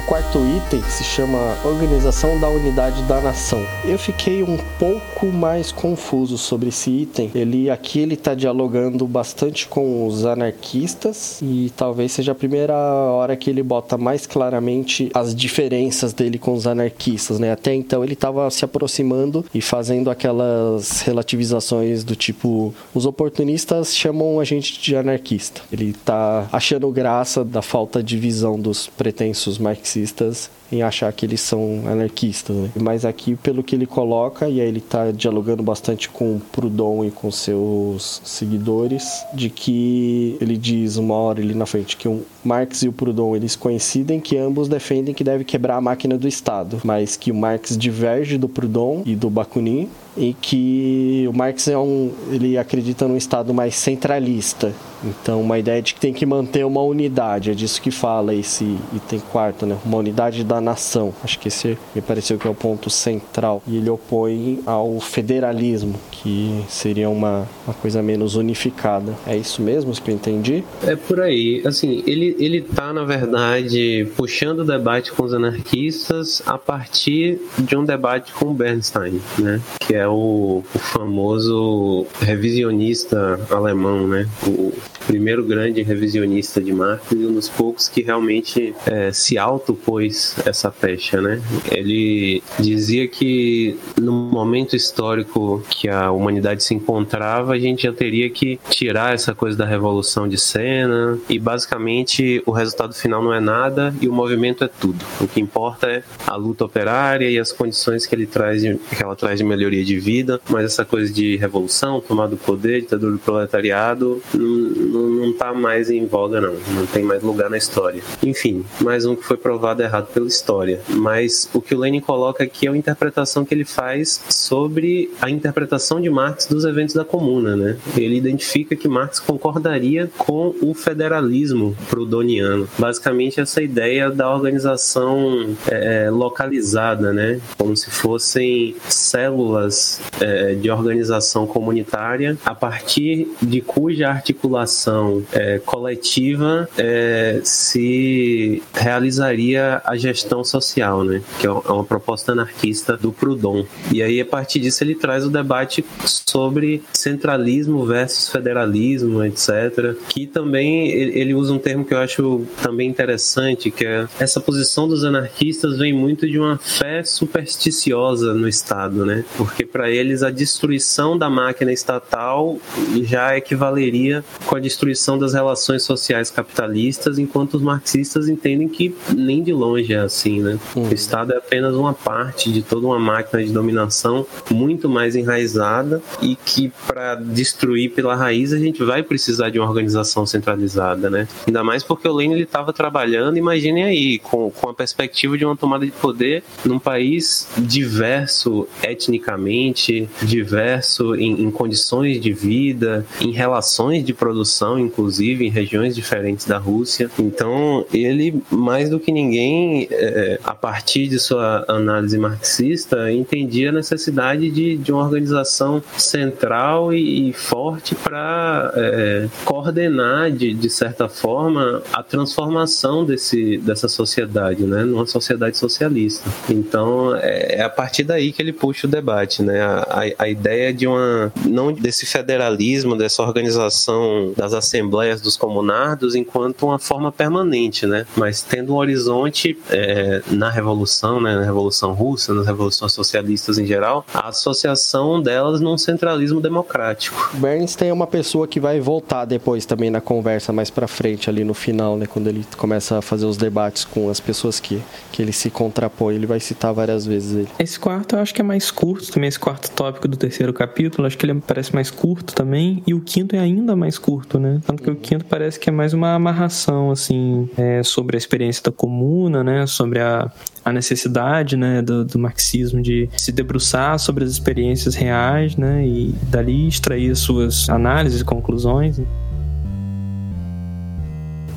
[0.02, 3.60] Quarto item se chama Organização da Unidade da Nação.
[3.84, 7.32] Eu fiquei um pouco mais confuso sobre esse item.
[7.34, 13.36] Ele aqui ele está dialogando bastante com os anarquistas e talvez seja a primeira hora
[13.36, 17.52] que ele bota mais claramente as diferenças dele com os anarquistas, né?
[17.52, 24.40] Até então ele estava se aproximando e fazendo aquelas relativizações do tipo os oportunistas chamam
[24.40, 25.62] a gente de anarquista.
[25.72, 31.26] Ele está achando graça da falta de visão dos pretensos marxistas marxistas em achar que
[31.26, 32.56] eles são anarquistas.
[32.56, 32.70] Né?
[32.80, 37.12] Mas aqui, pelo que ele coloca, e aí ele está dialogando bastante com Proudhon e
[37.12, 42.84] com seus seguidores, de que ele diz uma hora ali na frente que o Marx
[42.84, 46.80] e o Proudhon eles coincidem que ambos defendem que deve quebrar a máquina do Estado,
[46.84, 51.78] mas que o Marx diverge do Proudhon e do Bakunin e que o Marx é
[51.78, 54.74] um, ele acredita num Estado mais centralista.
[55.04, 58.78] Então, uma ideia de que tem que manter uma unidade, é disso que fala esse
[58.94, 59.78] item quarto, né?
[59.86, 61.14] Uma unidade da nação.
[61.24, 63.62] Acho que esse me pareceu que é o ponto central.
[63.68, 69.14] E ele opõe ao federalismo, que seria uma, uma coisa menos unificada.
[69.26, 70.64] É isso mesmo que eu entendi?
[70.84, 71.62] É por aí.
[71.66, 77.76] Assim, ele, ele tá, na verdade, puxando o debate com os anarquistas a partir de
[77.76, 79.62] um debate com Bernstein, né?
[79.80, 84.28] Que é o, o famoso revisionista alemão, né?
[84.46, 84.74] O
[85.08, 90.72] primeiro grande revisionista de Marx e um dos poucos que realmente é, se autopôs essa
[90.72, 91.42] pecha, né?
[91.72, 98.30] Ele dizia que no momento histórico que a humanidade se encontrava, a gente já teria
[98.30, 103.40] que tirar essa coisa da revolução de cena e basicamente o resultado final não é
[103.40, 105.04] nada e o movimento é tudo.
[105.22, 109.16] O que importa é a luta operária e as condições que ele traz que ela
[109.16, 113.20] traz de melhoria de vida, mas essa coisa de revolução, tomar do poder, ditadura do
[113.20, 118.02] proletariado, não, não, não tá mais em voga não, não tem mais lugar na história.
[118.24, 120.80] Enfim, mais um que foi provado errado pela história.
[120.88, 125.30] Mas o que o Lenin coloca aqui é a interpretação que ele faz sobre a
[125.30, 127.78] interpretação de Marx dos eventos da Comuna, né?
[127.96, 132.68] Ele identifica que Marx concordaria com o federalismo proudhoniano.
[132.78, 137.40] Basicamente essa ideia da organização é, é localizada, né?
[137.58, 146.70] Como se fossem células é, de organização comunitária a partir de cuja articulação é, coletiva
[146.78, 151.22] é, se realizaria a gestão questão social, né?
[151.40, 153.66] Que é uma proposta anarquista do Proudhon.
[153.92, 159.96] E aí, a partir disso, ele traz o debate sobre centralismo versus federalismo, etc.
[160.08, 164.88] Que também ele usa um termo que eu acho também interessante, que é essa posição
[164.88, 169.26] dos anarquistas vem muito de uma fé supersticiosa no Estado, né?
[169.36, 172.60] Porque para eles a destruição da máquina estatal
[173.02, 179.42] já equivaleria com a destruição das relações sociais capitalistas, enquanto os marxistas entendem que nem
[179.42, 180.60] de longe é assim, né?
[180.76, 180.90] Uhum.
[180.90, 186.02] O Estado é apenas uma parte de toda uma máquina de dominação muito mais enraizada
[186.22, 191.28] e que para destruir pela raiz a gente vai precisar de uma organização centralizada, né?
[191.48, 195.46] Ainda mais porque o Lenin ele estava trabalhando, imaginem aí, com, com a perspectiva de
[195.46, 203.32] uma tomada de poder num país diverso etnicamente, diverso em, em condições de vida, em
[203.32, 207.10] relações de produção, inclusive em regiões diferentes da Rússia.
[207.20, 213.74] Então, ele, mais do que ninguém, é, a partir de sua análise marxista, entendia a
[213.74, 221.08] necessidade de, de uma organização central e, e forte para é, coordenar, de, de certa
[221.08, 226.30] forma, a transformação desse, dessa sociedade, né, numa sociedade socialista.
[226.50, 230.30] Então, é, é a partir daí que ele puxa o debate, né, a, a, a
[230.30, 237.12] ideia de uma, não desse federalismo, dessa organização das assembleias dos comunardos enquanto uma forma
[237.12, 239.89] permanente, né, mas tendo um horizonte é,
[240.28, 245.78] na Revolução, né, na Revolução Russa, nas revoluções socialistas em geral, a associação delas num
[245.78, 247.32] centralismo democrático.
[247.34, 251.44] Bernstein é uma pessoa que vai voltar depois também na conversa mais para frente ali
[251.44, 255.22] no final, né, quando ele começa a fazer os debates com as pessoas que, que
[255.22, 257.50] ele se contrapõe, ele vai citar várias vezes ele.
[257.60, 261.08] Esse quarto eu acho que é mais curto, também esse quarto tópico do terceiro capítulo,
[261.08, 264.60] acho que ele parece mais curto também, e o quinto é ainda mais curto, né?
[264.66, 268.64] Tanto que o quinto parece que é mais uma amarração, assim, é, sobre a experiência
[268.64, 269.66] da comuna, né?
[269.80, 270.30] Sobre a,
[270.66, 275.88] a necessidade, né, do, do, marxismo de se debruçar sobre as experiências reais, né?
[275.88, 279.00] E dali extrair as suas análises e conclusões.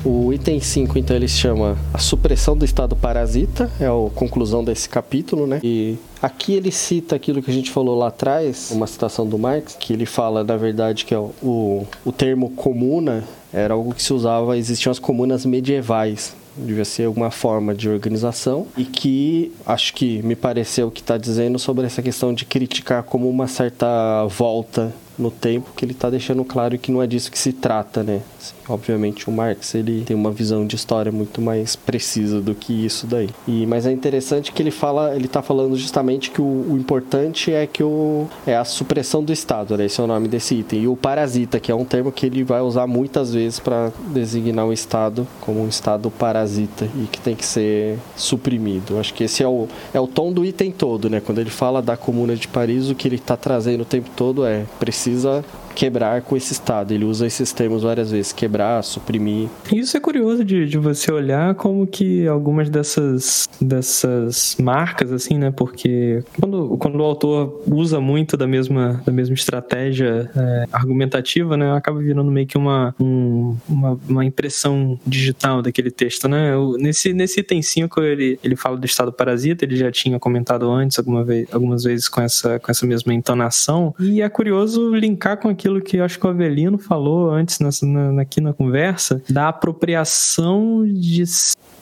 [0.05, 4.87] O item 5, então, ele chama a supressão do Estado parasita, é a conclusão desse
[4.87, 5.59] capítulo, né?
[5.61, 9.75] E aqui ele cita aquilo que a gente falou lá atrás, uma citação do Marx,
[9.77, 14.13] que ele fala, na verdade, que é o, o termo comuna era algo que se
[14.13, 20.21] usava, existiam as comunas medievais, devia ser alguma forma de organização e que acho que
[20.21, 25.29] me pareceu que está dizendo sobre essa questão de criticar como uma certa volta no
[25.29, 28.21] tempo que ele está deixando claro que não é disso que se trata, né?
[28.67, 33.05] Obviamente o Marx ele tem uma visão de história muito mais precisa do que isso
[33.05, 33.29] daí.
[33.47, 37.51] E mas é interessante que ele fala, ele está falando justamente que o, o, importante
[37.51, 39.85] é que o é a supressão do Estado, né?
[39.85, 40.83] Esse é o nome desse item.
[40.83, 44.65] E o parasita, que é um termo que ele vai usar muitas vezes para designar
[44.65, 48.97] o Estado como um Estado parasita e que tem que ser suprimido.
[48.99, 51.19] Acho que esse é o é o tom do item todo, né?
[51.19, 54.45] Quando ele fala da Comuna de Paris, o que ele está trazendo o tempo todo
[54.45, 55.43] é precisa
[55.73, 56.93] quebrar com esse estado.
[56.93, 59.49] Ele usa esses termos várias vezes: quebrar, suprimir.
[59.71, 65.51] Isso é curioso de, de você olhar como que algumas dessas, dessas marcas, assim, né?
[65.51, 71.71] Porque quando, quando o autor usa muito da mesma, da mesma estratégia é, argumentativa, né?
[71.73, 76.51] Acaba virando meio que uma, um, uma, uma, impressão digital daquele texto, né?
[76.77, 80.97] Nesse, nesse item 5 ele, ele fala do estado parasita, ele já tinha comentado antes
[80.97, 83.93] alguma vez, algumas vezes com essa, com essa mesma entonação.
[83.99, 87.59] E é curioso linkar com aquilo aquilo que eu acho que o Avelino falou antes
[87.59, 91.23] nessa, na, aqui na conversa, da apropriação de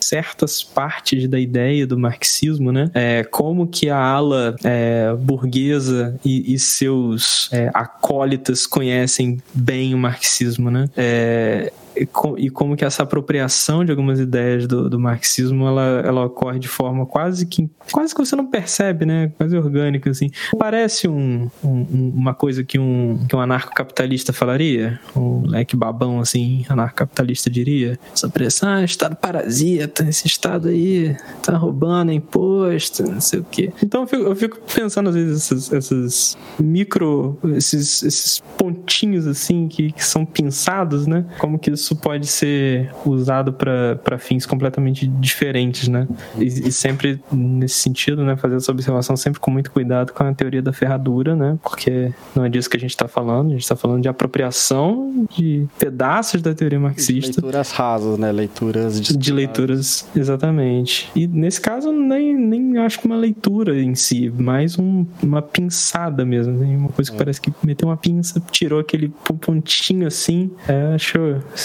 [0.00, 2.90] certas partes da ideia do marxismo, né?
[2.94, 9.98] É, como que a ala é, burguesa e, e seus é, acólitas conhecem bem o
[9.98, 10.88] marxismo, né?
[10.96, 16.58] É, e, como que essa apropriação de algumas ideias do, do, marxismo ela, ela ocorre
[16.58, 19.32] de forma quase que quase que você não percebe, né?
[19.36, 20.30] Quase orgânica assim.
[20.58, 26.64] Parece um, um, uma coisa que um que um anarcocapitalista falaria, um leque babão assim,
[26.68, 27.98] anarcocapitalista diria.
[28.12, 33.72] Essa pressão, ah, estado parasita, esse estado aí tá roubando imposto, não sei o quê.
[33.82, 39.68] Então eu fico, eu fico pensando às vezes essas, essas micro esses, esses pontinhos assim
[39.68, 41.26] que, que são pinçados, né?
[41.38, 46.06] Como que isso pode ser usado para fins completamente diferentes, né?
[46.38, 50.34] E, e, sempre nesse sentido, né, fazer essa observação sempre com muito cuidado com a
[50.34, 51.58] teoria da ferradura, né?
[51.62, 55.26] Porque não é disso que a gente está falando, a gente está falando de apropriação
[55.36, 57.40] de pedaços da teoria marxista.
[57.40, 58.32] Leituras rasas, né?
[58.32, 61.10] Leituras de, de leituras, exatamente.
[61.14, 66.24] E nesse caso nem, nem acho que uma leitura em si, mais um, uma pinçada
[66.24, 66.76] mesmo, né?
[66.76, 67.18] uma coisa que é.
[67.18, 70.50] parece que meteu uma pinça, tirou aquele pontinho assim.
[70.68, 71.18] É, acho.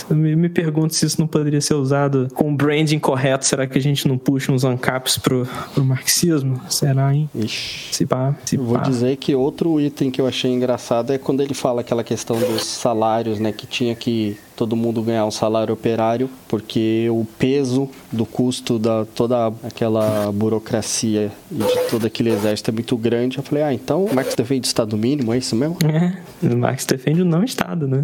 [0.10, 3.46] Me, me pergunto se isso não poderia ser usado com o branding correto.
[3.46, 6.62] Será que a gente não puxa uns ancaps pro, pro marxismo?
[6.70, 7.30] Será, hein?
[7.36, 7.94] Ixi.
[7.94, 8.84] Se pá, se Vou pá.
[8.84, 12.64] dizer que outro item que eu achei engraçado é quando ele fala aquela questão dos
[12.64, 13.52] salários, né?
[13.52, 19.06] Que tinha que todo mundo ganhar um salário operário, porque o peso do custo da
[19.06, 23.38] toda aquela burocracia e de todo aquele exército é muito grande.
[23.38, 25.78] Eu falei, ah, então o Marx defende o Estado mínimo, é isso mesmo?
[25.88, 28.02] É, o Marx defende o não Estado, né?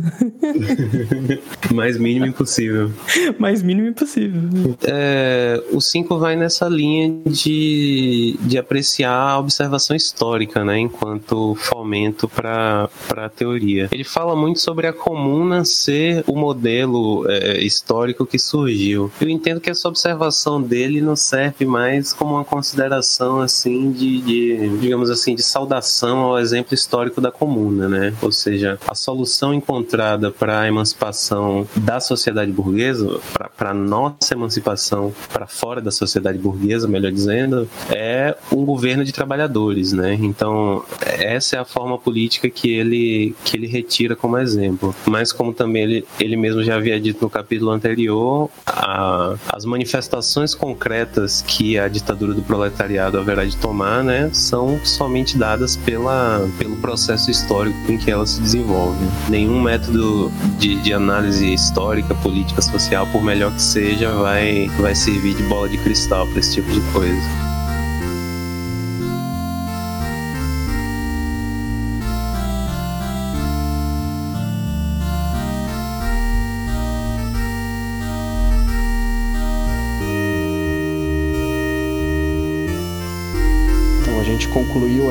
[1.72, 2.92] Mais mínimo impossível.
[3.38, 4.42] Mais mínimo impossível.
[4.84, 12.30] É, o 5 vai nessa linha de, de apreciar a observação histórica, né, enquanto fomento
[12.30, 13.90] para a teoria.
[13.92, 19.12] Ele fala muito sobre a comuna ser o modelo é, histórico que surgiu.
[19.20, 24.78] Eu entendo que essa observação dele não serve mais como uma consideração assim de, de
[24.80, 28.14] digamos assim, de saudação ao exemplo histórico da comuna, né?
[28.22, 33.20] Ou seja, a solução encontrada para a emancipação da sociedade burguesa,
[33.58, 39.92] para nossa emancipação para fora da sociedade burguesa, melhor dizendo, é um governo de trabalhadores,
[39.92, 40.14] né?
[40.14, 44.96] Então, essa é a forma política que ele que ele retira como exemplo.
[45.06, 50.54] Mas como também ele, ele mesmo já havia dito no capítulo anterior, a, as manifestações
[50.54, 56.76] concretas que a ditadura do proletariado haverá de tomar, né, são somente dadas pela, pelo
[56.78, 59.06] processo histórico em que ela se desenvolve.
[59.30, 65.34] Nenhum método de, de análise histórica, política, social, por melhor que seja, vai, vai servir
[65.34, 67.53] de bola de cristal para esse tipo de coisa.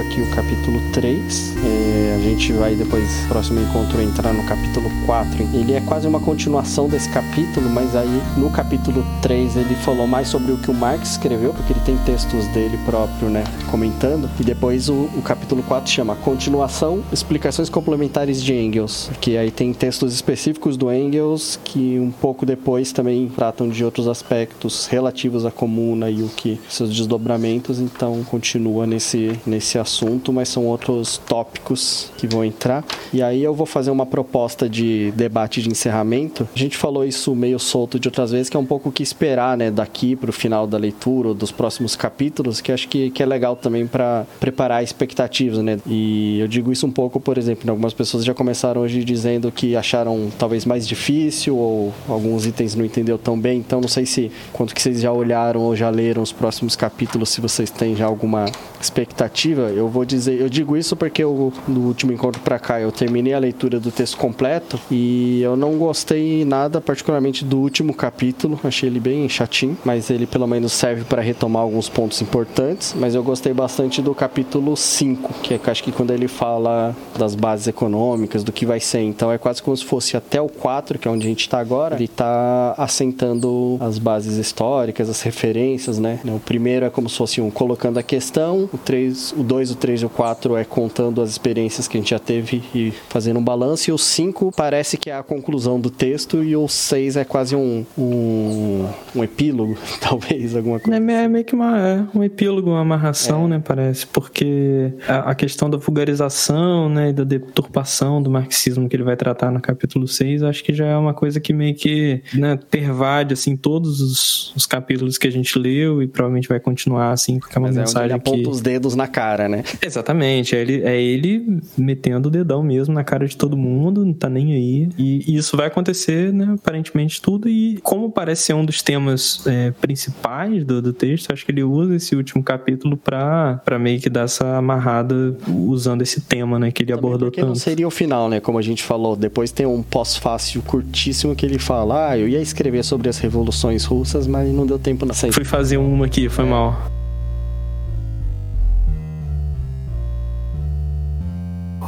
[0.02, 1.54] Aqui o capítulo 3.
[1.64, 5.42] É, a gente vai depois, próximo encontro, entrar no capítulo 4.
[5.54, 10.28] Ele é quase uma continuação desse capítulo, mas aí no capítulo 3 ele falou mais
[10.28, 14.28] sobre o que o Marx escreveu, porque ele tem textos dele próprio, né, comentando.
[14.38, 19.72] E depois o, o capítulo 4 chama Continuação, Explicações Complementares de Engels, que aí tem
[19.72, 25.50] textos específicos do Engels que um pouco depois também tratam de outros aspectos relativos à
[25.50, 29.91] comuna e o que seus desdobramentos, então continua nesse, nesse assunto,
[30.32, 32.85] mas são outros tópicos que vão entrar.
[33.12, 36.48] E aí eu vou fazer uma proposta de debate de encerramento.
[36.55, 39.02] A gente falou isso meio solto de outras vezes, que é um pouco o que
[39.02, 43.10] esperar, né, daqui para o final da leitura ou dos próximos capítulos, que acho que,
[43.10, 45.78] que é legal também para preparar expectativas, né?
[45.86, 49.77] E eu digo isso um pouco, por exemplo, algumas pessoas já começaram hoje dizendo que
[49.77, 54.31] acharam talvez mais difícil ou alguns itens não entendeu tão bem, então não sei se
[54.52, 58.06] quanto que vocês já olharam ou já leram os próximos capítulos, se vocês têm já
[58.06, 58.47] alguma
[58.81, 59.71] expectativa.
[59.74, 63.34] Eu vou dizer, eu digo isso porque eu, no último encontro para cá eu terminei
[63.34, 68.88] a leitura do texto completo e eu não gostei nada particularmente do último capítulo, achei
[68.88, 73.22] ele bem chatinho, mas ele pelo menos serve para retomar alguns pontos importantes, mas eu
[73.22, 78.44] gostei bastante do capítulo 5, que é acho que quando ele fala das bases econômicas,
[78.44, 81.10] do que vai ser, então é quase como se fosse até o 4, que é
[81.10, 86.20] onde a gente está agora, ele está assentando as bases históricas, as referências, né?
[86.24, 89.76] O primeiro é como se fosse um colocando a questão, o 3, o 2, o
[89.76, 93.39] 3 e o 4 é contando as experiências que a gente já teve e fazendo
[93.39, 97.16] um balanço, e o 5 parece que é a conclusão do texto, e o 6
[97.16, 100.98] é quase um, um, um epílogo, talvez, alguma coisa.
[100.98, 103.48] É, é meio que uma, é um epílogo, uma amarração, é.
[103.48, 108.97] né, parece, porque a, a, questão da vulgarização, né, e da deturpação do marxismo que
[108.97, 112.22] ele vai tratar no capítulo 6, acho que já é uma coisa que meio que,
[112.34, 117.12] né, pervade, assim, todos os, os capítulos que a gente leu e provavelmente vai continuar,
[117.12, 118.48] assim, porque é uma Mas mensagem é onde ele aponta que...
[118.48, 119.51] os dedos na cara, né?
[119.80, 124.12] Exatamente, é ele, é ele metendo o dedão mesmo na cara de todo mundo, não
[124.12, 128.54] tá nem aí, e, e isso vai acontecer, né, aparentemente tudo, e como parece ser
[128.54, 132.96] um dos temas é, principais do, do texto, acho que ele usa esse último capítulo
[132.96, 137.28] pra, pra meio que dar essa amarrada usando esse tema, né, que ele Também abordou
[137.28, 137.48] porque tanto.
[137.48, 141.44] não seria o final, né, como a gente falou, depois tem um pós-fácil curtíssimo que
[141.44, 145.14] ele fala, ah, eu ia escrever sobre as revoluções russas, mas não deu tempo na
[145.32, 146.48] Fui fazer uma aqui, foi é.
[146.48, 147.01] mal.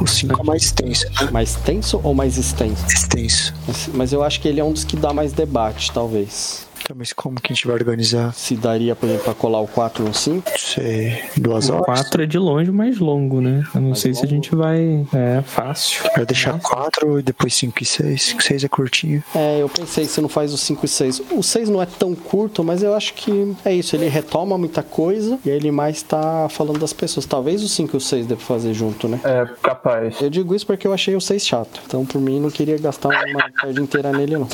[0.01, 1.29] O 5 é mais tenso, né?
[1.31, 2.85] Mais tenso ou mais extenso?
[2.87, 3.53] Extenso.
[3.67, 6.64] Mas, mas, eu acho que ele é um dos que dá mais debate, talvez.
[6.87, 8.31] Tá, mas como que a gente vai organizar?
[8.33, 10.49] Se daria, por exemplo, pra colar o 4 no 5?
[10.51, 11.85] Não sei, duas O horas?
[11.85, 13.65] 4 é de longe mais longo, né?
[13.73, 14.35] Eu não Mais sei se a longo?
[14.35, 15.05] gente vai.
[15.13, 16.03] É fácil.
[16.15, 18.35] Vai deixar quatro e depois cinco e seis.
[18.39, 19.23] Seis é curtinho.
[19.33, 21.21] É, eu pensei se não faz o 5 e 6.
[21.31, 23.95] O 6 não é tão curto, mas eu acho que é isso.
[23.95, 27.25] Ele retoma muita coisa e aí ele mais tá falando das pessoas.
[27.25, 29.19] Talvez o 5 e o 6 dê pra fazer junto, né?
[29.23, 30.21] É, capaz.
[30.21, 31.79] Eu digo isso porque eu achei o 6 chato.
[31.87, 34.47] Então, por mim, não queria gastar uma tarde inteira nele, não.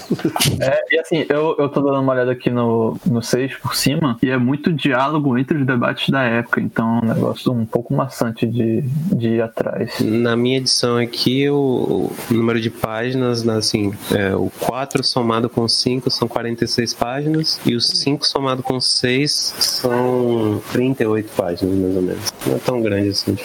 [0.62, 4.18] É, e assim, eu, eu tô dando uma olhada aqui no, no 6 por cima,
[4.22, 7.94] e é muito diálogo entre os debates da época, então é um negócio um pouco
[7.94, 10.00] maçante de, de ir atrás.
[10.02, 15.50] Na minha edição aqui, o, o número de páginas, né, assim, é, o 4 somado
[15.50, 21.96] com 5 são 46 páginas, e o 5 somado com 6 são 38 páginas, mais
[21.96, 22.34] ou menos.
[22.46, 23.36] Não é tão grande assim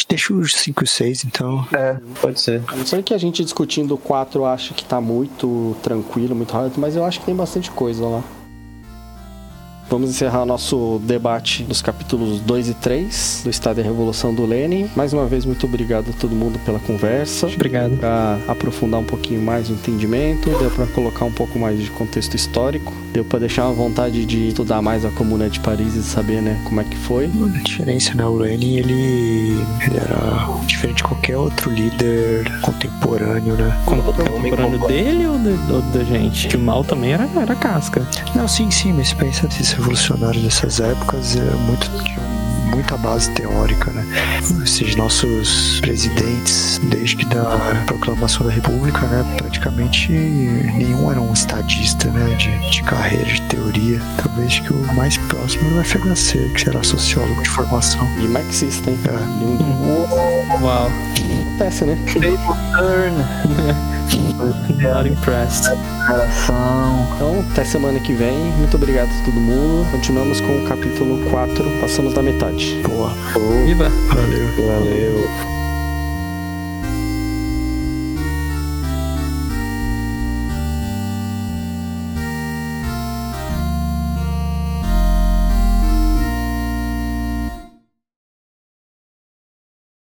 [0.00, 1.66] gente deixa os cinco e seis, então.
[1.72, 2.62] É, Pode ser.
[2.68, 6.52] A não ser que a gente discutindo o 4 acha que tá muito tranquilo, muito
[6.52, 8.19] rápido, mas eu acho que tem bastante coisa lá.
[9.90, 14.46] Vamos encerrar nosso debate dos capítulos 2 e 3 do Estado e a Revolução do
[14.46, 14.88] Lenin.
[14.94, 17.48] Mais uma vez, muito obrigado a todo mundo pela conversa.
[17.48, 17.96] Obrigado.
[17.96, 22.36] Para aprofundar um pouquinho mais o entendimento, deu para colocar um pouco mais de contexto
[22.36, 26.40] histórico, deu para deixar uma vontade de estudar mais a Comuna de Paris e saber,
[26.40, 27.24] né, como é que foi.
[27.24, 28.24] A diferença, né?
[28.24, 33.76] O Lenin, ele, ele era diferente de qualquer outro líder contemporâneo, né?
[33.84, 36.46] Contemporâneo dele ou da, ou da gente?
[36.46, 38.06] Que o mal também era, era casca.
[38.36, 41.90] Não, sim, sim, mas pensa esses revolucionários dessas épocas é muito
[42.70, 44.04] muita base teórica, né?
[44.62, 52.10] Esses nossos presidentes, desde que da proclamação da República, né, praticamente nenhum era um estadista,
[52.10, 54.00] né, de, de carreira, de teoria.
[54.22, 58.06] Talvez que o mais próximo era o FHC, que era sociólogo de formação.
[58.18, 58.98] E marxista, hein?
[59.04, 59.44] É.
[59.44, 59.70] Lindo.
[60.62, 60.90] Uau.
[61.60, 61.98] Acontece, né?
[64.80, 65.66] Not impressed.
[67.14, 68.36] Então, até semana que vem.
[68.52, 69.90] Muito obrigado a todo mundo.
[69.90, 71.64] Continuamos com o capítulo 4.
[71.80, 72.59] Passamos da metade.
[72.86, 73.14] Boa,
[73.64, 73.88] Viva!
[73.88, 74.66] valeu.
[74.66, 75.49] Valeu.